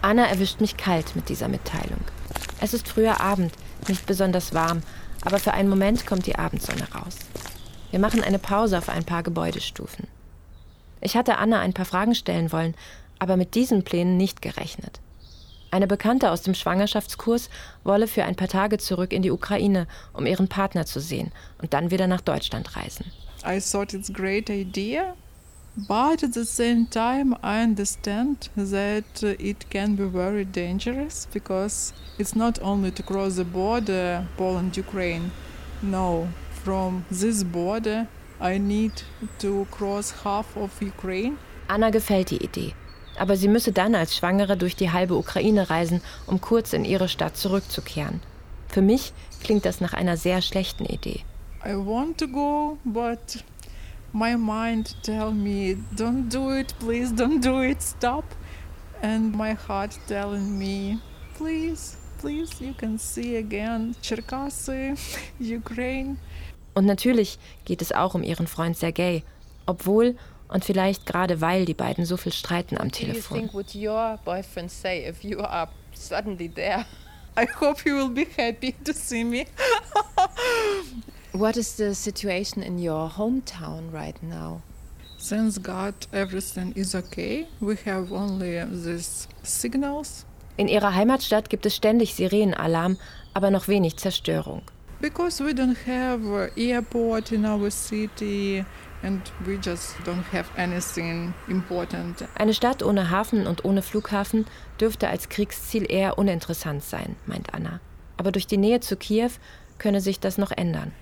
Anna 0.00 0.24
erwischt 0.24 0.62
mich 0.62 0.78
kalt 0.78 1.14
mit 1.14 1.28
dieser 1.28 1.48
Mitteilung. 1.48 2.00
Es 2.58 2.72
ist 2.72 2.88
früher 2.88 3.20
Abend, 3.20 3.52
nicht 3.86 4.06
besonders 4.06 4.54
warm, 4.54 4.80
aber 5.26 5.38
für 5.38 5.52
einen 5.52 5.68
Moment 5.68 6.06
kommt 6.06 6.24
die 6.24 6.36
Abendsonne 6.36 6.88
raus. 6.94 7.18
Wir 7.90 7.98
machen 7.98 8.22
eine 8.22 8.38
Pause 8.38 8.78
auf 8.78 8.88
ein 8.88 9.04
paar 9.04 9.22
Gebäudestufen. 9.22 10.06
Ich 11.02 11.18
hatte 11.18 11.36
Anna 11.36 11.60
ein 11.60 11.74
paar 11.74 11.84
Fragen 11.84 12.14
stellen 12.14 12.50
wollen, 12.50 12.74
aber 13.18 13.36
mit 13.36 13.54
diesen 13.54 13.84
Plänen 13.84 14.16
nicht 14.16 14.40
gerechnet. 14.40 15.00
Eine 15.76 15.86
Bekannte 15.86 16.30
aus 16.30 16.40
dem 16.40 16.54
Schwangerschaftskurs 16.54 17.50
wolle 17.84 18.08
für 18.08 18.24
ein 18.24 18.34
paar 18.34 18.48
Tage 18.48 18.78
zurück 18.78 19.12
in 19.12 19.20
die 19.20 19.30
Ukraine, 19.30 19.86
um 20.14 20.24
ihren 20.24 20.48
Partner 20.48 20.86
zu 20.86 21.00
sehen 21.00 21.32
und 21.60 21.74
dann 21.74 21.90
wieder 21.90 22.06
nach 22.06 22.22
Deutschland 22.22 22.76
reisen. 22.76 23.04
I 23.46 23.60
thought 23.60 23.92
it's 23.92 24.08
a 24.08 24.12
great 24.14 24.48
idea, 24.48 25.14
but 25.86 26.24
at 26.24 26.32
the 26.32 26.46
same 26.46 26.86
time 26.88 27.36
I 27.44 27.62
understand 27.62 28.50
that 28.56 29.22
it 29.22 29.70
can 29.70 29.96
be 29.96 30.08
very 30.08 30.46
dangerous 30.46 31.28
because 31.30 31.92
it's 32.16 32.34
not 32.34 32.58
only 32.62 32.90
to 32.92 33.02
cross 33.02 33.34
the 33.36 33.44
border 33.44 34.26
Poland-Ukraine. 34.38 35.30
No, 35.82 36.26
from 36.64 37.04
this 37.10 37.44
border 37.44 38.06
I 38.40 38.56
need 38.58 38.92
to 39.40 39.66
cross 39.70 40.24
half 40.24 40.56
of 40.56 40.70
Ukraine. 40.80 41.36
Anna 41.68 41.90
gefällt 41.90 42.30
die 42.30 42.42
Idee. 42.42 42.72
Aber 43.18 43.36
sie 43.36 43.48
müsse 43.48 43.72
dann 43.72 43.94
als 43.94 44.16
Schwangere 44.16 44.56
durch 44.56 44.76
die 44.76 44.90
halbe 44.90 45.14
Ukraine 45.16 45.70
reisen, 45.70 46.00
um 46.26 46.40
kurz 46.40 46.72
in 46.72 46.84
ihre 46.84 47.08
Stadt 47.08 47.36
zurückzukehren. 47.36 48.20
Für 48.68 48.82
mich 48.82 49.12
klingt 49.42 49.64
das 49.64 49.80
nach 49.80 49.94
einer 49.94 50.16
sehr 50.16 50.42
schlechten 50.42 50.84
Idee. 50.84 51.20
I 51.64 51.74
want 51.74 52.18
to 52.18 52.28
go, 52.28 52.78
but 52.84 53.42
my 54.12 54.36
mind 54.36 54.96
tell 55.02 55.32
me 55.32 55.76
don't 55.96 56.28
do 56.28 56.52
it, 56.52 56.74
please 56.78 57.12
don't 57.12 57.40
do 57.40 57.62
it, 57.62 57.82
stop. 57.82 58.24
And 59.02 59.34
my 59.34 59.54
heart 59.54 59.98
telling 60.06 60.58
me, 60.58 60.98
please, 61.36 61.96
please, 62.18 62.52
you 62.60 62.74
can 62.74 62.98
see 62.98 63.36
again 63.36 63.94
Cherkasy, 64.02 64.94
Ukraine. 65.40 66.16
Und 66.74 66.84
natürlich 66.86 67.38
geht 67.64 67.82
es 67.82 67.92
auch 67.92 68.14
um 68.14 68.22
ihren 68.22 68.46
Freund 68.46 68.76
Sergei, 68.76 69.22
obwohl 69.64 70.16
und 70.48 70.64
vielleicht 70.64 71.06
gerade 71.06 71.40
weil 71.40 71.64
die 71.64 71.74
beiden 71.74 72.04
so 72.04 72.16
viel 72.16 72.32
streiten 72.32 72.78
am 72.78 72.90
Telefon. 72.90 73.38
Do 73.38 73.44
you 73.44 73.50
think 73.50 73.54
would 73.54 73.74
your 73.74 74.18
boyfriend 74.24 74.70
say 74.70 75.08
if 75.08 75.22
you 75.24 75.40
are 75.40 75.68
suddenly 75.94 76.48
there? 76.48 76.84
I 77.36 77.46
hope 77.60 77.82
he 77.82 77.92
will 77.92 78.08
be 78.08 78.26
happy 78.36 78.72
to 78.84 78.92
see 78.92 79.24
me. 79.24 79.46
What 81.32 81.58
is 81.58 81.76
the 81.76 81.94
situation 81.94 82.62
in 82.62 82.78
your 82.78 83.10
hometown 83.10 83.92
right 83.92 84.16
now? 84.22 84.62
Thanks 85.18 85.58
God, 85.58 85.94
everything 86.10 86.72
is 86.74 86.94
okay. 86.94 87.46
We 87.60 87.76
have 87.84 88.10
only 88.10 88.64
these 88.64 89.28
signals. 89.42 90.24
In 90.56 90.68
ihrer 90.68 90.94
Heimatstadt 90.94 91.50
gibt 91.50 91.66
es 91.66 91.76
ständig 91.76 92.14
Sirenenalarm, 92.14 92.96
aber 93.34 93.50
noch 93.50 93.68
wenig 93.68 93.98
Zerstörung. 93.98 94.62
Because 95.00 95.44
we 95.44 95.52
don't 95.52 95.76
have 95.86 96.50
airport 96.56 97.32
in 97.32 97.44
our 97.44 97.70
city 97.70 98.64
and 99.06 99.32
we 99.44 99.54
just 99.54 99.96
don't 100.04 100.24
have 100.32 100.46
anything 100.56 101.32
important. 101.48 102.24
Eine 102.34 102.52
Stadt 102.52 102.82
ohne 102.82 103.10
Hafen 103.10 103.46
und 103.46 103.64
ohne 103.64 103.82
Flughafen 103.82 104.46
dürfte 104.80 105.08
als 105.08 105.28
Kriegsziel 105.28 105.90
eher 105.90 106.18
uninteressant 106.18 106.82
sein, 106.82 107.16
meint 107.26 107.54
Anna. 107.54 107.80
Aber 108.16 108.32
durch 108.32 108.46
die 108.46 108.56
Nähe 108.56 108.80
zu 108.80 108.96
Kiew 108.96 109.30
könne 109.78 110.00
sich 110.00 110.20
das 110.20 110.38
noch 110.38 110.50
ändern. 110.50 110.92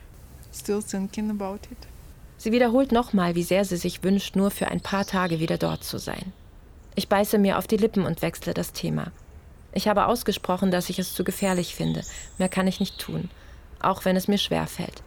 Still 0.52 0.82
thinking 0.82 1.30
about 1.30 1.66
it. 1.70 1.78
Sie 2.36 2.52
wiederholt 2.52 2.92
nochmal, 2.92 3.34
wie 3.34 3.42
sehr 3.42 3.64
sie 3.64 3.76
sich 3.76 4.04
wünscht, 4.04 4.36
nur 4.36 4.50
für 4.50 4.68
ein 4.68 4.80
paar 4.80 5.06
Tage 5.06 5.40
wieder 5.40 5.56
dort 5.56 5.82
zu 5.82 5.98
sein. 5.98 6.32
Ich 6.94 7.08
beiße 7.08 7.38
mir 7.38 7.58
auf 7.58 7.66
die 7.66 7.76
Lippen 7.76 8.04
und 8.04 8.22
wechsle 8.22 8.54
das 8.54 8.72
Thema. 8.72 9.10
Ich 9.72 9.88
habe 9.88 10.06
ausgesprochen, 10.06 10.70
dass 10.70 10.90
ich 10.90 10.98
es 10.98 11.14
zu 11.14 11.24
gefährlich 11.24 11.74
finde. 11.74 12.02
Mehr 12.38 12.48
kann 12.48 12.68
ich 12.68 12.80
nicht 12.80 12.98
tun, 12.98 13.30
auch 13.80 14.04
wenn 14.04 14.14
es 14.14 14.28
mir 14.28 14.38
schwer 14.38 14.66
fällt. 14.66 15.02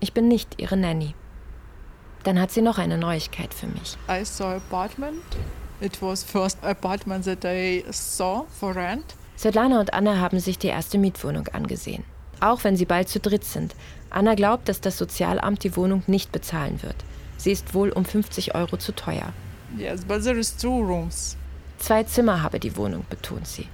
Ich 0.00 0.12
bin 0.12 0.28
nicht 0.28 0.60
ihre 0.60 0.76
Nanny. 0.76 1.14
Dann 2.24 2.38
hat 2.38 2.50
sie 2.50 2.60
noch 2.60 2.78
eine 2.78 2.98
Neuigkeit 2.98 3.54
für 3.54 3.66
mich. 3.66 3.96
I 4.08 4.24
saw 4.24 4.56
apartment. 4.56 5.22
It 5.80 6.00
was 6.02 6.22
first 6.22 6.62
apartment 6.62 7.24
that 7.24 7.44
I 7.44 7.84
saw 7.90 8.44
for 8.58 8.76
rent. 8.76 9.14
Svetlana 9.38 9.80
und 9.80 9.94
Anna 9.94 10.18
haben 10.18 10.38
sich 10.38 10.58
die 10.58 10.66
erste 10.66 10.98
Mietwohnung 10.98 11.48
angesehen. 11.48 12.04
Auch 12.40 12.62
wenn 12.64 12.76
sie 12.76 12.84
bald 12.84 13.08
zu 13.08 13.20
dritt 13.20 13.44
sind. 13.44 13.74
Anna 14.10 14.34
glaubt, 14.34 14.68
dass 14.68 14.82
das 14.82 14.98
Sozialamt 14.98 15.64
die 15.64 15.76
Wohnung 15.76 16.02
nicht 16.06 16.32
bezahlen 16.32 16.82
wird. 16.82 16.96
Sie 17.38 17.50
ist 17.50 17.72
wohl 17.72 17.90
um 17.90 18.04
50 18.04 18.54
Euro 18.54 18.76
zu 18.76 18.92
teuer. 18.92 19.32
Yes, 19.78 20.04
but 20.04 20.22
there 20.22 20.38
is 20.38 20.54
two 20.54 20.78
rooms. 20.82 21.38
Zwei 21.78 22.02
Zimmer 22.02 22.42
habe 22.42 22.60
die 22.60 22.76
Wohnung, 22.76 23.06
betont 23.08 23.46
sie. 23.46 23.68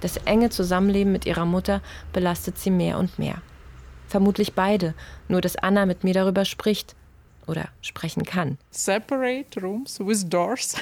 Das 0.00 0.16
enge 0.16 0.48
Zusammenleben 0.48 1.12
mit 1.12 1.26
ihrer 1.26 1.44
Mutter 1.44 1.82
belastet 2.14 2.58
sie 2.58 2.70
mehr 2.70 2.98
und 2.98 3.18
mehr. 3.18 3.42
Vermutlich 4.08 4.54
beide, 4.54 4.94
nur 5.28 5.42
dass 5.42 5.56
Anna 5.56 5.84
mit 5.84 6.04
mir 6.04 6.14
darüber 6.14 6.46
spricht 6.46 6.94
oder 7.46 7.68
sprechen 7.80 8.24
kann. 8.24 8.58
Separate 8.70 9.60
rooms 9.60 9.98
with 10.00 10.28
doors. 10.28 10.74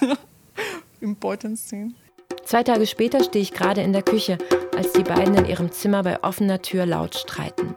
Important 1.00 1.58
thing. 1.68 1.94
Zwei 2.44 2.62
Tage 2.62 2.86
später 2.86 3.22
stehe 3.22 3.42
ich 3.42 3.52
gerade 3.52 3.80
in 3.82 3.92
der 3.92 4.02
Küche, 4.02 4.38
als 4.76 4.92
die 4.92 5.02
beiden 5.02 5.34
in 5.34 5.46
ihrem 5.46 5.70
Zimmer 5.72 6.02
bei 6.02 6.22
offener 6.22 6.62
Tür 6.62 6.86
laut 6.86 7.14
streiten. 7.14 7.76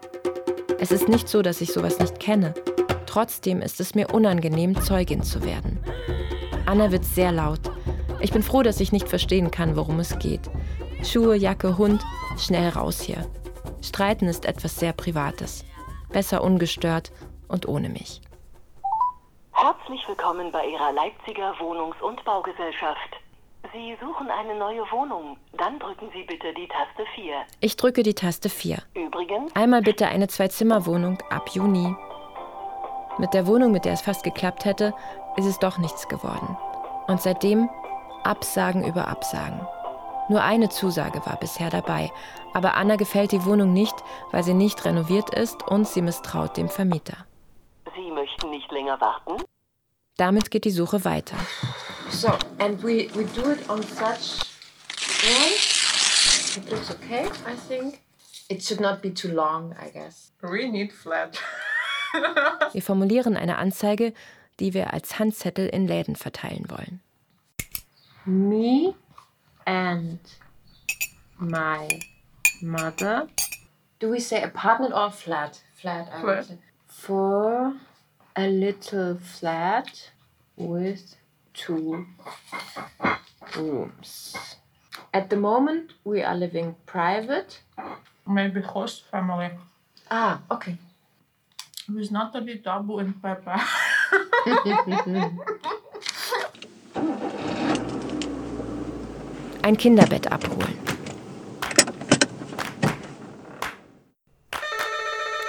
Es 0.79 0.91
ist 0.91 1.07
nicht 1.07 1.29
so, 1.29 1.41
dass 1.41 1.61
ich 1.61 1.71
sowas 1.71 1.99
nicht 1.99 2.19
kenne. 2.19 2.53
Trotzdem 3.05 3.61
ist 3.61 3.79
es 3.79 3.95
mir 3.95 4.13
unangenehm, 4.13 4.81
Zeugin 4.81 5.21
zu 5.21 5.43
werden. 5.43 5.79
Anna 6.65 6.91
wird 6.91 7.05
sehr 7.05 7.31
laut. 7.31 7.59
Ich 8.19 8.31
bin 8.31 8.41
froh, 8.41 8.63
dass 8.63 8.79
ich 8.79 8.91
nicht 8.91 9.07
verstehen 9.07 9.51
kann, 9.51 9.75
worum 9.75 9.99
es 9.99 10.17
geht. 10.17 10.41
Schuhe, 11.03 11.35
Jacke, 11.35 11.77
Hund, 11.77 12.01
schnell 12.37 12.69
raus 12.69 13.01
hier. 13.01 13.27
Streiten 13.81 14.27
ist 14.27 14.45
etwas 14.45 14.79
sehr 14.79 14.93
Privates. 14.93 15.65
Besser 16.09 16.43
ungestört 16.43 17.11
und 17.47 17.67
ohne 17.67 17.89
mich. 17.89 18.21
Herzlich 19.51 20.07
willkommen 20.07 20.51
bei 20.51 20.65
Ihrer 20.67 20.91
Leipziger 20.91 21.53
Wohnungs- 21.59 22.01
und 22.01 22.23
Baugesellschaft. 22.25 23.17
Sie 23.71 23.95
suchen 24.01 24.29
eine 24.29 24.55
neue 24.55 24.81
Wohnung. 24.91 25.37
Dann 25.57 25.79
drücken 25.79 26.09
Sie 26.13 26.23
bitte 26.23 26.53
die 26.53 26.67
Taste 26.67 27.05
4. 27.15 27.33
Ich 27.61 27.77
drücke 27.77 28.03
die 28.03 28.13
Taste 28.13 28.49
4. 28.49 28.79
Übrigens. 28.93 29.55
Einmal 29.55 29.81
bitte 29.81 30.07
eine 30.07 30.27
Zwei-Zimmer-Wohnung 30.27 31.19
ab 31.29 31.49
Juni. 31.49 31.95
Mit 33.17 33.33
der 33.33 33.47
Wohnung, 33.47 33.71
mit 33.71 33.85
der 33.85 33.93
es 33.93 34.01
fast 34.01 34.23
geklappt 34.23 34.65
hätte, 34.65 34.93
ist 35.37 35.45
es 35.45 35.59
doch 35.59 35.77
nichts 35.77 36.07
geworden. 36.07 36.57
Und 37.07 37.21
seitdem 37.21 37.69
Absagen 38.23 38.83
über 38.83 39.07
Absagen. 39.07 39.65
Nur 40.29 40.41
eine 40.41 40.69
Zusage 40.69 41.25
war 41.25 41.37
bisher 41.37 41.69
dabei, 41.69 42.11
aber 42.53 42.75
Anna 42.75 42.95
gefällt 42.95 43.31
die 43.31 43.45
Wohnung 43.45 43.73
nicht, 43.73 43.95
weil 44.31 44.43
sie 44.43 44.53
nicht 44.53 44.83
renoviert 44.85 45.33
ist 45.33 45.67
und 45.67 45.87
sie 45.87 46.01
misstraut 46.01 46.57
dem 46.57 46.69
Vermieter. 46.69 47.17
Sie 47.95 48.11
möchten 48.11 48.49
nicht 48.49 48.71
länger 48.71 48.99
warten? 48.99 49.43
Damit 50.17 50.51
geht 50.51 50.65
die 50.65 50.71
Suche 50.71 51.03
weiter. 51.05 51.37
So, 52.09 52.29
and 52.59 52.81
we, 52.83 53.09
we 53.15 53.25
do 53.35 53.51
it 53.51 53.69
on 53.69 53.81
such 53.83 54.39
way. 55.23 55.55
It 56.57 56.69
looks 56.69 56.91
okay, 56.91 57.25
I 57.47 57.55
think. 57.67 57.99
It 58.49 58.63
should 58.63 58.79
not 58.79 59.01
be 59.01 59.11
too 59.11 59.29
long, 59.29 59.73
I 59.81 59.89
guess. 59.89 60.31
We 60.41 60.67
need 60.69 60.91
flat. 60.91 61.39
Wir 62.73 62.81
formulieren 62.81 63.35
eine 63.35 63.57
Anzeige, 63.57 64.13
die 64.59 64.73
wir 64.73 64.93
als 64.93 65.17
Handzettel 65.17 65.67
in 65.67 65.87
Läden 65.87 66.15
verteilen 66.15 66.69
wollen. 66.69 67.01
Me 68.25 68.93
and 69.65 70.19
my 71.39 71.87
mother. 72.61 73.27
Do 73.99 74.11
we 74.11 74.19
say 74.19 74.43
apartment 74.43 74.93
or 74.93 75.11
flat? 75.11 75.61
Flat, 75.75 76.07
I 76.13 76.23
would 76.23 76.45
say. 76.45 76.57
For 77.03 77.73
a 78.33 78.47
little 78.47 79.17
flat 79.19 80.11
with 80.55 81.17
two 81.53 82.07
rooms. 83.57 84.37
At 85.13 85.29
the 85.29 85.35
moment, 85.35 85.91
we 86.05 86.23
are 86.23 86.33
living 86.33 86.77
private. 86.85 87.59
Maybe 88.25 88.61
host 88.61 89.03
family. 89.11 89.49
Ah, 90.09 90.43
okay. 90.49 90.77
With 91.93 92.09
Natalie, 92.09 92.59
Tabu 92.59 92.99
and 92.99 93.21
Peppa. 93.21 93.59
Ein 99.61 99.75
Kinderbett 99.75 100.31
abholen. 100.31 100.92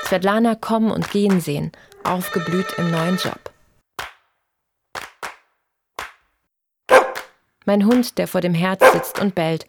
Svetlana 0.04 0.54
kommen 0.54 0.90
und 0.90 1.10
gehen 1.10 1.40
sehen, 1.40 1.72
aufgeblüht 2.04 2.74
im 2.76 2.90
neuen 2.90 3.16
Job. 3.16 3.40
Mein 7.64 7.86
Hund, 7.86 8.18
der 8.18 8.28
vor 8.28 8.42
dem 8.42 8.52
Herd 8.52 8.84
sitzt 8.84 9.18
und 9.18 9.34
bellt, 9.34 9.66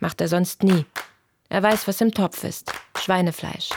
macht 0.00 0.20
er 0.20 0.28
sonst 0.28 0.62
nie. 0.62 0.84
Er 1.48 1.62
weiß, 1.62 1.88
was 1.88 2.00
im 2.02 2.12
Topf 2.12 2.44
ist. 2.44 2.70
Schweinefleisch. 2.98 3.70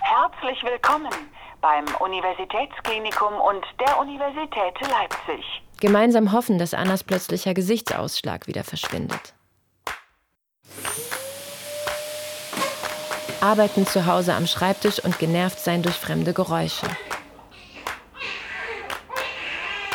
Herzlich 0.00 0.62
willkommen 0.64 1.12
beim 1.60 1.84
Universitätsklinikum 2.00 3.34
und 3.34 3.64
der 3.78 4.00
Universität 4.00 4.74
Leipzig. 4.80 5.44
Gemeinsam 5.78 6.32
hoffen, 6.32 6.58
dass 6.58 6.74
Annas 6.74 7.04
plötzlicher 7.04 7.54
Gesichtsausschlag 7.54 8.48
wieder 8.48 8.64
verschwindet 8.64 9.34
arbeiten 13.42 13.86
zu 13.86 14.06
Hause 14.06 14.34
am 14.34 14.46
Schreibtisch 14.46 14.98
und 15.00 15.18
genervt 15.18 15.60
sein 15.60 15.82
durch 15.82 15.96
fremde 15.96 16.32
Geräusche. 16.32 16.86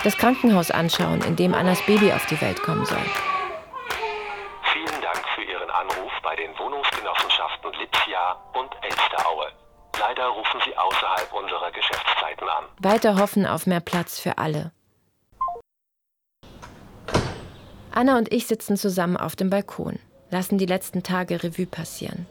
Das 0.03 0.17
Krankenhaus 0.17 0.69
anschauen, 0.69 1.21
in 1.21 1.35
dem 1.35 1.53
Annas 1.53 1.81
Baby 1.87 2.11
auf 2.11 2.25
die 2.27 2.39
Welt 2.39 2.61
kommen 2.61 2.85
soll. 2.85 3.05
Vielen 4.71 5.01
Dank 5.01 5.25
für 5.33 5.43
Ihren 5.43 5.69
Anruf 5.71 6.11
bei 6.21 6.35
den 6.35 6.51
Wohnungsgenossenschaften 6.59 7.71
Lipsia 7.73 8.33
und 8.53 8.71
Elsteraue. 8.83 9.47
Leider 9.99 10.27
rufen 10.27 10.59
Sie 10.63 10.77
außerhalb 10.77 11.33
unserer 11.33 11.71
Geschäftszeiten 11.71 12.47
an. 12.47 12.65
Weiter 12.77 13.17
hoffen 13.17 13.47
auf 13.47 13.65
mehr 13.65 13.79
Platz 13.79 14.19
für 14.19 14.37
alle. 14.37 14.71
Anna 17.91 18.17
und 18.17 18.31
ich 18.31 18.45
sitzen 18.45 18.77
zusammen 18.77 19.17
auf 19.17 19.35
dem 19.35 19.49
Balkon, 19.49 19.97
lassen 20.29 20.57
die 20.57 20.65
letzten 20.65 21.01
Tage 21.01 21.41
Revue 21.41 21.65
passieren. 21.65 22.27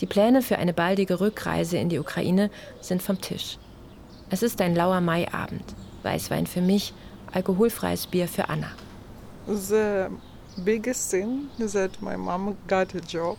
Die 0.00 0.06
Pläne 0.06 0.42
für 0.42 0.58
eine 0.58 0.74
baldige 0.74 1.20
Rückreise 1.20 1.78
in 1.78 1.88
die 1.88 1.98
Ukraine 1.98 2.50
sind 2.80 3.02
vom 3.02 3.20
Tisch. 3.20 3.58
Es 4.28 4.42
ist 4.42 4.60
ein 4.60 4.74
lauer 4.74 5.00
Maiabend. 5.00 5.64
Weißwein 6.02 6.46
für 6.46 6.60
mich, 6.60 6.92
alkoholfreies 7.32 8.06
Bier 8.06 8.28
für 8.28 8.48
Anna. 8.48 8.70
The 9.46 10.08
biggest 10.64 11.10
thing 11.10 11.48
is 11.58 11.72
that 11.72 12.02
my 12.02 12.16
mom 12.16 12.56
got 12.68 12.94
a 12.94 13.00
job. 13.08 13.38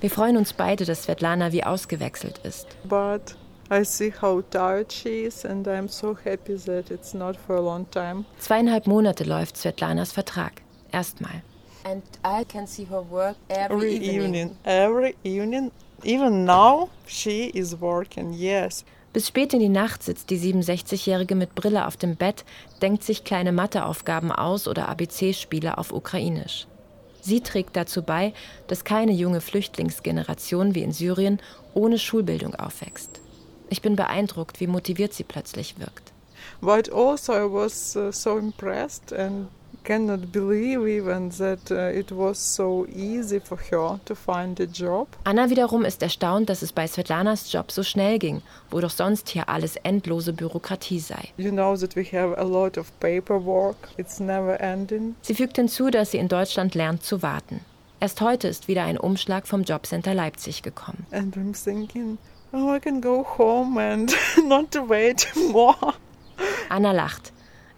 Wir 0.00 0.10
freuen 0.10 0.36
uns 0.36 0.52
beide, 0.54 0.84
dass 0.84 1.04
Svetlana 1.04 1.52
wie 1.52 1.62
ausgewechselt 1.62 2.38
ist. 2.38 2.66
But 2.88 3.36
I 3.70 3.84
see 3.84 4.12
how 4.20 4.42
tired 4.50 4.92
she 4.92 5.24
is 5.26 5.44
and 5.44 5.68
I'm 5.68 5.88
so 5.88 6.16
happy 6.24 6.56
that 6.56 6.90
it's 6.90 7.14
not 7.14 7.36
for 7.36 7.56
a 7.56 7.60
long 7.60 7.88
time. 7.90 8.24
Zweieinhalb 8.38 8.86
Monate 8.86 9.24
läuft 9.24 9.56
Svetlanas 9.56 10.12
Vertrag. 10.12 10.62
Erstmal. 10.90 11.42
And 11.84 12.02
I 12.24 12.44
can 12.44 12.66
see 12.66 12.84
her 12.84 13.02
work 13.10 13.36
every, 13.48 13.94
Every 13.94 13.94
evening. 13.96 14.16
evening, 14.16 14.56
every 14.64 15.14
evening. 15.24 15.70
Even 16.02 16.44
now 16.44 16.88
she 17.06 17.50
is 17.54 17.80
working, 17.80 18.32
yes. 18.32 18.84
Bis 19.12 19.26
spät 19.26 19.52
in 19.54 19.60
die 19.60 19.68
Nacht 19.68 20.02
sitzt 20.02 20.30
die 20.30 20.38
67-Jährige 20.38 21.34
mit 21.34 21.54
Brille 21.54 21.86
auf 21.86 21.96
dem 21.96 22.14
Bett, 22.16 22.44
denkt 22.80 23.02
sich 23.02 23.24
kleine 23.24 23.50
Matheaufgaben 23.50 24.30
aus 24.30 24.68
oder 24.68 24.88
ABC-Spiele 24.88 25.78
auf 25.78 25.92
Ukrainisch. 25.92 26.66
Sie 27.20 27.40
trägt 27.40 27.76
dazu 27.76 28.02
bei, 28.02 28.32
dass 28.68 28.84
keine 28.84 29.12
junge 29.12 29.40
Flüchtlingsgeneration 29.40 30.74
wie 30.74 30.82
in 30.82 30.92
Syrien 30.92 31.40
ohne 31.74 31.98
Schulbildung 31.98 32.54
aufwächst. 32.54 33.20
Ich 33.68 33.82
bin 33.82 33.96
beeindruckt, 33.96 34.60
wie 34.60 34.66
motiviert 34.66 35.12
sie 35.12 35.24
plötzlich 35.24 35.78
wirkt. 35.78 36.12
But 36.60 36.92
also 36.92 37.32
I 37.32 37.52
was 37.52 37.96
uh, 37.96 38.10
so 38.12 38.38
impressed 38.38 39.12
and 39.12 39.48
cannot 39.84 40.32
believe 40.32 40.86
even 40.86 41.30
that 41.38 41.70
uh, 41.70 41.98
it 41.98 42.10
was 42.12 42.38
so 42.38 42.86
easy 42.94 43.40
for 43.40 43.58
her 43.70 43.98
to 44.04 44.14
find 44.14 44.60
a 44.60 44.64
job. 44.64 45.08
Anna 45.24 45.50
wiederum 45.50 45.84
ist 45.84 46.02
erstaunt, 46.02 46.48
dass 46.48 46.62
es 46.62 46.72
bei 46.72 46.86
Svetlanas 46.86 47.52
Job 47.52 47.70
so 47.70 47.82
schnell 47.82 48.18
ging, 48.18 48.42
wo 48.70 48.80
doch 48.80 48.90
sonst 48.90 49.28
hier 49.28 49.48
alles 49.48 49.76
endlose 49.76 50.32
Bürokratie 50.32 51.00
sei. 51.00 51.28
You 51.36 51.50
know 51.50 51.76
that 51.76 51.96
we 51.96 52.04
have 52.04 52.36
a 52.38 52.44
lot 52.44 52.78
of 52.78 52.90
paperwork. 53.00 53.76
It's 53.96 54.20
never 54.20 54.60
ending. 54.60 55.14
Sie 55.22 55.34
fügt 55.34 55.56
hinzu, 55.56 55.90
dass 55.90 56.10
sie 56.10 56.18
in 56.18 56.28
Deutschland 56.28 56.74
lernt 56.74 57.02
zu 57.02 57.22
warten. 57.22 57.60
Erst 58.00 58.20
heute 58.20 58.48
ist 58.48 58.66
wieder 58.66 58.84
ein 58.84 58.96
Umschlag 58.96 59.46
vom 59.46 59.62
Jobcenter 59.62 60.14
Leipzig 60.14 60.62
gekommen. 60.62 61.06
And 61.10 61.36
I'm 61.36 61.52
thinking, 61.52 62.16
oh, 62.52 62.74
I 62.74 62.80
can 62.80 63.00
go 63.02 63.26
home 63.36 63.78
and 63.78 64.14
not 64.48 64.74
wait 64.88 65.28
more. 65.52 65.76
Anna 66.70 66.92
lacht. 66.92 67.32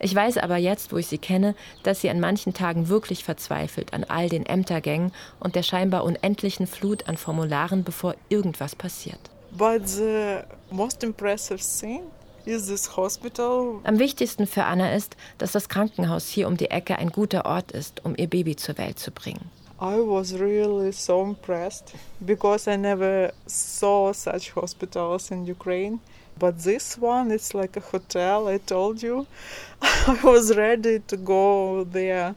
Ich 0.05 0.13
weiß 0.13 0.39
aber 0.39 0.57
jetzt, 0.57 0.93
wo 0.93 0.97
ich 0.97 1.07
sie 1.07 1.19
kenne, 1.19 1.55
dass 1.85 2.01
sie 2.01 2.11
an 2.11 2.19
manchen 2.19 2.53
Tagen 2.53 2.89
wirklich 2.89 3.23
verzweifelt 3.23 3.95
an 3.95 4.03
all 4.03 4.29
den 4.29 4.45
Ämtergängen 4.45 5.13
und 5.39 5.55
der 5.55 5.63
scheinbar 5.63 6.03
unendlichen 6.03 6.67
Flut 6.67 7.09
an 7.09 7.17
Formularen, 7.17 7.85
bevor 7.85 8.17
irgendwas 8.29 8.75
passiert. 8.75 9.21
But 9.53 9.89
the 9.89 10.41
most 10.73 11.05
impressive 11.05 11.61
thing 11.61 12.01
is 12.45 12.67
this 12.67 12.97
hospital. 12.97 13.79
Am 13.85 14.01
wichtigsten 14.01 14.49
für 14.49 14.65
Anna 14.65 14.93
ist, 14.93 15.17
dass 15.39 15.53
das 15.53 15.69
Krankenhaus 15.69 16.27
hier 16.27 16.49
um 16.49 16.57
die 16.57 16.71
Ecke 16.71 16.99
ein 16.99 17.11
guter 17.11 17.47
Ort 17.47 17.71
ist, 17.71 18.05
um 18.05 18.15
ihr 18.17 18.29
Baby 18.29 18.57
zur 18.57 18.79
Welt 18.79 18.99
zu 18.99 19.13
bringen. 19.13 19.51
I 19.81 19.99
was 19.99 20.33
really 20.35 20.91
so 20.93 21.23
impressed 21.23 21.95
because 22.19 22.69
I 22.69 22.77
never 22.77 23.33
saw 23.47 24.13
such 24.13 24.57
hospitals 24.57 25.31
in 25.31 25.49
Ukraine. 25.49 26.01
But 26.39 26.63
this 26.63 26.99
one, 26.99 27.31
it's 27.31 27.55
like 27.55 27.77
a 27.77 27.81
hotel, 27.81 28.49
I 28.49 28.59
told 28.59 29.03
you. 29.03 29.27
I 29.83 30.19
was 30.23 30.57
ready 30.57 31.01
to 31.01 31.17
go 31.17 31.85
there 31.85 32.35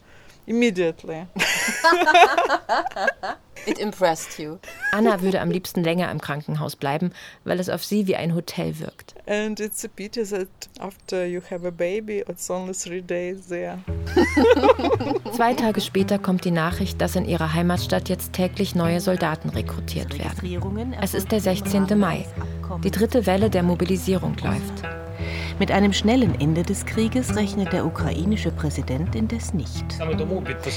immediately. 0.48 1.28
It 3.66 3.80
impressed 3.80 4.38
you. 4.38 4.60
Anna 4.92 5.22
würde 5.22 5.42
am 5.42 5.50
liebsten 5.50 5.84
länger 5.84 6.12
im 6.12 6.22
Krankenhaus 6.22 6.76
bleiben, 6.76 7.12
weil 7.46 7.60
es 7.60 7.70
auf 7.70 7.84
sie 7.84 8.06
wie 8.06 8.16
ein 8.16 8.36
Hotel 8.36 8.80
wirkt. 8.80 9.16
And 9.28 9.60
it's 9.60 9.84
a 9.84 9.88
pity 9.88 10.24
that 10.24 10.48
after 10.80 11.26
you 11.26 11.42
have 11.50 11.66
a 11.68 11.72
baby, 11.72 12.24
it's 12.30 12.50
only 12.50 12.74
three 12.74 13.02
days 13.02 13.48
there. 13.48 13.80
Zwei 15.34 15.56
Tage 15.56 15.82
später 15.82 16.20
kommt 16.20 16.46
die 16.46 16.52
Nachricht, 16.52 17.02
dass 17.02 17.16
in 17.16 17.26
ihrer 17.26 17.54
Heimatstadt 17.54 18.08
jetzt 18.08 18.34
täglich 18.34 18.76
neue 18.76 19.00
Soldaten 19.00 19.50
rekrutiert 19.50 20.20
werden. 20.20 20.94
Es 21.02 21.16
ist 21.16 21.32
der 21.32 21.40
16. 21.40 21.98
Mai. 21.98 22.26
Die 22.84 22.92
dritte 22.92 23.26
Welle 23.26 23.50
der 23.50 23.64
Mobilisierung 23.64 24.36
läuft. 24.44 24.84
Mit 25.58 25.72
einem 25.72 25.94
schnellen 25.94 26.40
Ende 26.40 26.64
des 26.64 26.86
Krieges 26.86 27.36
rechnet 27.38 27.72
der 27.72 27.86
ukrainische 27.86 28.52
Präsident 28.52 29.16
indes 29.16 29.54
nicht. 29.54 29.86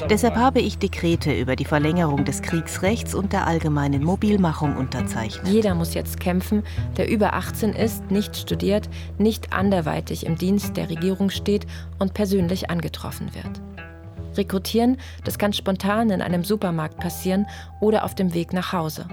Deshalb 0.08 0.36
habe 0.36 0.60
ich 0.60 0.78
Dekrete 0.78 1.32
über 1.32 1.56
die 1.56 1.64
Verlängerung 1.64 2.24
des 2.24 2.42
Kriegsrechts 2.42 3.12
und 3.12 3.32
der 3.32 3.46
allgemeinen 3.48 4.04
Mobilmachung 4.04 4.76
unterzeichnet. 4.76 5.48
Jeder 5.48 5.74
muss 5.74 5.94
jetzt 5.94 6.20
kämpfen, 6.20 6.62
der 6.96 7.08
über 7.08 7.34
18 7.34 7.72
ist, 7.72 8.08
nicht 8.10 8.36
studiert, 8.36 8.88
nicht 9.18 9.52
anderweitig 9.52 10.24
im 10.24 10.38
Dienst 10.38 10.76
der 10.76 10.88
Regierung 10.88 11.30
steht 11.30 11.66
und 11.98 12.14
persönlich 12.14 12.70
angetroffen 12.70 13.34
wird. 13.34 13.60
Rekrutieren, 14.36 14.98
das 15.24 15.38
kann 15.38 15.52
spontan 15.52 16.10
in 16.10 16.22
einem 16.22 16.44
Supermarkt 16.44 16.98
passieren 16.98 17.46
oder 17.80 18.04
auf 18.04 18.14
dem 18.14 18.32
Weg 18.32 18.52
nach 18.52 18.72
Hause. 18.72 19.06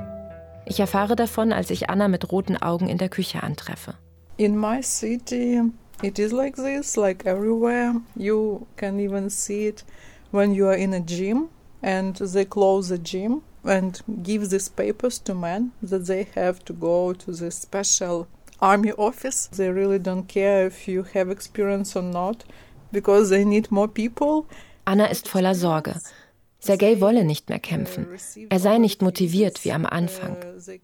Ich 0.65 0.79
erfahre 0.79 1.15
davon, 1.15 1.53
als 1.53 1.69
ich 1.69 1.89
Anna 1.89 2.07
mit 2.07 2.31
roten 2.31 2.57
Augen 2.57 2.89
in 2.89 2.97
der 2.97 3.09
Küche 3.09 3.43
antreffe. 3.43 3.93
In 4.37 4.57
my 4.57 4.81
city, 4.81 5.61
it 6.01 6.19
is 6.19 6.31
like 6.31 6.55
this, 6.55 6.95
like 6.95 7.25
everywhere. 7.25 8.01
You 8.15 8.65
can 8.75 8.99
even 8.99 9.29
see 9.29 9.67
it 9.67 9.85
when 10.31 10.53
you 10.53 10.67
are 10.67 10.77
in 10.77 10.93
a 10.93 10.99
gym 10.99 11.49
and 11.81 12.17
they 12.17 12.45
close 12.45 12.89
the 12.89 12.97
gym 13.01 13.41
and 13.63 14.03
give 14.23 14.49
these 14.49 14.69
papers 14.69 15.21
to 15.23 15.33
men 15.33 15.71
that 15.81 16.07
they 16.07 16.27
have 16.35 16.63
to 16.65 16.73
go 16.73 17.13
to 17.13 17.31
this 17.31 17.61
special 17.61 18.27
army 18.59 18.91
office. 18.97 19.47
They 19.55 19.69
really 19.69 19.99
don't 19.99 20.27
care 20.27 20.65
if 20.65 20.87
you 20.87 21.05
have 21.13 21.29
experience 21.31 21.95
or 21.95 22.03
not 22.03 22.43
because 22.91 23.29
they 23.29 23.45
need 23.45 23.71
more 23.71 23.87
people. 23.87 24.45
Anna 24.85 25.05
ist 25.05 25.27
voller 25.27 25.55
Sorge. 25.55 25.95
Sergei 26.65 26.99
wolle 26.99 27.23
nicht 27.25 27.49
mehr 27.49 27.59
kämpfen. 27.59 28.07
Er 28.49 28.59
sei 28.59 28.79
nicht 28.79 29.03
motiviert 29.03 29.63
wie 29.63 29.71
am 29.71 29.85
Anfang 29.85 30.35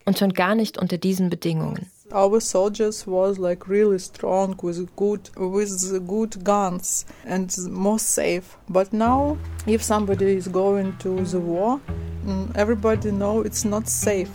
und 0.05 0.19
schon 0.19 0.31
gar 0.31 0.53
nicht 0.53 0.77
unter 0.77 0.99
diesen 0.99 1.31
Bedingungen. 1.31 1.87
Our 2.13 2.39
soldiers 2.39 3.07
was 3.07 3.39
like 3.39 3.67
really 3.67 3.97
strong 3.97 4.55
with 4.61 4.85
good 4.95 5.31
with 5.37 5.71
good 6.05 6.45
guns 6.45 7.05
and 7.25 7.51
more 7.71 7.97
safe. 7.97 8.43
But 8.67 8.93
now, 8.93 9.37
if 9.65 9.81
somebody 9.81 10.35
is 10.35 10.51
going 10.51 10.93
to 10.99 11.23
the 11.23 11.39
war, 11.39 11.79
mm, 12.25 12.55
everybody 12.55 13.11
know 13.11 13.41
it's 13.43 13.65
not 13.65 13.87
safe. 13.87 14.29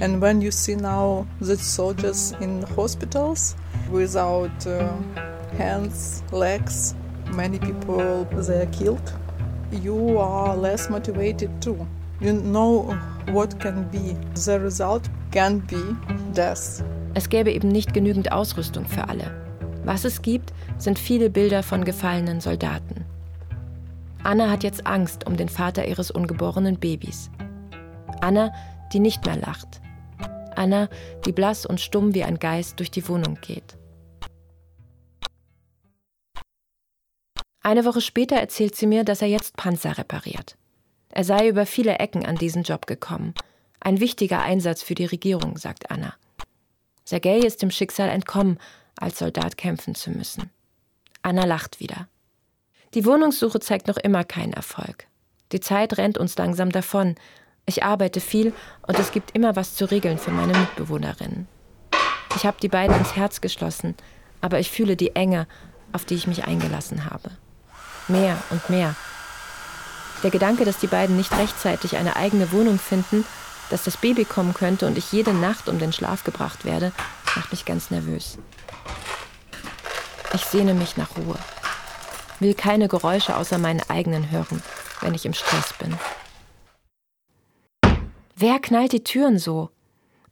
And 0.00 0.22
when 0.22 0.40
you 0.40 0.50
see 0.50 0.76
now 0.76 1.26
the 1.40 1.56
soldiers 1.56 2.32
in 2.40 2.62
hospitals 2.74 3.54
without 3.90 4.66
uh, 4.66 4.88
hands, 5.58 6.22
legs, 6.32 6.94
many 7.34 7.58
people 7.58 8.24
they 8.32 8.62
are 8.62 8.72
killed. 8.72 9.12
You 9.70 10.18
are 10.18 10.56
less 10.56 10.88
motivated 10.88 11.50
too. 11.60 11.86
You 12.20 12.32
know 12.32 12.96
what 13.32 13.58
can 13.58 13.88
be. 13.90 14.16
The 14.34 14.60
result 14.60 15.10
can 15.32 15.60
be 15.66 15.96
death. 16.34 16.82
Es 17.14 17.28
gäbe 17.28 17.52
eben 17.52 17.68
nicht 17.68 17.92
genügend 17.92 18.30
Ausrüstung 18.30 18.86
für 18.86 19.08
alle. 19.08 19.30
Was 19.84 20.04
es 20.04 20.22
gibt, 20.22 20.52
sind 20.78 20.98
viele 20.98 21.30
Bilder 21.30 21.62
von 21.62 21.84
gefallenen 21.84 22.40
Soldaten. 22.40 23.04
Anna 24.22 24.50
hat 24.50 24.64
jetzt 24.64 24.86
Angst 24.86 25.26
um 25.26 25.36
den 25.36 25.48
Vater 25.48 25.86
ihres 25.86 26.10
ungeborenen 26.10 26.78
Babys. 26.78 27.30
Anna, 28.20 28.52
die 28.92 29.00
nicht 29.00 29.24
mehr 29.24 29.36
lacht. 29.36 29.80
Anna, 30.56 30.88
die 31.24 31.32
blass 31.32 31.66
und 31.66 31.80
stumm 31.80 32.14
wie 32.14 32.24
ein 32.24 32.38
Geist 32.38 32.78
durch 32.78 32.90
die 32.90 33.08
Wohnung 33.08 33.38
geht. 33.40 33.76
Eine 37.66 37.84
Woche 37.84 38.00
später 38.00 38.36
erzählt 38.36 38.76
sie 38.76 38.86
mir, 38.86 39.02
dass 39.02 39.22
er 39.22 39.26
jetzt 39.26 39.56
Panzer 39.56 39.98
repariert. 39.98 40.56
Er 41.08 41.24
sei 41.24 41.48
über 41.48 41.66
viele 41.66 41.98
Ecken 41.98 42.24
an 42.24 42.36
diesen 42.36 42.62
Job 42.62 42.86
gekommen. 42.86 43.34
Ein 43.80 43.98
wichtiger 43.98 44.40
Einsatz 44.40 44.84
für 44.84 44.94
die 44.94 45.04
Regierung, 45.04 45.58
sagt 45.58 45.90
Anna. 45.90 46.14
Sergei 47.04 47.38
ist 47.38 47.62
dem 47.62 47.72
Schicksal 47.72 48.08
entkommen, 48.08 48.60
als 48.96 49.18
Soldat 49.18 49.56
kämpfen 49.56 49.96
zu 49.96 50.12
müssen. 50.12 50.52
Anna 51.22 51.44
lacht 51.44 51.80
wieder. 51.80 52.06
Die 52.94 53.04
Wohnungssuche 53.04 53.58
zeigt 53.58 53.88
noch 53.88 53.96
immer 53.96 54.22
keinen 54.22 54.52
Erfolg. 54.52 55.08
Die 55.50 55.58
Zeit 55.58 55.98
rennt 55.98 56.18
uns 56.18 56.38
langsam 56.38 56.70
davon. 56.70 57.16
Ich 57.66 57.82
arbeite 57.82 58.20
viel 58.20 58.52
und 58.86 58.96
es 58.96 59.10
gibt 59.10 59.32
immer 59.32 59.56
was 59.56 59.74
zu 59.74 59.90
regeln 59.90 60.18
für 60.18 60.30
meine 60.30 60.56
Mitbewohnerinnen. 60.56 61.48
Ich 62.36 62.46
habe 62.46 62.58
die 62.62 62.68
beiden 62.68 62.96
ins 62.96 63.16
Herz 63.16 63.40
geschlossen, 63.40 63.96
aber 64.40 64.60
ich 64.60 64.70
fühle 64.70 64.94
die 64.94 65.16
Enge, 65.16 65.48
auf 65.92 66.04
die 66.04 66.14
ich 66.14 66.28
mich 66.28 66.44
eingelassen 66.44 67.10
habe. 67.10 67.32
Mehr 68.08 68.38
und 68.50 68.68
mehr. 68.70 68.94
Der 70.22 70.30
Gedanke, 70.30 70.64
dass 70.64 70.78
die 70.78 70.86
beiden 70.86 71.16
nicht 71.16 71.36
rechtzeitig 71.36 71.96
eine 71.96 72.16
eigene 72.16 72.52
Wohnung 72.52 72.78
finden, 72.78 73.24
Dass 73.70 73.82
das 73.82 73.96
Baby 73.96 74.24
kommen 74.24 74.54
könnte 74.54 74.86
und 74.86 74.96
ich 74.96 75.12
jede 75.12 75.34
Nacht 75.34 75.68
um 75.68 75.78
den 75.78 75.92
Schlaf 75.92 76.22
gebracht 76.24 76.64
werde, 76.64 76.92
macht 77.34 77.50
mich 77.50 77.64
ganz 77.64 77.90
nervös. 77.90 78.38
Ich 80.34 80.44
sehne 80.44 80.74
mich 80.74 80.96
nach 80.96 81.16
Ruhe. 81.16 81.36
Will 82.38 82.54
keine 82.54 82.88
Geräusche 82.88 83.36
außer 83.36 83.58
meinen 83.58 83.82
eigenen 83.88 84.30
hören, 84.30 84.62
wenn 85.00 85.14
ich 85.14 85.26
im 85.26 85.34
Stress 85.34 85.72
bin. 85.78 85.98
Wer 88.36 88.60
knallt 88.60 88.92
die 88.92 89.02
Türen 89.02 89.38
so? 89.38 89.70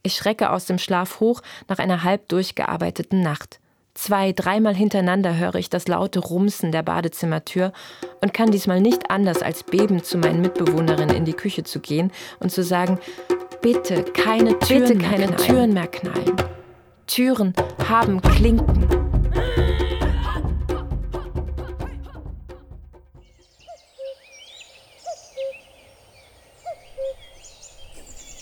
Ich 0.02 0.14
schrecke 0.14 0.50
aus 0.50 0.66
dem 0.66 0.78
Schlaf 0.78 1.20
hoch 1.20 1.40
nach 1.68 1.78
einer 1.78 2.02
halb 2.04 2.28
durchgearbeiteten 2.28 3.22
Nacht. 3.22 3.58
Zwei, 3.94 4.32
dreimal 4.32 4.74
hintereinander 4.74 5.36
höre 5.36 5.54
ich 5.54 5.70
das 5.70 5.86
laute 5.86 6.18
Rumsen 6.18 6.72
der 6.72 6.82
Badezimmertür 6.82 7.72
und 8.20 8.34
kann 8.34 8.50
diesmal 8.50 8.80
nicht 8.80 9.08
anders 9.08 9.40
als 9.40 9.62
bebend 9.62 10.04
zu 10.04 10.18
meinen 10.18 10.40
Mitbewohnerinnen 10.40 11.14
in 11.14 11.24
die 11.24 11.32
Küche 11.32 11.62
zu 11.62 11.78
gehen 11.78 12.10
und 12.40 12.50
zu 12.50 12.64
sagen, 12.64 12.98
bitte 13.62 14.02
keine 14.02 14.58
Türen, 14.58 14.98
bitte 14.98 14.98
keine 14.98 15.28
mehr 15.28 15.36
Türen 15.36 15.72
mehr 15.72 15.86
knallen. 15.86 16.36
Türen 17.06 17.54
haben 17.88 18.20
Klinken. 18.20 18.88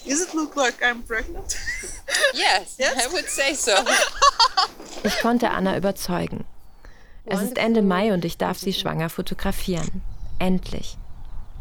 Does 0.06 0.22
it 0.22 0.34
look 0.34 0.56
like 0.56 0.82
I'm 0.82 1.02
pregnant? 1.06 1.56
Yes, 2.34 2.78
I 2.80 3.06
would 3.12 3.28
say 3.28 3.54
so. 3.54 3.74
Ich 5.04 5.18
konnte 5.20 5.50
Anna 5.50 5.76
überzeugen. 5.76 6.44
Es 7.24 7.40
ist 7.40 7.58
Ende 7.58 7.82
Mai 7.82 8.12
und 8.12 8.24
ich 8.24 8.38
darf 8.38 8.58
sie 8.58 8.72
schwanger 8.72 9.08
fotografieren. 9.08 10.02
Endlich. 10.38 10.96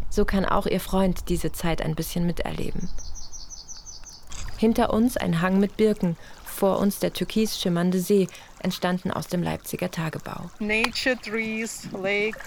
So 0.10 0.26
kann 0.26 0.46
auch 0.46 0.66
ihr 0.66 0.80
Freund 0.80 1.30
diese 1.30 1.52
Zeit 1.52 1.82
ein 1.82 1.96
bisschen 1.96 2.26
miterleben. 2.26 2.90
Hinter 4.58 4.94
uns 4.94 5.18
ein 5.18 5.42
Hang 5.42 5.60
mit 5.60 5.78
Birken, 5.78 6.18
vor 6.46 6.80
uns 6.80 7.00
der 7.00 7.14
türkis 7.14 7.60
schimmernde 7.60 8.00
See, 8.00 8.28
entstanden 8.60 9.10
aus 9.10 9.28
dem 9.28 9.42
Leipziger 9.42 9.90
Tagebau. 9.90 10.52
Nature, 10.60 11.18
trees, 11.18 11.88
lake, 11.94 12.38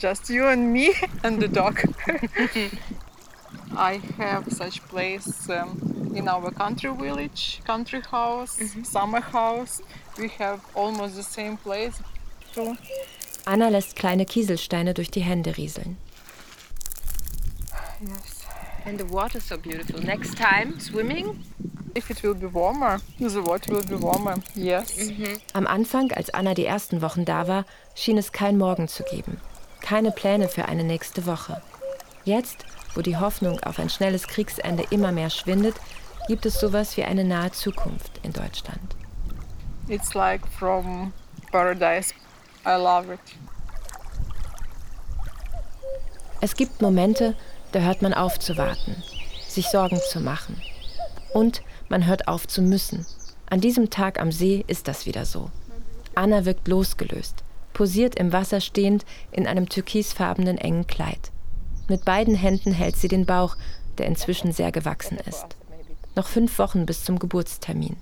just 0.00 0.28
you 0.28 0.44
and 0.44 0.72
me 0.72 0.90
and 1.22 1.40
the 1.40 1.48
dog. 1.48 1.80
I 3.76 4.00
have 4.18 4.50
such 4.52 4.80
place 4.88 5.48
um, 5.48 5.93
in 6.14 6.28
our 6.28 6.50
country 6.50 6.90
village, 6.94 7.60
country 7.64 8.00
house, 8.10 8.58
summer 8.82 9.20
house. 9.20 9.82
We 10.18 10.28
have 10.38 10.60
almost 10.74 11.16
the 11.16 11.22
same 11.22 11.56
place 11.56 12.00
too. 12.54 12.76
Anna 13.46 13.68
lässt 13.68 13.96
kleine 13.96 14.24
Kieselsteine 14.24 14.94
durch 14.94 15.10
die 15.10 15.22
Hände 15.22 15.56
rieseln. 15.56 15.96
Yes. 18.00 18.44
And 18.86 18.98
the 18.98 19.08
water 19.10 19.40
so 19.40 19.56
beautiful. 19.56 20.00
Next 20.00 20.36
time, 20.36 20.78
swimming? 20.78 21.42
If 21.94 22.10
it 22.10 22.22
will 22.22 22.34
be 22.34 22.52
warmer, 22.52 23.00
the 23.18 23.42
water 23.42 23.72
will 23.72 23.86
be 23.86 24.00
warmer. 24.00 24.36
Yes. 24.54 25.10
Am 25.52 25.66
Anfang, 25.66 26.10
als 26.12 26.30
Anna 26.30 26.54
die 26.54 26.66
ersten 26.66 27.02
Wochen 27.02 27.24
da 27.24 27.46
war, 27.46 27.64
schien 27.94 28.18
es 28.18 28.32
kein 28.32 28.58
Morgen 28.58 28.88
zu 28.88 29.04
geben. 29.04 29.40
Keine 29.80 30.10
Pläne 30.10 30.48
für 30.48 30.66
eine 30.66 30.84
nächste 30.84 31.24
Woche. 31.26 31.62
Jetzt, 32.24 32.64
wo 32.94 33.00
die 33.00 33.16
Hoffnung 33.16 33.60
auf 33.60 33.78
ein 33.78 33.90
schnelles 33.90 34.26
Kriegsende 34.26 34.84
immer 34.90 35.12
mehr 35.12 35.30
schwindet, 35.30 35.76
gibt 36.26 36.46
es 36.46 36.58
sowas 36.58 36.96
wie 36.96 37.04
eine 37.04 37.24
nahe 37.24 37.50
Zukunft 37.52 38.20
in 38.22 38.32
Deutschland. 38.32 38.96
It's 39.88 40.14
like 40.14 40.46
from 40.46 41.12
paradise. 41.52 42.14
I 42.66 42.76
love 42.76 43.12
it. 43.12 43.20
Es 46.40 46.56
gibt 46.56 46.82
Momente, 46.82 47.34
da 47.72 47.80
hört 47.80 48.02
man 48.02 48.14
auf 48.14 48.38
zu 48.38 48.56
warten, 48.56 49.02
sich 49.48 49.68
Sorgen 49.68 50.00
zu 50.10 50.20
machen. 50.20 50.60
Und 51.32 51.62
man 51.88 52.06
hört 52.06 52.28
auf 52.28 52.46
zu 52.46 52.62
müssen. 52.62 53.06
An 53.46 53.60
diesem 53.60 53.90
Tag 53.90 54.20
am 54.20 54.32
See 54.32 54.64
ist 54.66 54.88
das 54.88 55.06
wieder 55.06 55.24
so. 55.26 55.50
Anna 56.14 56.44
wirkt 56.44 56.68
losgelöst, 56.68 57.44
posiert 57.72 58.16
im 58.16 58.32
Wasser 58.32 58.60
stehend 58.60 59.04
in 59.32 59.46
einem 59.46 59.68
türkisfarbenen 59.68 60.58
engen 60.58 60.86
Kleid. 60.86 61.30
Mit 61.88 62.04
beiden 62.04 62.34
Händen 62.34 62.72
hält 62.72 62.96
sie 62.96 63.08
den 63.08 63.26
Bauch, 63.26 63.56
der 63.98 64.06
inzwischen 64.06 64.52
sehr 64.52 64.72
gewachsen 64.72 65.18
ist. 65.18 65.56
Noch 66.14 66.28
fünf 66.28 66.58
Wochen 66.58 66.86
bis 66.86 67.04
zum 67.04 67.18
Geburtstermin. 67.18 67.96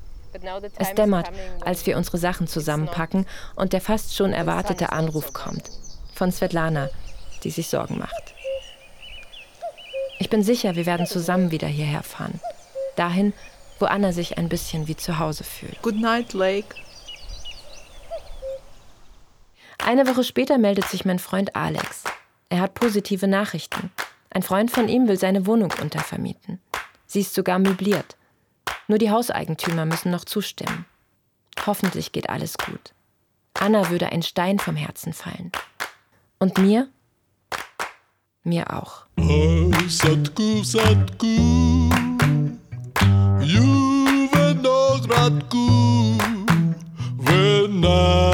Es 0.79 0.95
dämmert, 0.95 1.31
als 1.61 1.85
wir 1.87 1.97
unsere 1.97 2.19
Sachen 2.19 2.47
zusammenpacken 2.47 3.27
und 3.55 3.73
der 3.73 3.81
fast 3.81 4.17
schon 4.17 4.33
erwartete 4.33 4.93
Anruf 4.93 5.33
kommt. 5.33 5.71
Von 6.15 6.33
Svetlana, 6.33 6.89
die 7.43 7.51
sich 7.51 7.69
Sorgen 7.69 7.99
macht. 7.99 8.35
Ich 10.19 10.31
bin 10.31 10.43
sicher, 10.43 10.77
wir 10.77 10.87
werden 10.87 11.07
zusammen 11.07 11.51
wieder 11.51 11.67
hierher 11.67 12.03
fahren. 12.03 12.41
Dahin, 12.97 13.33
wo 13.79 13.87
Anna 13.87 14.13
sich 14.13 14.39
ein 14.39 14.49
bisschen 14.49 14.89
wie 14.89 14.97
zu 14.97 15.19
Hause 15.19 15.45
fühlt. 15.45 15.83
Good 15.83 15.97
night, 15.97 16.33
Lake. 16.33 16.75
Eine 19.85 20.07
Woche 20.07 20.23
später 20.23 20.59
meldet 20.59 20.85
sich 20.87 21.05
mein 21.05 21.19
Freund 21.19 21.57
Alex. 21.57 22.05
Er 22.49 22.61
hat 22.61 22.75
positive 22.75 23.27
Nachrichten. 23.27 23.91
Ein 24.31 24.43
Freund 24.43 24.71
von 24.71 24.89
ihm 24.89 25.09
will 25.09 25.19
seine 25.19 25.47
Wohnung 25.47 25.73
untervermieten. 25.81 26.61
Sie 27.13 27.21
ist 27.21 27.35
sogar 27.35 27.59
möbliert. 27.59 28.17
Nur 28.89 28.97
die 28.97 29.11
Hauseigentümer 29.11 29.85
müssen 29.85 30.11
noch 30.11 30.25
zustimmen. 30.25 30.87
Hoffentlich 31.67 32.13
geht 32.13 32.31
alles 32.31 32.57
gut. 32.57 32.95
Anna 33.53 33.91
würde 33.91 34.11
ein 34.11 34.23
Stein 34.23 34.59
vom 34.59 34.77
Herzen 34.77 35.13
fallen. 35.13 35.53
Und 36.39 36.57
mir? 36.57 36.89
Mir 38.45 38.73
auch. 38.73 39.05
Satku, 39.89 40.65
satku. 40.65 41.91
Juvenogradku. 43.43 46.17
Venaya. 47.19 48.33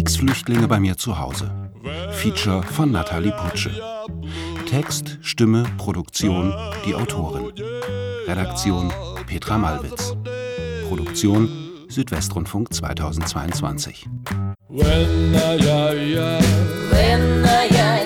Kriegsflüchtlinge 0.00 0.66
bei 0.66 0.80
mir 0.80 0.96
zu 0.96 1.18
Hause. 1.18 1.52
Feature 2.12 2.62
von 2.62 2.90
Nathalie 2.90 3.32
Putsche. 3.32 3.70
Text, 4.66 5.18
Stimme, 5.20 5.66
Produktion, 5.76 6.54
die 6.86 6.94
Autorin. 6.94 7.52
Redaktion 8.26 8.90
Petra 9.26 9.58
Malwitz. 9.58 10.16
Produktion 10.88 11.50
Südwestrundfunk 11.88 12.72
2022. 12.72 14.08
When 14.70 15.34
I, 15.34 15.58
I, 15.58 16.16
I, 16.16 16.40
When 16.90 17.44
I, 17.44 17.68
I, 17.68 17.99